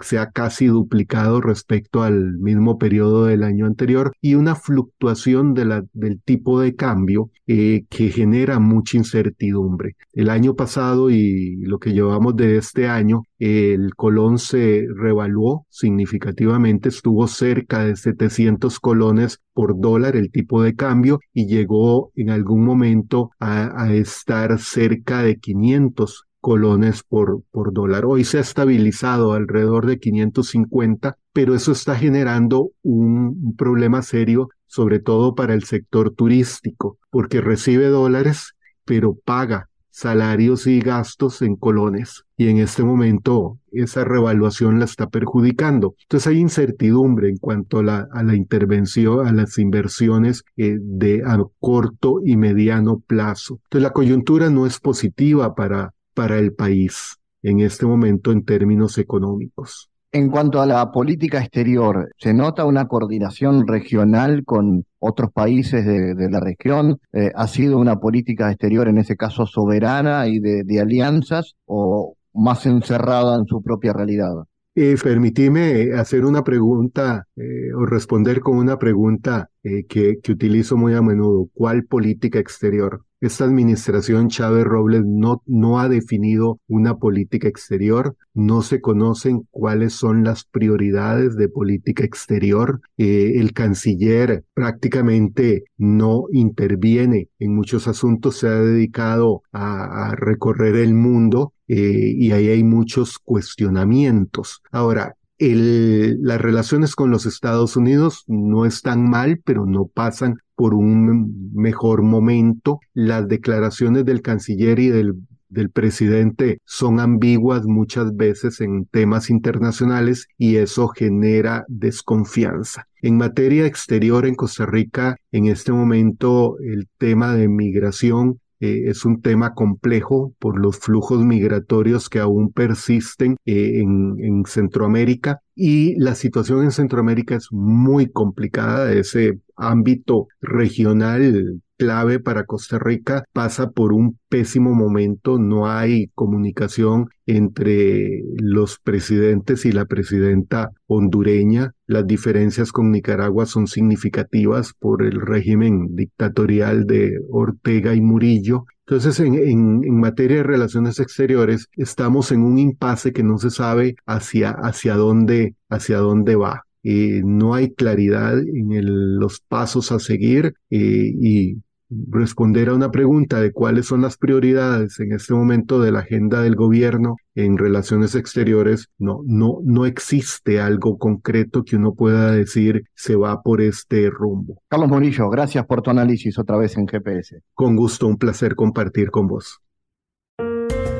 se 0.00 0.18
ha 0.18 0.30
casi 0.30 0.66
duplicado 0.66 1.40
respecto 1.40 2.02
al 2.02 2.38
mismo 2.38 2.78
periodo 2.78 3.24
del 3.26 3.42
año 3.42 3.66
anterior 3.66 4.12
y 4.20 4.34
una 4.34 4.54
fluctuación 4.54 5.54
del 5.54 6.20
tipo 6.24 6.60
de 6.60 6.74
cambio 6.76 7.30
eh, 7.46 7.84
que 7.88 8.10
genera 8.10 8.58
mucha 8.58 8.98
incertidumbre. 8.98 9.96
El 10.12 10.30
año 10.30 10.54
pasado 10.54 11.10
y 11.10 11.56
lo 11.62 11.78
que 11.78 11.92
llevamos 11.92 12.36
de 12.36 12.56
este 12.56 12.88
año, 12.88 13.22
el 13.38 13.94
colón 13.94 14.38
se 14.38 14.86
revaluó 14.94 15.66
significativamente, 15.68 16.88
estuvo 16.88 17.26
cerca 17.26 17.84
de 17.84 17.96
700 17.96 18.78
colones 18.80 19.40
por 19.54 19.80
dólar 19.80 20.16
el 20.16 20.30
tipo 20.30 20.62
de 20.62 20.74
cambio 20.74 21.20
y 21.32 21.46
llegó 21.46 22.12
en 22.14 22.30
algún 22.30 22.64
momento 22.64 23.30
a, 23.40 23.82
a 23.82 23.94
estar 23.94 24.58
cerca 24.58 25.22
de 25.22 25.36
500 25.36 26.26
colones 26.46 27.02
por, 27.02 27.42
por 27.50 27.72
dólar. 27.72 28.04
Hoy 28.04 28.22
se 28.22 28.38
ha 28.38 28.40
estabilizado 28.40 29.32
alrededor 29.32 29.84
de 29.84 29.98
550, 29.98 31.18
pero 31.32 31.56
eso 31.56 31.72
está 31.72 31.96
generando 31.96 32.70
un, 32.82 33.56
problema 33.58 34.00
serio, 34.02 34.50
sobre 34.68 35.00
todo 35.00 35.34
para 35.34 35.54
el 35.54 35.64
sector 35.64 36.14
turístico, 36.14 36.98
porque 37.10 37.40
recibe 37.40 37.88
dólares, 37.88 38.54
pero 38.84 39.16
paga 39.24 39.68
salarios 39.90 40.68
y 40.68 40.78
gastos 40.78 41.42
en 41.42 41.56
colones. 41.56 42.22
Y 42.36 42.46
en 42.46 42.58
este 42.58 42.84
momento 42.84 43.58
esa 43.72 44.04
revaluación 44.04 44.78
la 44.78 44.84
está 44.84 45.08
perjudicando. 45.08 45.96
Entonces 46.02 46.28
hay 46.28 46.38
incertidumbre 46.38 47.28
en 47.28 47.38
cuanto 47.38 47.80
a 47.80 47.82
la, 47.82 48.36
intervención, 48.36 49.26
a 49.26 49.32
las 49.32 49.58
inversiones 49.58 50.44
eh, 50.56 50.76
de 50.78 51.24
a 51.26 51.42
corto 51.58 52.20
y 52.24 52.36
mediano 52.36 53.02
plazo. 53.04 53.58
Entonces 53.64 53.82
la 53.82 53.92
coyuntura 53.92 54.48
no 54.48 54.64
es 54.64 54.78
positiva 54.78 55.56
para, 55.56 55.94
para 56.16 56.38
el 56.38 56.54
país 56.54 57.18
en 57.42 57.60
este 57.60 57.84
momento 57.84 58.32
en 58.32 58.44
términos 58.44 58.96
económicos. 58.96 59.90
En 60.10 60.30
cuanto 60.30 60.62
a 60.62 60.66
la 60.66 60.90
política 60.90 61.40
exterior, 61.40 62.08
¿se 62.16 62.32
nota 62.32 62.64
una 62.64 62.88
coordinación 62.88 63.66
regional 63.66 64.44
con 64.44 64.86
otros 64.98 65.30
países 65.30 65.84
de, 65.84 66.30
la 66.30 66.40
región? 66.40 66.98
Eh, 67.12 67.30
¿Ha 67.34 67.46
sido 67.46 67.78
una 67.78 67.96
política 67.96 68.50
exterior 68.50 68.88
en 68.88 68.96
ese 68.96 69.16
caso 69.16 69.44
soberana 69.44 70.26
y 70.26 70.38
de, 70.38 70.80
alianzas 70.80 71.54
o 71.66 72.14
más 72.32 72.64
encerrada 72.64 73.36
en 73.36 73.44
su 73.46 73.62
propia 73.62 73.92
realidad? 73.92 74.32
Eh, 74.78 74.96
permitime 75.02 75.94
hacer 75.94 76.26
una 76.26 76.44
pregunta 76.44 77.26
eh, 77.34 77.72
o 77.74 77.86
responder 77.86 78.40
con 78.40 78.58
una 78.58 78.78
pregunta 78.78 79.48
eh, 79.62 79.86
que, 79.86 80.18
que 80.22 80.32
utilizo 80.32 80.76
muy 80.76 80.92
a 80.92 81.00
menudo. 81.00 81.48
¿Cuál 81.54 81.86
política 81.86 82.38
exterior? 82.38 83.06
Esta 83.18 83.44
administración 83.44 84.28
Chávez 84.28 84.64
Robles 84.64 85.02
no, 85.06 85.42
no 85.46 85.80
ha 85.80 85.88
definido 85.88 86.60
una 86.68 86.98
política 86.98 87.48
exterior, 87.48 88.14
no 88.34 88.60
se 88.60 88.82
conocen 88.82 89.48
cuáles 89.50 89.94
son 89.94 90.22
las 90.22 90.44
prioridades 90.44 91.34
de 91.34 91.48
política 91.48 92.04
exterior. 92.04 92.82
Eh, 92.98 93.32
el 93.36 93.54
canciller 93.54 94.44
prácticamente 94.52 95.64
no 95.78 96.26
interviene 96.30 97.30
en 97.38 97.54
muchos 97.54 97.88
asuntos, 97.88 98.36
se 98.36 98.48
ha 98.48 98.60
dedicado 98.60 99.42
a, 99.50 100.14
recorrer 100.14 100.76
el 100.76 100.94
mundo 100.94 101.54
eh, 101.68 102.12
y 102.16 102.32
ahí 102.32 102.48
hay 102.48 102.64
muchos 102.64 103.18
cuestionamientos. 103.18 104.62
Ahora, 104.70 105.14
las 105.38 106.40
relaciones 106.40 106.94
con 106.94 107.10
los 107.10 107.26
Estados 107.26 107.76
Unidos 107.76 108.24
no 108.26 108.64
están 108.64 109.08
mal, 109.08 109.40
pero 109.44 109.66
no 109.66 109.86
pasan 109.86 110.38
por 110.54 110.74
un 110.74 111.52
mejor 111.54 112.02
momento. 112.02 112.80
Las 112.94 113.28
declaraciones 113.28 114.04
del 114.04 114.22
canciller 114.22 114.78
y 114.78 114.88
del 114.88 115.70
presidente 115.70 116.58
son 116.64 117.00
ambiguas 117.00 117.64
muchas 117.66 118.16
veces 118.16 118.60
en 118.60 118.86
temas 118.86 119.28
internacionales 119.28 120.26
y 120.38 120.56
eso 120.56 120.88
genera 120.88 121.64
desconfianza. 121.68 122.88
En 123.02 123.18
materia 123.18 123.66
exterior 123.66 124.26
en 124.26 124.34
Costa 124.34 124.64
Rica, 124.64 125.16
en 125.32 125.46
este 125.46 125.70
momento 125.70 126.56
el 126.60 126.88
tema 126.98 127.34
de 127.34 127.48
migración 127.48 128.40
eh, 128.60 128.84
es 128.86 129.04
un 129.04 129.20
tema 129.20 129.54
complejo 129.54 130.34
por 130.38 130.58
los 130.58 130.78
flujos 130.78 131.24
migratorios 131.24 132.08
que 132.08 132.20
aún 132.20 132.52
persisten 132.52 133.36
eh, 133.44 133.80
en, 133.80 134.16
en, 134.18 134.44
Centroamérica 134.46 135.40
y 135.54 135.96
la 135.98 136.14
situación 136.14 136.64
en 136.64 136.70
Centroamérica 136.70 137.34
es 137.34 137.48
muy 137.50 138.10
complicada. 138.10 138.92
Ese 138.92 139.40
ámbito 139.56 140.28
regional 140.40 141.60
clave 141.76 142.20
para 142.20 142.44
Costa 142.44 142.78
Rica 142.78 143.24
pasa 143.32 143.70
por 143.70 143.92
un 143.92 144.18
pésimo 144.28 144.74
momento, 144.74 145.38
no 145.38 145.68
hay 145.68 146.08
comunicación 146.14 147.08
entre 147.26 148.22
los 148.36 148.78
presidentes 148.78 149.64
y 149.64 149.72
la 149.72 149.84
presidenta 149.84 150.72
hondureña, 150.86 151.72
las 151.86 152.06
diferencias 152.06 152.72
con 152.72 152.90
Nicaragua 152.90 153.46
son 153.46 153.66
significativas 153.66 154.72
por 154.78 155.02
el 155.02 155.20
régimen 155.20 155.94
dictatorial 155.94 156.86
de 156.86 157.18
Ortega 157.30 157.94
y 157.94 158.00
Murillo. 158.00 158.64
Entonces, 158.86 159.18
en, 159.20 159.34
en, 159.34 160.00
materia 160.00 160.38
de 160.38 160.42
relaciones 160.44 161.00
exteriores, 161.00 161.68
estamos 161.76 162.30
en 162.30 162.42
un 162.42 162.58
impasse 162.58 163.12
que 163.12 163.24
no 163.24 163.38
se 163.38 163.50
sabe 163.50 163.96
hacia, 164.06 164.50
hacia, 164.50 164.94
dónde, 164.94 165.56
hacia 165.68 165.98
dónde 165.98 166.36
va. 166.36 166.66
Eh, 166.88 167.22
no 167.24 167.54
hay 167.54 167.74
claridad 167.74 168.38
en 168.38 169.18
los 169.18 169.40
pasos 169.40 169.90
a 169.90 169.98
seguir 169.98 170.54
eh, 170.70 171.12
y 171.20 171.56
responder 171.90 172.68
a 172.68 172.74
una 172.74 172.90
pregunta 172.90 173.40
de 173.40 173.52
cuáles 173.52 173.86
son 173.86 174.02
las 174.02 174.16
prioridades 174.16 174.98
en 175.00 175.12
este 175.12 175.34
momento 175.34 175.80
de 175.80 175.92
la 175.92 176.00
agenda 176.00 176.42
del 176.42 176.56
gobierno 176.56 177.16
en 177.34 177.58
relaciones 177.58 178.14
exteriores, 178.14 178.88
no, 178.98 179.20
no, 179.26 179.58
no 179.62 179.86
existe 179.86 180.60
algo 180.60 180.98
concreto 180.98 181.64
que 181.64 181.76
uno 181.76 181.94
pueda 181.94 182.32
decir 182.32 182.84
se 182.94 183.14
va 183.14 183.42
por 183.42 183.60
este 183.60 184.08
rumbo. 184.10 184.62
Carlos 184.68 184.88
Morillo, 184.88 185.28
gracias 185.28 185.66
por 185.66 185.82
tu 185.82 185.90
análisis 185.90 186.38
otra 186.38 186.56
vez 186.56 186.76
en 186.76 186.86
GPS. 186.86 187.42
Con 187.54 187.76
gusto, 187.76 188.06
un 188.06 188.16
placer 188.16 188.56
compartir 188.56 189.10
con 189.10 189.26
vos. 189.26 189.60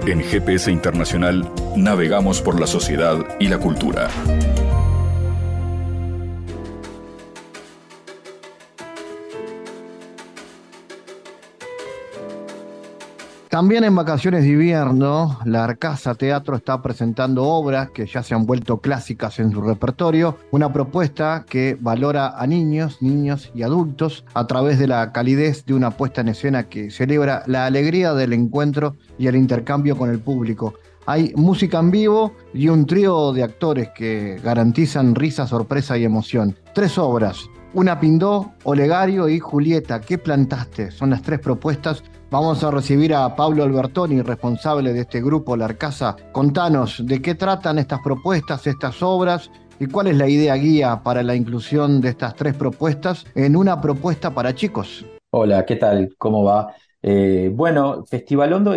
En 0.07 0.21
GPS 0.21 0.71
Internacional 0.71 1.51
navegamos 1.77 2.41
por 2.41 2.61
la 2.61 2.67
sociedad 2.69 3.27
y 3.41 3.49
la 3.49 3.59
cultura. 3.59 4.09
También 13.57 13.85
en 13.85 13.95
vacaciones 13.95 14.43
de 14.43 14.51
invierno, 14.51 15.39
la 15.47 15.65
Arcasa 15.65 16.15
Teatro 16.15 16.57
está 16.57 16.83
presentando 16.83 17.43
obras 17.45 17.89
que 17.89 18.05
ya 18.05 18.23
se 18.23 18.35
han 18.35 18.45
vuelto 18.45 18.83
clásicas 18.83 19.39
en 19.39 19.51
su 19.51 19.63
repertorio, 19.63 20.37
una 20.51 20.71
propuesta 20.75 21.47
que 21.49 21.75
valora 21.81 22.39
a 22.39 22.47
niños, 22.47 23.01
niños 23.01 23.51
y 23.55 23.63
adultos 23.63 24.27
a 24.35 24.47
través 24.47 24.79
de 24.79 24.89
la 24.89 25.11
calidez 25.11 25.65
de 25.65 25.73
una 25.73 25.91
puesta 25.91 26.21
en 26.21 26.29
escena 26.29 26.65
que 26.65 26.91
celebra 26.91 27.45
la 27.47 27.65
alegría 27.65 28.13
del 28.13 28.35
encuentro 28.35 28.97
y 29.17 29.27
el 29.27 29.37
intercambio 29.37 29.97
con 29.97 30.11
el 30.11 30.19
público. 30.19 30.75
Hay 31.07 31.33
música 31.35 31.79
en 31.79 31.91
vivo 31.91 32.35
y 32.53 32.69
un 32.69 32.85
trío 32.85 33.33
de 33.33 33.43
actores 33.43 33.89
que 33.95 34.39
garantizan 34.45 35.15
risa, 35.15 35.47
sorpresa 35.47 35.97
y 35.97 36.05
emoción. 36.05 36.59
Tres 36.75 36.99
obras, 36.99 37.49
una 37.73 38.01
Pindó, 38.01 38.53
Olegario 38.65 39.31
y 39.31 39.39
Julieta. 39.39 40.01
¿Qué 40.01 40.19
plantaste? 40.19 40.91
Son 40.91 41.09
las 41.09 41.23
tres 41.23 41.41
propuestas 41.41 42.03
Vamos 42.29 42.65
a 42.65 42.73
recibir 42.73 43.15
a 43.15 43.37
Pablo 43.37 43.63
Albertoni, 43.63 44.21
responsable 44.21 44.93
de 44.93 45.03
este 45.03 45.23
grupo, 45.23 45.57
La 45.57 45.67
Arcasa. 45.67 46.17
Contanos 46.33 47.01
de 47.07 47.23
qué 47.23 47.37
tratan 47.37 47.79
estas 47.79 48.01
propuestas, 48.01 48.67
estas 48.67 49.01
obras 49.01 49.49
y 49.79 49.87
cuál 49.87 50.09
es 50.09 50.17
la 50.17 50.29
idea 50.29 50.57
guía 50.57 51.03
para 51.05 51.23
la 51.23 51.37
inclusión 51.37 52.01
de 52.01 52.09
estas 52.09 52.35
tres 52.35 52.55
propuestas 52.55 53.25
en 53.37 53.55
una 53.55 53.81
propuesta 53.81 54.35
para 54.35 54.57
chicos. 54.57 55.07
Hola, 55.31 55.65
¿qué 55.65 55.77
tal? 55.77 56.17
¿Cómo 56.19 56.43
va? 56.43 56.75
Eh, 57.01 57.49
bueno, 57.55 58.05
Festival 58.05 58.55
Hondo 58.55 58.75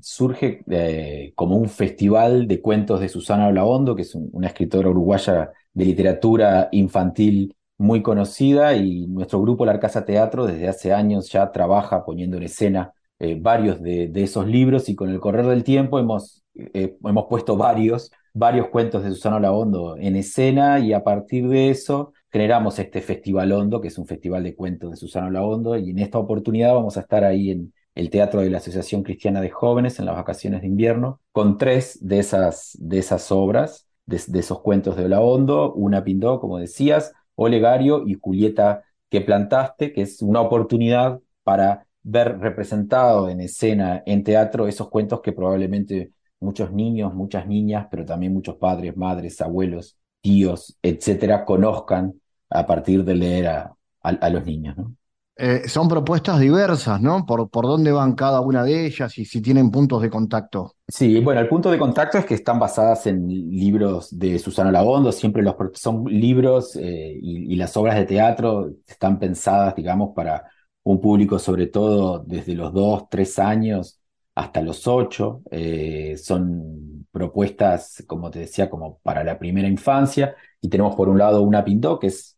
surge 0.00 0.62
eh, 0.70 1.32
como 1.34 1.56
un 1.56 1.68
festival 1.68 2.46
de 2.46 2.60
cuentos 2.60 3.00
de 3.00 3.08
Susana 3.08 3.48
Olaondo, 3.48 3.96
que 3.96 4.02
es 4.02 4.14
una 4.14 4.46
escritora 4.46 4.90
uruguaya 4.90 5.50
de 5.74 5.84
literatura 5.84 6.68
infantil 6.70 7.55
muy 7.78 8.02
conocida 8.02 8.74
y 8.74 9.06
nuestro 9.06 9.40
grupo 9.40 9.66
La 9.66 9.72
Arcasa 9.72 10.04
Teatro 10.04 10.46
desde 10.46 10.68
hace 10.68 10.92
años 10.92 11.30
ya 11.30 11.52
trabaja 11.52 12.04
poniendo 12.04 12.36
en 12.36 12.44
escena 12.44 12.92
eh, 13.18 13.38
varios 13.40 13.80
de, 13.82 14.10
esos 14.14 14.46
libros 14.46 14.88
y 14.88 14.94
con 14.94 15.10
el 15.10 15.20
correr 15.20 15.46
del 15.46 15.64
tiempo 15.64 15.98
hemos, 15.98 16.42
eh, 16.54 16.96
hemos 17.04 17.26
puesto 17.28 17.56
varios, 17.56 18.10
varios 18.34 18.68
cuentos 18.68 19.02
de 19.04 19.10
Susana 19.10 19.36
Olaondo 19.36 19.96
en 19.96 20.16
escena 20.16 20.78
y 20.80 20.92
a 20.92 21.02
partir 21.02 21.48
de 21.48 21.70
eso 21.70 22.12
generamos 22.30 22.78
este 22.78 23.00
Festival 23.00 23.52
Hondo, 23.52 23.80
que 23.80 23.88
es 23.88 23.98
un 23.98 24.06
festival 24.06 24.42
de 24.42 24.54
cuentos 24.54 24.90
de 24.90 24.96
Susana 24.96 25.28
Olaondo 25.28 25.76
y 25.76 25.90
en 25.90 25.98
esta 25.98 26.18
oportunidad 26.18 26.74
vamos 26.74 26.96
a 26.96 27.00
estar 27.00 27.24
ahí 27.24 27.50
en 27.50 27.72
el 27.94 28.10
Teatro 28.10 28.40
de 28.40 28.50
la 28.50 28.58
Asociación 28.58 29.02
Cristiana 29.02 29.40
de 29.40 29.50
Jóvenes 29.50 29.98
en 29.98 30.04
las 30.04 30.16
vacaciones 30.16 30.60
de 30.60 30.66
invierno 30.66 31.20
con 31.32 31.56
tres 31.56 31.98
de 32.02 32.18
esas, 32.18 32.76
de 32.78 32.98
esas 32.98 33.32
obras, 33.32 33.86
de, 34.04 34.20
de 34.26 34.40
esos 34.40 34.60
cuentos 34.60 34.96
de 34.96 35.06
Olaondo, 35.06 35.72
una 35.72 36.04
Pindó, 36.04 36.38
como 36.38 36.58
decías, 36.58 37.14
Olegario 37.36 38.06
y 38.06 38.14
Julieta 38.14 38.84
que 39.08 39.20
plantaste, 39.20 39.92
que 39.92 40.02
es 40.02 40.22
una 40.22 40.40
oportunidad 40.40 41.20
para 41.44 41.86
ver 42.02 42.38
representado 42.38 43.28
en 43.28 43.40
escena, 43.40 44.02
en 44.06 44.24
teatro, 44.24 44.66
esos 44.68 44.88
cuentos 44.88 45.20
que 45.22 45.32
probablemente 45.32 46.12
muchos 46.40 46.72
niños, 46.72 47.14
muchas 47.14 47.46
niñas, 47.46 47.86
pero 47.90 48.04
también 48.04 48.32
muchos 48.32 48.56
padres, 48.56 48.96
madres, 48.96 49.40
abuelos, 49.40 49.96
tíos, 50.20 50.76
etcétera, 50.82 51.44
conozcan 51.44 52.20
a 52.50 52.66
partir 52.66 53.04
de 53.04 53.14
leer 53.14 53.46
a, 53.48 53.76
a 54.02 54.30
los 54.30 54.44
niños. 54.44 54.76
¿no? 54.76 54.94
Eh, 55.38 55.68
son 55.68 55.86
propuestas 55.86 56.40
diversas, 56.40 57.00
¿no? 57.02 57.26
Por, 57.26 57.50
por 57.50 57.66
dónde 57.66 57.92
van 57.92 58.14
cada 58.14 58.40
una 58.40 58.64
de 58.64 58.86
ellas 58.86 59.18
y 59.18 59.26
si 59.26 59.42
tienen 59.42 59.70
puntos 59.70 60.00
de 60.00 60.08
contacto. 60.08 60.74
Sí, 60.88 61.20
bueno, 61.20 61.42
el 61.42 61.48
punto 61.48 61.70
de 61.70 61.78
contacto 61.78 62.16
es 62.16 62.24
que 62.24 62.34
están 62.34 62.58
basadas 62.58 63.06
en 63.06 63.28
libros 63.28 64.16
de 64.18 64.38
Susana 64.38 64.72
Lagondo, 64.72 65.12
siempre 65.12 65.42
los 65.42 65.54
son 65.74 66.04
libros 66.04 66.74
eh, 66.76 67.18
y, 67.20 67.54
las 67.56 67.76
obras 67.76 67.96
de 67.96 68.06
teatro 68.06 68.70
están 68.86 69.18
pensadas, 69.18 69.74
digamos, 69.74 70.14
para 70.14 70.44
un 70.84 71.00
público 71.00 71.38
sobre 71.38 71.66
todo 71.66 72.20
desde 72.20 72.54
los 72.54 72.72
dos, 72.72 73.04
tres 73.10 73.38
años 73.38 74.00
hasta 74.34 74.62
los 74.62 74.86
ocho. 74.86 75.42
Eh, 75.50 76.16
son 76.16 77.06
propuestas, 77.10 78.04
como 78.06 78.30
te 78.30 78.40
decía, 78.40 78.70
como 78.70 78.98
para 79.00 79.24
la 79.24 79.38
primera 79.38 79.68
infancia. 79.68 80.34
Y 80.60 80.68
tenemos 80.68 80.94
por 80.96 81.08
un 81.08 81.18
lado 81.18 81.42
una 81.42 81.64
Pintó, 81.64 81.98
que 81.98 82.08
es 82.08 82.35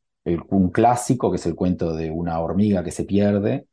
un 0.50 0.70
clásico, 0.70 1.30
que 1.30 1.36
es 1.36 1.46
el 1.46 1.54
cuento 1.54 1.94
de 1.94 2.10
una 2.10 2.40
hormiga 2.40 2.84
que 2.84 2.90
se 2.90 3.04
pierde 3.04 3.66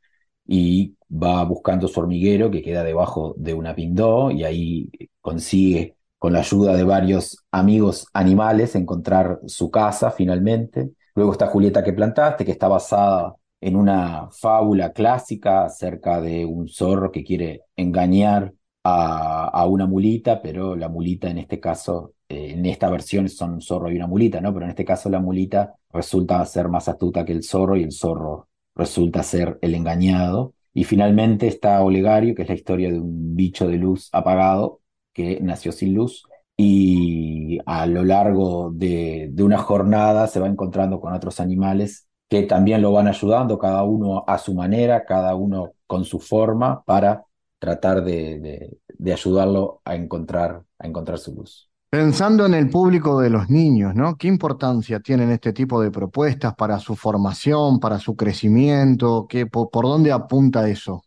y 0.46 0.96
va 1.10 1.44
buscando 1.44 1.88
su 1.88 2.00
hormiguero 2.00 2.50
que 2.50 2.62
queda 2.62 2.82
debajo 2.84 3.34
de 3.38 3.54
una 3.54 3.74
pindó 3.74 4.30
y 4.30 4.44
ahí 4.44 4.90
consigue, 5.20 5.96
con 6.18 6.32
la 6.32 6.40
ayuda 6.40 6.74
de 6.74 6.84
varios 6.84 7.44
amigos 7.50 8.06
animales, 8.12 8.74
encontrar 8.74 9.40
su 9.46 9.70
casa 9.70 10.10
finalmente. 10.10 10.90
Luego 11.14 11.32
está 11.32 11.46
Julieta 11.48 11.84
que 11.84 11.92
plantaste, 11.92 12.44
que 12.44 12.52
está 12.52 12.68
basada 12.68 13.34
en 13.60 13.76
una 13.76 14.28
fábula 14.30 14.92
clásica 14.92 15.64
acerca 15.64 16.20
de 16.20 16.44
un 16.44 16.68
zorro 16.68 17.10
que 17.10 17.24
quiere 17.24 17.62
engañar 17.76 18.52
a, 18.88 19.66
una 19.66 19.86
mulita, 19.86 20.40
pero 20.40 20.76
la 20.76 20.88
mulita 20.88 21.28
en 21.28 21.38
este 21.38 21.58
caso 21.60 22.14
eh, 22.28 22.52
en 22.52 22.66
esta 22.66 22.88
versión 22.90 23.28
son 23.28 23.54
un 23.54 23.60
zorro 23.60 23.90
y 23.90 23.96
una 23.96 24.06
mulita, 24.06 24.40
¿no? 24.40 24.52
Pero 24.52 24.66
en 24.66 24.70
este 24.70 24.84
caso 24.84 25.10
la 25.10 25.20
mulita 25.20 25.74
resulta 25.92 26.44
ser 26.44 26.68
más 26.68 26.88
astuta 26.88 27.24
que 27.24 27.32
el 27.32 27.42
zorro 27.42 27.76
y 27.76 27.82
el 27.82 27.92
zorro 27.92 28.48
resulta 28.74 29.22
ser 29.22 29.58
el 29.62 29.74
engañado. 29.74 30.54
Y 30.72 30.84
finalmente 30.84 31.46
está 31.48 31.82
Olegario, 31.82 32.34
que 32.34 32.42
es 32.42 32.48
la 32.48 32.54
historia 32.54 32.90
de 32.90 33.00
un 33.00 33.34
bicho 33.34 33.66
de 33.66 33.76
luz 33.76 34.08
apagado 34.12 34.80
que 35.12 35.40
nació 35.40 35.72
sin 35.72 35.94
luz 35.94 36.24
y 36.56 37.58
a 37.66 37.86
lo 37.86 38.04
largo 38.04 38.70
de, 38.72 39.32
una 39.38 39.58
jornada 39.58 40.26
se 40.26 40.40
va 40.40 40.46
encontrando 40.48 41.00
con 41.00 41.12
otros 41.12 41.40
animales 41.40 42.08
que 42.28 42.42
también 42.42 42.82
lo 42.82 42.92
van 42.92 43.08
ayudando, 43.08 43.58
cada 43.58 43.84
uno 43.84 44.24
a 44.26 44.38
su 44.38 44.54
manera, 44.54 45.04
cada 45.04 45.34
uno 45.36 45.72
con 45.86 46.04
su 46.04 46.18
forma, 46.18 46.82
para 46.84 47.24
tratar 47.66 48.04
de, 48.04 48.78
de 48.88 49.12
ayudarlo 49.12 49.80
a 49.84 49.96
encontrar, 49.96 50.62
a 50.78 50.86
encontrar 50.86 51.18
su 51.18 51.34
luz. 51.34 51.68
Pensando 51.90 52.46
en 52.46 52.54
el 52.54 52.68
público 52.68 53.20
de 53.20 53.30
los 53.30 53.48
niños, 53.48 53.94
¿no? 53.94 54.16
¿Qué 54.16 54.28
importancia 54.28 55.00
tienen 55.00 55.30
este 55.30 55.52
tipo 55.52 55.80
de 55.80 55.90
propuestas 55.90 56.54
para 56.54 56.78
su 56.78 56.96
formación, 56.96 57.80
para 57.80 57.98
su 57.98 58.16
crecimiento? 58.16 59.26
¿Qué, 59.28 59.46
por, 59.46 59.70
dónde 59.70 60.12
apunta 60.12 60.68
eso? 60.68 61.02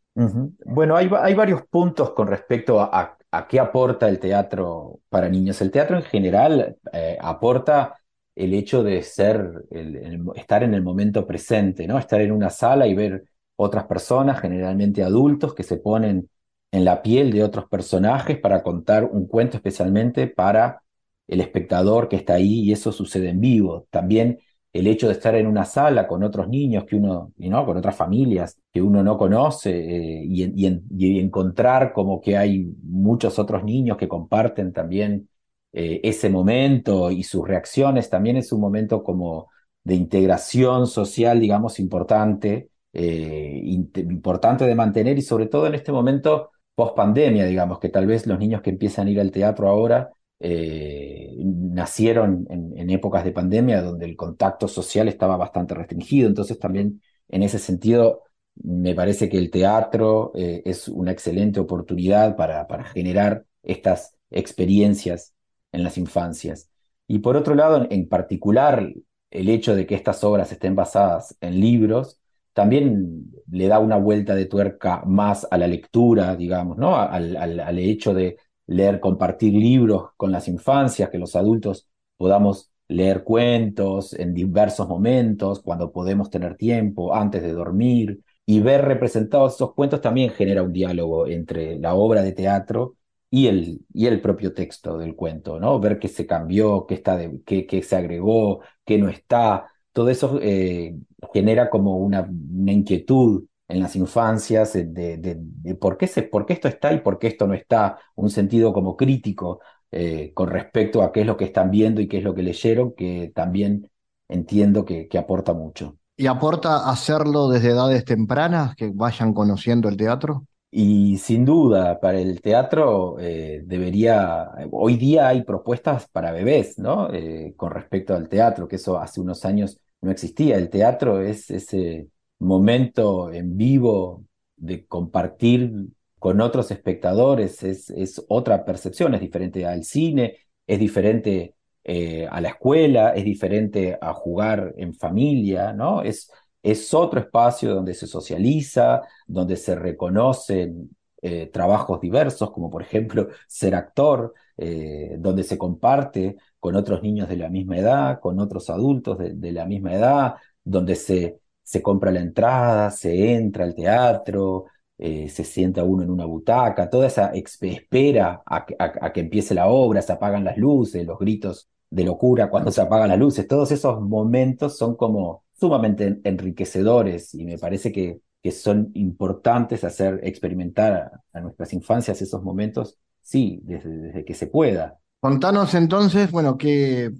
Bueno, 0.66 0.95
hay, 0.95 1.10
hay, 1.22 1.34
varios 1.34 1.64
puntos 1.68 2.12
con 2.12 2.28
respecto 2.28 2.82
a, 2.82 3.18
a, 3.32 3.47
qué 3.47 3.60
aporta 3.60 4.10
el 4.10 4.20
teatro 4.20 4.99
para 5.10 5.30
niños. 5.30 5.62
El 5.62 5.72
teatro 5.72 5.97
en 5.97 6.03
general 6.03 6.78
eh, 6.91 7.18
aporta 7.22 7.95
el 8.36 8.53
hecho 8.53 8.84
de 8.84 9.01
ser, 9.03 9.66
el, 9.72 10.22
estar 10.36 10.64
en 10.64 10.74
el 10.74 10.82
momento 10.82 11.26
presente, 11.26 11.88
¿no? 11.88 11.97
Estar 11.99 12.22
en 12.22 12.32
una 12.32 12.49
sala 12.49 12.88
y 12.88 12.95
ver 12.95 13.26
otras 13.57 13.86
personas, 13.86 14.39
generalmente 14.39 15.03
adultos, 15.03 15.53
que 15.53 15.64
se 15.64 15.78
ponen 15.78 16.30
en 16.72 16.86
la 16.86 17.02
piel 17.02 17.32
de 17.32 17.44
otros 17.44 17.66
personajes 17.68 18.38
para 18.40 18.64
contar 18.64 19.06
un 19.06 19.28
cuento 19.28 19.58
especialmente 19.58 20.28
para 20.28 20.84
el 21.28 21.42
espectador 21.42 22.10
que 22.10 22.16
está 22.16 22.34
ahí 22.36 22.62
y 22.62 22.72
eso 22.72 22.92
sucede 22.92 23.30
en 23.30 23.40
vivo. 23.40 23.88
También 23.90 24.40
el 24.74 24.88
hecho 24.88 25.08
de 25.08 25.14
estar 25.14 25.36
en 25.36 25.48
una 25.48 25.66
sala 25.66 26.08
con 26.08 26.24
otros 26.24 26.48
niños 26.48 26.86
que 26.86 26.96
uno, 26.96 27.34
¿no? 27.38 27.66
con 27.66 27.78
otras 27.78 27.96
familias 27.96 28.58
que 28.72 28.82
uno 28.82 29.04
no 29.04 29.18
conoce 29.18 29.72
eh, 29.72 30.24
y, 30.26 31.20
encontrar 31.20 31.92
como 31.94 32.22
que 32.22 32.38
hay 32.38 32.72
muchos 32.84 33.40
otros 33.40 33.64
niños 33.64 33.98
que 33.98 34.08
comparten 34.08 34.72
también 34.74 35.28
eh, 35.74 36.02
ese 36.04 36.30
momento 36.30 37.12
y 37.12 37.24
sus 37.24 37.48
reacciones, 37.48 38.10
también 38.10 38.38
es 38.38 38.52
un 38.52 38.62
momento 38.62 39.04
como 39.04 39.48
de 39.84 39.96
integración 39.96 40.88
social, 40.88 41.40
digamos, 41.40 41.80
importante, 41.80 42.70
eh, 42.94 43.62
importante 43.64 44.66
de 44.66 44.76
mantener 44.76 45.18
y 45.18 45.22
sobre 45.22 45.48
todo 45.48 45.68
en 45.68 45.76
este 45.76 45.92
momento 45.92 46.52
post 46.80 46.96
pandemia, 46.96 47.46
digamos, 47.46 47.78
que 47.78 47.90
tal 47.90 48.08
vez 48.08 48.26
los 48.26 48.40
niños 48.40 48.62
que 48.62 48.70
empiezan 48.70 49.08
a 49.08 49.12
ir 49.12 49.20
al 49.20 49.32
teatro 49.32 49.68
ahora 49.68 50.12
eh, 50.40 51.36
nacieron 51.40 52.48
en, 52.50 52.90
épocas 52.90 53.26
de 53.26 53.34
pandemia 53.34 53.82
donde 53.82 54.06
el 54.06 54.16
contacto 54.16 54.70
social 54.70 55.10
estaba 55.10 55.36
bastante 55.36 55.76
restringido. 55.76 56.30
Entonces 56.30 56.58
también 56.58 57.02
en 57.28 57.44
ese 57.44 57.60
sentido 57.60 58.24
me 58.56 58.96
parece 58.96 59.28
que 59.28 59.38
el 59.38 59.52
teatro 59.52 60.32
eh, 60.36 60.62
es 60.64 60.88
una 60.88 61.12
excelente 61.12 61.60
oportunidad 61.60 62.38
para, 62.38 62.66
para 62.66 62.86
generar 62.86 63.44
estas 63.62 64.16
experiencias 64.32 65.34
en 65.74 65.84
las 65.84 65.98
infancias. 65.98 66.70
Y 67.08 67.20
por 67.20 67.36
otro 67.36 67.56
lado, 67.56 67.88
en 67.90 68.08
particular, 68.08 68.90
el 69.32 69.50
hecho 69.50 69.76
de 69.76 69.86
que 69.86 69.96
estas 69.96 70.24
obras 70.24 70.50
estén 70.54 70.76
basadas 70.76 71.36
en 71.42 71.60
libros 71.60 72.19
también 72.54 73.32
le 73.52 73.68
da 73.68 73.80
una 73.80 73.97
vuelta 73.97 74.36
de 74.36 74.45
tuerca 74.45 75.04
más 75.06 75.47
a 75.50 75.58
la 75.58 75.68
lectura, 75.68 76.36
digamos, 76.36 76.78
¿no? 76.78 76.95
Al, 76.95 77.36
al, 77.38 77.80
hecho 77.80 78.14
de 78.14 78.38
leer, 78.68 79.00
compartir 79.00 79.54
libros 79.54 80.10
con 80.18 80.32
las 80.32 80.47
infancias, 80.47 81.10
que 81.10 81.18
los 81.18 81.36
adultos 81.36 81.88
podamos 82.18 82.72
leer 82.88 83.24
cuentos 83.24 84.14
en 84.14 84.34
diversos 84.34 84.88
momentos, 84.88 85.62
cuando 85.62 85.91
podemos 85.91 86.30
tener 86.30 86.56
tiempo, 86.58 87.16
antes 87.16 87.41
de 87.41 87.54
dormir, 87.54 88.20
y 88.45 88.62
ver 88.62 88.84
representados 88.86 89.56
esos 89.56 89.74
cuentos 89.74 90.02
también 90.02 90.32
genera 90.32 90.64
un 90.64 90.74
diálogo 90.74 91.28
entre 91.28 91.78
la 91.80 91.93
obra 91.93 92.24
de 92.24 92.32
teatro 92.32 92.95
y 93.30 93.47
el, 93.47 93.82
y 93.93 94.08
el 94.08 94.22
propio 94.22 94.54
texto 94.54 94.97
del 94.97 95.16
cuento, 95.16 95.60
¿no? 95.60 95.80
Ver 95.80 96.00
qué 96.00 96.08
se 96.08 96.26
cambió, 96.26 96.86
qué, 96.88 96.95
está 96.95 97.16
de, 97.16 97.41
qué, 97.45 97.68
qué 97.68 97.84
se 97.84 97.95
agregó, 97.95 98.62
qué 98.86 98.97
no 98.97 99.08
está, 99.10 99.68
todo 100.00 100.08
eso 100.08 100.39
eh, 100.41 100.95
genera 101.34 101.70
como 101.70 101.97
una, 101.97 102.26
inquietud 102.68 103.43
en 103.68 103.82
las 103.82 103.97
infancias 103.97 104.72
de, 104.72 105.38
por, 105.78 105.97
qué 105.97 106.08
se, 106.08 106.24
por, 106.24 106.45
qué 106.45 106.54
esto 106.54 106.70
está 106.70 106.93
y 106.93 107.02
por 107.02 107.20
qué 107.20 107.28
esto 107.28 107.45
no 107.45 107.54
está, 107.54 108.00
un 108.16 108.30
sentido 108.30 108.72
como 108.72 108.95
crítico 108.95 109.60
eh, 109.91 110.32
con 110.34 110.47
respecto 110.47 111.02
a 111.02 111.12
qué 111.12 111.20
es 111.20 111.28
lo 111.28 111.36
que 111.36 111.43
están 111.43 111.70
viendo 111.70 112.00
y 112.00 112.08
qué 112.08 112.20
es 112.20 112.24
lo 112.24 112.34
que 112.34 112.43
leyeron, 112.43 112.93
que 112.93 113.34
también 113.36 113.91
entiendo 114.30 114.86
que, 114.86 115.10
que 115.10 115.18
aporta 115.18 115.52
mucho. 115.54 115.97
¿Y 116.16 116.28
aporta 116.28 116.89
hacerlo 116.89 117.50
desde 117.50 117.72
edades 117.72 118.06
tempranas, 118.06 118.78
que 118.78 118.89
vayan 118.93 119.34
conociendo 119.34 119.89
el 119.89 119.97
teatro? 119.97 120.45
Y 120.72 121.18
sin 121.18 121.45
duda, 121.45 122.00
para 122.00 122.20
el 122.20 122.41
teatro 122.41 123.18
eh, 123.20 123.64
debería, 123.66 124.52
hoy 124.72 124.97
día 124.97 125.28
hay 125.28 125.43
propuestas 125.43 126.08
para 126.08 126.32
bebés, 126.32 126.78
¿no? 126.78 127.12
Eh, 127.12 127.54
con 127.58 127.72
respecto 127.72 128.16
al 128.16 128.30
teatro, 128.30 128.68
que 128.68 128.76
eso 128.76 129.00
hace 129.00 129.20
unos 129.20 129.45
años 129.45 129.80
no 130.02 130.12
existía. 130.12 130.58
El 130.58 130.70
teatro 130.70 131.22
es 131.22 131.50
ese 131.52 132.08
momento 132.39 133.32
en 133.32 133.58
vivo 133.58 134.26
de 134.56 134.86
compartir 134.86 135.72
con 136.18 136.41
otros 136.41 136.72
espectadores, 136.72 137.64
es, 137.64 137.89
es 137.91 138.24
otra 138.28 138.66
percepción, 138.66 139.14
es 139.14 139.22
diferente 139.22 139.66
al 139.66 139.84
cine, 139.84 140.38
es 140.68 140.80
diferente 140.80 141.56
eh, 141.84 142.28
a 142.30 142.41
la 142.41 142.50
escuela, 142.50 143.14
es 143.16 143.24
diferente 143.24 143.97
a 144.02 144.14
jugar 144.14 144.74
en 144.78 144.93
familia, 144.93 145.74
¿no? 145.74 146.02
Es, 146.02 146.30
es 146.62 146.93
otro 146.93 147.22
espacio 147.22 147.74
donde 147.74 147.93
se 147.93 148.06
socializa, 148.06 149.02
donde 149.28 149.56
se 149.56 149.76
reconocen 149.76 150.89
eh, 151.22 151.47
trabajos 151.47 152.00
diversos, 152.02 152.52
como 152.52 152.70
por 152.70 152.82
ejemplo 152.82 153.28
ser 153.47 153.76
actor, 153.76 154.34
eh, 154.58 155.16
donde 155.20 155.43
se 155.43 155.58
comparte 155.58 156.38
con 156.60 156.76
otros 156.76 157.01
niños 157.01 157.30
de 157.30 157.38
la 157.38 157.49
misma 157.49 157.78
edad, 157.78 158.20
con 158.20 158.39
otros 158.39 158.70
adultos 158.70 159.18
de, 159.20 159.51
la 159.51 159.66
misma 159.66 159.93
edad, 159.93 160.36
donde 160.64 160.95
se, 160.95 161.39
se, 161.64 161.82
compra 161.82 162.12
la 162.12 162.20
entrada, 162.20 162.91
se 162.91 163.34
entra 163.34 163.64
al 163.64 163.76
teatro, 163.76 164.66
eh, 164.97 165.30
se 165.30 165.45
sienta 165.45 165.84
uno 165.84 166.03
en 166.03 166.10
una 166.12 166.26
butaca, 166.26 166.89
toda 166.89 167.07
esa 167.07 167.32
espera 167.34 168.43
a, 168.45 168.66
que 169.14 169.22
empiece 169.22 169.53
la 169.53 169.68
obra, 169.70 170.01
se 170.01 170.12
apagan 170.12 170.43
las 170.43 170.57
luces, 170.57 171.05
los 171.05 171.18
gritos 171.18 171.70
de 171.89 172.03
locura 172.03 172.49
cuando 172.49 172.72
se 172.72 172.82
apagan 172.82 173.10
las 173.10 173.18
luces, 173.18 173.47
todos 173.47 173.72
esos 173.72 174.01
momentos 174.01 174.78
son 174.78 174.95
como 174.95 175.45
sumamente 175.53 176.20
enriquecedores 176.24 177.34
y 177.34 177.45
me 177.45 177.57
parece 177.57 177.91
que, 177.91 178.22
que 178.43 178.51
son 178.51 178.91
importantes 178.93 179.84
hacer 179.84 180.20
experimentar 180.24 181.22
a, 181.34 181.39
nuestras 181.41 181.74
infancias 181.74 182.22
esos 182.22 182.43
momentos, 182.43 182.97
sí, 183.22 183.62
desde, 183.64 184.26
que 184.26 184.34
se 184.34 184.47
pueda. 184.47 184.99
Contanos 185.20 185.74
entonces, 185.74 186.32
bueno, 186.32 186.58
qué, 186.58 187.12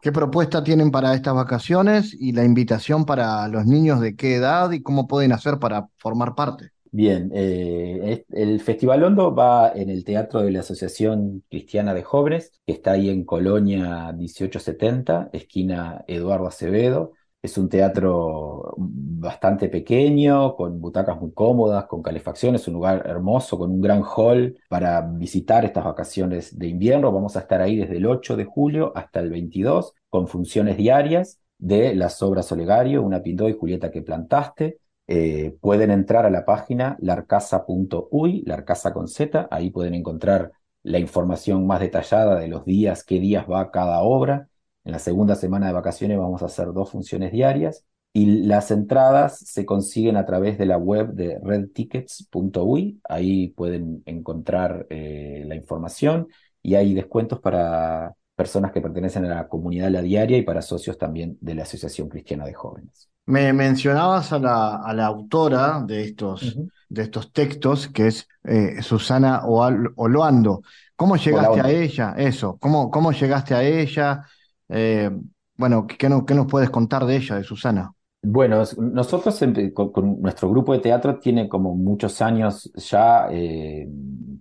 qué 0.00 0.12
propuesta 0.12 0.62
tienen 0.62 0.90
para 0.90 1.14
estas 1.14 1.34
vacaciones 1.34 2.14
y 2.18 2.32
la 2.32 2.44
invitación 2.44 3.04
para 3.04 3.48
los 3.48 3.66
niños 3.66 4.00
de 4.00 4.14
qué 4.14 4.36
edad 4.36 4.70
y 4.70 4.82
cómo 4.82 5.08
pueden 5.08 5.32
hacer 5.32 5.58
para 5.58 5.88
formar 5.98 6.34
parte. 6.34 6.70
Bien, 6.90 7.30
eh, 7.34 8.24
el 8.30 8.60
Festival 8.60 9.02
Hondo 9.02 9.34
va 9.34 9.72
en 9.74 9.90
el 9.90 10.04
Teatro 10.04 10.40
de 10.40 10.50
la 10.50 10.60
Asociación 10.60 11.44
Cristiana 11.50 11.92
de 11.92 12.02
Jóvenes, 12.02 12.52
que 12.66 12.72
está 12.72 12.92
ahí 12.92 13.10
en 13.10 13.24
Colonia 13.24 14.12
1870, 14.12 15.30
esquina 15.32 16.04
Eduardo 16.06 16.46
Acevedo. 16.46 17.12
Es 17.48 17.56
un 17.56 17.70
teatro 17.70 18.74
bastante 18.76 19.70
pequeño, 19.70 20.54
con 20.54 20.82
butacas 20.82 21.18
muy 21.18 21.32
cómodas, 21.32 21.86
con 21.86 22.02
calefacción. 22.02 22.54
Es 22.56 22.68
un 22.68 22.74
lugar 22.74 23.04
hermoso, 23.06 23.56
con 23.56 23.70
un 23.70 23.80
gran 23.80 24.02
hall 24.02 24.58
para 24.68 25.00
visitar 25.00 25.64
estas 25.64 25.84
vacaciones 25.84 26.58
de 26.58 26.66
invierno. 26.68 27.10
Vamos 27.10 27.36
a 27.36 27.40
estar 27.40 27.62
ahí 27.62 27.76
desde 27.76 27.96
el 27.96 28.04
8 28.04 28.36
de 28.36 28.44
julio 28.44 28.92
hasta 28.94 29.20
el 29.20 29.30
22, 29.30 29.94
con 30.10 30.28
funciones 30.28 30.76
diarias 30.76 31.40
de 31.56 31.94
las 31.94 32.22
obras 32.22 32.52
Olegario, 32.52 33.02
Una 33.02 33.22
Pindó 33.22 33.48
y 33.48 33.54
Julieta 33.54 33.90
que 33.90 34.02
plantaste. 34.02 34.78
Eh, 35.06 35.56
pueden 35.62 35.90
entrar 35.90 36.26
a 36.26 36.30
la 36.30 36.44
página 36.44 36.98
larcasa.uy, 37.00 38.42
larcasa 38.44 38.92
con 38.92 39.08
Z, 39.08 39.48
ahí 39.50 39.70
pueden 39.70 39.94
encontrar 39.94 40.52
la 40.82 40.98
información 40.98 41.66
más 41.66 41.80
detallada 41.80 42.38
de 42.38 42.48
los 42.48 42.66
días, 42.66 43.04
qué 43.04 43.18
días 43.18 43.46
va 43.50 43.70
cada 43.70 44.02
obra 44.02 44.50
en 44.88 44.92
la 44.92 44.98
segunda 44.98 45.34
semana 45.34 45.66
de 45.66 45.74
vacaciones 45.74 46.16
vamos 46.16 46.42
a 46.42 46.46
hacer 46.46 46.72
dos 46.72 46.90
funciones 46.90 47.30
diarias 47.30 47.84
y 48.14 48.46
las 48.46 48.70
entradas 48.70 49.38
se 49.38 49.66
consiguen 49.66 50.16
a 50.16 50.24
través 50.24 50.56
de 50.56 50.64
la 50.64 50.78
web 50.78 51.10
de 51.12 51.38
redtickets.uy. 51.42 52.98
Ahí 53.06 53.48
pueden 53.48 54.02
encontrar 54.06 54.86
eh, 54.88 55.44
la 55.46 55.56
información 55.56 56.28
y 56.62 56.76
hay 56.76 56.94
descuentos 56.94 57.38
para 57.38 58.14
personas 58.34 58.72
que 58.72 58.80
pertenecen 58.80 59.26
a 59.26 59.34
la 59.34 59.48
comunidad 59.48 59.90
La 59.90 60.00
Diaria 60.00 60.38
y 60.38 60.42
para 60.42 60.62
socios 60.62 60.96
también 60.96 61.36
de 61.42 61.54
la 61.54 61.64
Asociación 61.64 62.08
Cristiana 62.08 62.46
de 62.46 62.54
Jóvenes. 62.54 63.10
Me 63.26 63.52
mencionabas 63.52 64.32
a 64.32 64.38
la, 64.38 64.76
a 64.76 64.94
la 64.94 65.04
autora 65.04 65.82
de 65.86 66.02
estos, 66.02 66.56
de 66.88 67.02
estos 67.02 67.30
textos, 67.30 67.88
que 67.88 68.06
es 68.06 68.26
eh, 68.44 68.80
Susana 68.80 69.42
Oloando. 69.44 70.62
¿Cómo 70.96 71.16
llegaste 71.16 71.60
a 71.60 71.70
ella? 71.70 72.14
Eso, 72.16 72.56
¿cómo, 72.58 72.90
cómo 72.90 73.12
llegaste 73.12 73.54
a 73.54 73.62
ella? 73.62 74.24
Eh, 74.68 75.10
bueno, 75.56 75.86
¿qué, 75.86 76.08
no, 76.08 76.24
¿qué, 76.24 76.34
nos 76.34 76.46
puedes 76.46 76.70
contar 76.70 77.04
de 77.04 77.16
ella, 77.16 77.36
de 77.36 77.44
Susana? 77.44 77.92
Bueno, 78.22 78.62
nosotros 78.78 79.40
con, 79.74 80.20
nuestro 80.20 80.50
grupo 80.50 80.72
de 80.72 80.80
teatro 80.80 81.18
tiene 81.18 81.48
como 81.48 81.74
muchos 81.74 82.20
años 82.20 82.70
ya, 82.74 83.28
eh, 83.30 83.88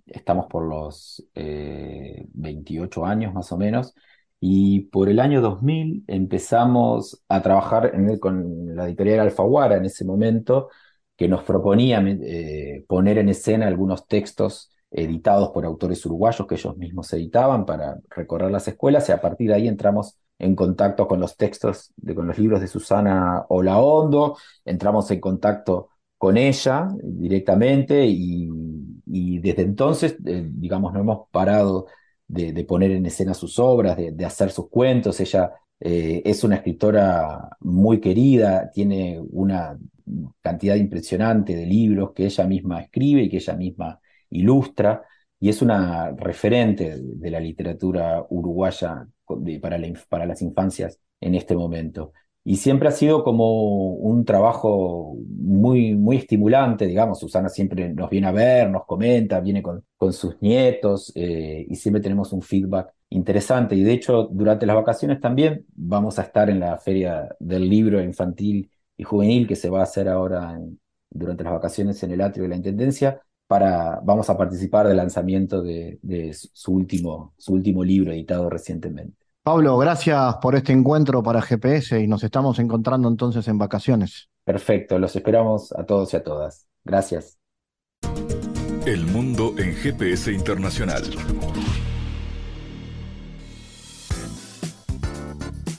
estamos 0.05 0.47
por 0.47 0.67
los 0.67 1.23
28 1.34 3.05
eh, 3.05 3.09
años 3.09 3.34
más 3.34 3.51
o 3.51 3.57
menos, 3.57 3.93
y 4.39 4.82
por 4.82 5.09
el 5.09 5.19
año 5.19 5.41
2000 5.41 6.03
empezamos 6.07 7.23
a 7.28 7.41
trabajar 7.41 7.91
con 8.19 8.75
la 8.75 8.86
editorial 8.86 9.21
Alfaguara 9.21 9.78
en 9.78 9.86
ese 9.86 10.05
momento, 10.05 10.69
que 11.15 11.28
nos 11.28 11.43
proponía 11.43 12.03
poner 12.88 13.17
en 13.17 13.30
escena 13.30 13.67
algunos 13.67 14.07
textos 14.07 14.71
editados 14.91 15.49
por 15.49 15.65
autores 15.65 16.05
uruguayos 16.05 16.47
que 16.47 16.55
ellos 16.55 16.77
mismos 16.77 17.11
editaban 17.13 17.65
para 17.65 17.97
recorrer 18.09 18.51
las 18.51 18.67
escuelas 18.67 19.07
y 19.09 19.11
a 19.11 19.21
partir 19.21 19.49
de 19.49 19.55
ahí 19.55 19.67
entramos 19.67 20.17
en 20.39 20.55
contacto 20.55 21.07
con 21.07 21.19
los 21.19 21.35
textos, 21.35 21.91
de, 21.97 22.15
con 22.15 22.27
los 22.27 22.38
libros 22.38 22.61
de 22.61 22.67
Susana 22.67 23.45
Olaondo, 23.49 24.38
entramos 24.65 25.09
en 25.11 25.19
contacto 25.19 25.89
con 26.17 26.38
ella 26.38 26.89
directamente 27.03 28.05
y, 28.05 28.49
desde 29.39 29.61
entonces, 29.63 30.17
eh, 30.25 30.47
digamos, 30.51 30.93
no 30.93 30.99
hemos 30.99 31.29
parado 31.31 31.88
de, 32.27 32.63
poner 32.65 32.91
en 32.91 33.05
escena 33.05 33.33
sus 33.33 33.59
obras, 33.59 33.97
de, 33.97 34.25
hacer 34.25 34.51
sus 34.51 34.69
cuentos. 34.69 35.19
Ella 35.19 35.51
eh, 35.79 36.21
es 36.25 36.43
una 36.43 36.57
escritora 36.57 37.49
muy 37.61 37.99
querida, 37.99 38.69
tiene 38.71 39.19
una 39.31 39.77
cantidad 40.41 40.75
impresionante 40.75 41.55
de 41.55 41.65
libros 41.65 42.11
que 42.13 42.25
ella 42.25 42.45
misma 42.45 42.81
escribe 42.81 43.23
y 43.23 43.29
que 43.29 43.38
ella 43.38 43.55
misma 43.55 43.99
ilustra 44.30 45.03
y 45.39 45.49
es 45.49 45.61
una 45.61 46.11
referente 46.11 46.97
de 46.99 47.32
la 47.32 47.39
literatura 47.39 48.25
uruguaya 48.30 49.07
para, 49.61 50.25
las 50.25 50.41
infancias 50.41 50.99
en 51.21 51.36
este 51.36 51.55
momento. 51.55 52.13
Y 52.43 52.55
siempre 52.57 52.88
ha 52.88 52.91
sido 52.91 53.23
como 53.23 53.93
un 53.95 54.23
trabajo 54.23 55.17
muy, 55.28 55.95
muy 55.95 56.17
estimulante, 56.17 56.88
digamos. 56.88 57.19
Susana 57.19 57.49
siempre 57.49 57.93
nos 57.93 58.09
viene 58.09 58.28
a 58.28 58.32
ver, 58.32 58.69
nos 58.69 58.86
comenta, 58.86 59.41
viene 59.41 59.61
con, 59.61 59.84
con 59.97 60.13
sus 60.13 60.41
nietos 60.41 61.11
eh, 61.15 61.65
y 61.67 61.75
siempre 61.75 62.01
tenemos 62.01 62.32
un 62.32 62.41
feedback 62.41 62.93
interesante. 63.09 63.75
Y 63.75 63.84
de 63.84 63.93
hecho, 63.93 64.30
durante 64.32 64.65
las 64.65 64.78
vacaciones 64.78 65.19
también 65.19 65.65
vamos 65.75 66.19
a 66.19 66.23
estar 66.23 66.49
en 66.49 66.61
la 66.61 66.78
Feria 66.78 67.28
del 67.39 67.69
Libro 67.69 68.01
Infantil 68.01 68.71
y 68.95 69.03
Juvenil 69.03 69.45
que 69.45 69.57
se 69.57 69.69
va 69.69 69.82
a 69.82 69.84
hacer 69.84 70.07
ahora 70.07 70.57
durante 71.09 71.43
las 71.43 71.53
vacaciones 71.53 72.01
en 72.03 72.11
el 72.11 72.21
atrio 72.21 72.43
de 72.43 72.49
la 72.49 72.55
Intendencia 72.55 73.21
para, 73.47 73.99
vamos 74.03 74.29
a 74.29 74.37
participar 74.37 74.87
del 74.87 74.97
lanzamiento 74.97 75.61
de, 75.61 75.99
su, 76.33 76.73
último, 76.73 77.33
su 77.37 77.53
último 77.53 77.83
libro 77.83 78.11
editado 78.11 78.49
recientemente. 78.49 79.25
Pablo, 79.41 79.77
gracias 79.77 80.35
por 80.41 80.55
este 80.55 80.73
encuentro 80.73 81.23
para 81.23 81.41
GPS 81.41 81.99
y 81.99 82.07
nos 82.07 82.23
estamos 82.23 82.59
encontrando 82.59 83.07
entonces 83.07 83.47
en 83.47 83.57
vacaciones. 83.57 84.29
Perfecto, 84.43 84.99
los 84.99 85.15
esperamos 85.15 85.71
a 85.71 85.85
todos 85.85 86.13
y 86.13 86.17
a 86.17 86.23
todas. 86.23 86.67
Gracias. 86.83 87.37
El 88.85 89.05
mundo 89.07 89.53
en 89.57 89.73
GPS 89.73 90.31
Internacional. 90.31 91.03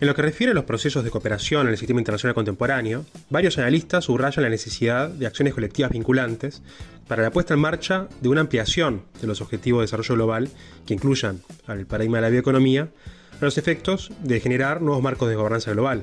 En 0.00 0.06
lo 0.06 0.14
que 0.14 0.22
refiere 0.22 0.52
a 0.52 0.54
los 0.54 0.64
procesos 0.64 1.04
de 1.04 1.10
cooperación 1.10 1.66
en 1.66 1.72
el 1.72 1.76
sistema 1.76 2.00
internacional 2.00 2.34
contemporáneo, 2.34 3.04
varios 3.28 3.58
analistas 3.58 4.06
subrayan 4.06 4.44
la 4.44 4.48
necesidad 4.48 5.10
de 5.10 5.26
acciones 5.26 5.52
colectivas 5.52 5.90
vinculantes 5.90 6.62
para 7.06 7.22
la 7.22 7.30
puesta 7.30 7.52
en 7.52 7.60
marcha 7.60 8.08
de 8.22 8.30
una 8.30 8.40
ampliación 8.40 9.02
de 9.20 9.26
los 9.26 9.42
objetivos 9.42 9.80
de 9.80 9.82
desarrollo 9.84 10.14
global 10.14 10.48
que 10.86 10.94
incluyan 10.94 11.42
al 11.66 11.84
paradigma 11.84 12.16
de 12.16 12.22
la 12.22 12.30
bioeconomía 12.30 12.88
a 13.38 13.44
los 13.44 13.58
efectos 13.58 14.10
de 14.22 14.40
generar 14.40 14.80
nuevos 14.80 15.02
marcos 15.02 15.28
de 15.28 15.34
gobernanza 15.34 15.72
global. 15.72 16.02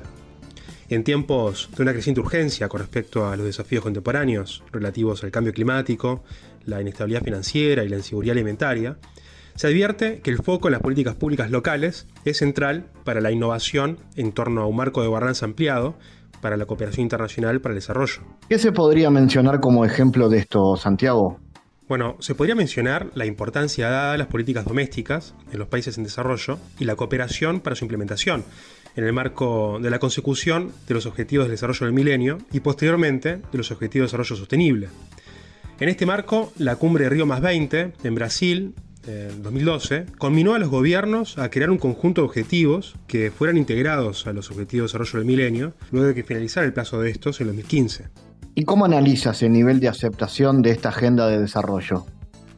En 0.89 1.03
tiempos 1.03 1.67
de 1.75 1.81
una 1.81 1.93
creciente 1.93 2.21
urgencia 2.21 2.69
con 2.69 2.81
respecto 2.81 3.27
a 3.27 3.35
los 3.35 3.47
desafíos 3.47 3.83
contemporáneos 3.83 4.63
relativos 4.71 5.23
al 5.23 5.31
cambio 5.31 5.53
climático, 5.53 6.23
la 6.65 6.79
inestabilidad 6.81 7.23
financiera 7.23 7.83
y 7.83 7.89
la 7.89 7.97
inseguridad 7.97 8.33
alimentaria, 8.33 8.95
se 9.57 9.65
advierte 9.65 10.21
que 10.21 10.29
el 10.29 10.37
foco 10.37 10.67
en 10.67 10.73
las 10.73 10.81
políticas 10.81 11.15
públicas 11.15 11.49
locales 11.49 12.05
es 12.25 12.37
central 12.37 12.85
para 13.03 13.21
la 13.21 13.31
innovación 13.31 13.97
en 14.15 14.31
torno 14.31 14.61
a 14.61 14.67
un 14.67 14.75
marco 14.75 15.01
de 15.01 15.07
gobernanza 15.07 15.45
ampliado 15.45 15.95
para 16.41 16.57
la 16.57 16.67
cooperación 16.67 17.03
internacional 17.03 17.59
para 17.59 17.73
el 17.73 17.79
desarrollo. 17.79 18.21
¿Qué 18.47 18.59
se 18.59 18.71
podría 18.71 19.09
mencionar 19.09 19.59
como 19.59 19.83
ejemplo 19.83 20.29
de 20.29 20.37
esto, 20.37 20.77
Santiago? 20.77 21.39
Bueno, 21.87 22.17
se 22.19 22.35
podría 22.35 22.53
mencionar 22.53 23.07
la 23.15 23.25
importancia 23.25 23.89
dada 23.89 24.13
a 24.13 24.17
las 24.17 24.27
políticas 24.27 24.63
domésticas 24.63 25.33
en 25.51 25.57
los 25.57 25.67
países 25.69 25.97
en 25.97 26.03
desarrollo 26.03 26.59
y 26.77 26.85
la 26.85 26.95
cooperación 26.95 27.59
para 27.59 27.75
su 27.75 27.83
implementación 27.83 28.43
en 28.95 29.05
el 29.05 29.13
marco 29.13 29.79
de 29.81 29.89
la 29.89 29.97
consecución 29.97 30.71
de 30.87 30.93
los 30.93 31.07
objetivos 31.07 31.47
de 31.47 31.51
desarrollo 31.51 31.87
del 31.87 31.95
milenio 31.95 32.37
y 32.51 32.59
posteriormente 32.59 33.37
de 33.37 33.57
los 33.57 33.71
objetivos 33.71 34.03
de 34.03 34.17
desarrollo 34.17 34.35
sostenible. 34.35 34.89
En 35.79 35.89
este 35.89 36.05
marco, 36.05 36.51
la 36.57 36.75
cumbre 36.75 37.05
de 37.05 37.09
Río 37.09 37.25
más 37.25 37.41
20 37.41 37.93
en 38.03 38.15
Brasil 38.15 38.75
en 39.07 39.41
2012, 39.41 40.05
conminó 40.17 40.53
a 40.53 40.59
los 40.59 40.69
gobiernos 40.69 41.37
a 41.37 41.49
crear 41.49 41.69
un 41.69 41.77
conjunto 41.77 42.21
de 42.21 42.27
objetivos 42.27 42.95
que 43.07 43.31
fueran 43.31 43.57
integrados 43.57 44.27
a 44.27 44.33
los 44.33 44.51
objetivos 44.51 44.91
de 44.91 44.99
desarrollo 44.99 45.19
del 45.19 45.27
milenio, 45.27 45.73
luego 45.91 46.07
de 46.07 46.15
que 46.15 46.23
finalizara 46.23 46.65
el 46.65 46.73
plazo 46.73 47.01
de 47.01 47.09
estos 47.09 47.39
en 47.41 47.47
2015. 47.47 48.09
¿Y 48.55 48.63
cómo 48.65 48.85
analizas 48.85 49.41
el 49.43 49.51
nivel 49.51 49.79
de 49.79 49.87
aceptación 49.87 50.61
de 50.61 50.71
esta 50.71 50.89
agenda 50.89 51.27
de 51.27 51.39
desarrollo? 51.39 52.05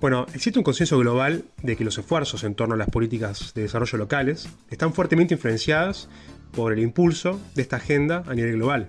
Bueno, 0.02 0.26
existe 0.34 0.58
un 0.58 0.64
consenso 0.64 0.98
global 0.98 1.44
de 1.62 1.76
que 1.76 1.84
los 1.84 1.98
esfuerzos 1.98 2.44
en 2.44 2.56
torno 2.56 2.76
a 2.76 2.78
las 2.78 2.90
políticas 2.90 3.54
de 3.54 3.64
desarrollo 3.64 3.98
locales 3.98 4.48
están 4.70 4.94
fuertemente 4.94 5.34
influenciadas 5.34 6.08
por 6.54 6.74
el 6.74 6.80
impulso 6.80 7.40
de 7.54 7.62
esta 7.62 7.76
agenda 7.76 8.24
a 8.26 8.34
nivel 8.34 8.54
global 8.54 8.88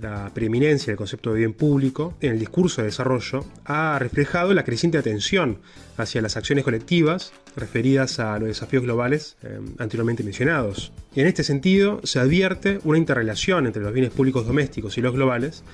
la 0.00 0.30
preeminencia 0.32 0.92
del 0.92 0.96
concepto 0.96 1.32
de 1.32 1.40
bien 1.40 1.52
público 1.52 2.14
en 2.20 2.32
el 2.32 2.38
discurso 2.38 2.80
de 2.80 2.86
desarrollo 2.86 3.44
ha 3.64 3.98
reflejado 3.98 4.54
la 4.54 4.64
creciente 4.64 4.98
atención 4.98 5.58
hacia 5.96 6.22
las 6.22 6.36
acciones 6.36 6.64
colectivas 6.64 7.32
referidas 7.56 8.20
a 8.20 8.38
los 8.38 8.48
desafíos 8.48 8.84
globales 8.84 9.36
eh, 9.42 9.58
anteriormente 9.78 10.22
mencionados. 10.22 10.92
En 11.14 11.26
este 11.26 11.42
sentido 11.42 12.00
se 12.04 12.20
advierte 12.20 12.78
una 12.84 12.98
interrelación 12.98 13.66
entre 13.66 13.82
los 13.82 13.92
bienes 13.92 14.12
públicos 14.12 14.46
domésticos 14.46 14.96
y 14.98 15.00
los 15.00 15.14
globales 15.14 15.64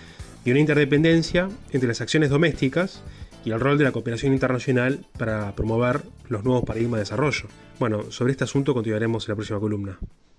y 0.45 0.51
una 0.51 0.61
interdependencia 0.61 1.49
entre 1.73 1.89
las 1.89 2.01
acciones 2.01 2.31
domésticas 2.31 3.03
y 3.45 3.51
el 3.51 3.61
rol 3.61 3.77
de 3.77 3.85
la 3.85 3.93
cooperación 3.93 4.33
internacional 4.33 5.05
para 5.19 5.55
promover 5.55 6.01
los 6.29 6.45
nuevos 6.45 6.65
paradigmas 6.65 6.99
de 6.99 7.03
desarrollo. 7.03 7.49
Bueno, 7.79 8.11
sobre 8.11 8.33
este 8.33 8.45
asunto 8.45 8.73
continuaremos 8.73 9.29
en 9.29 9.33
la 9.33 9.37
próxima 9.37 9.61
columna. 9.61 9.99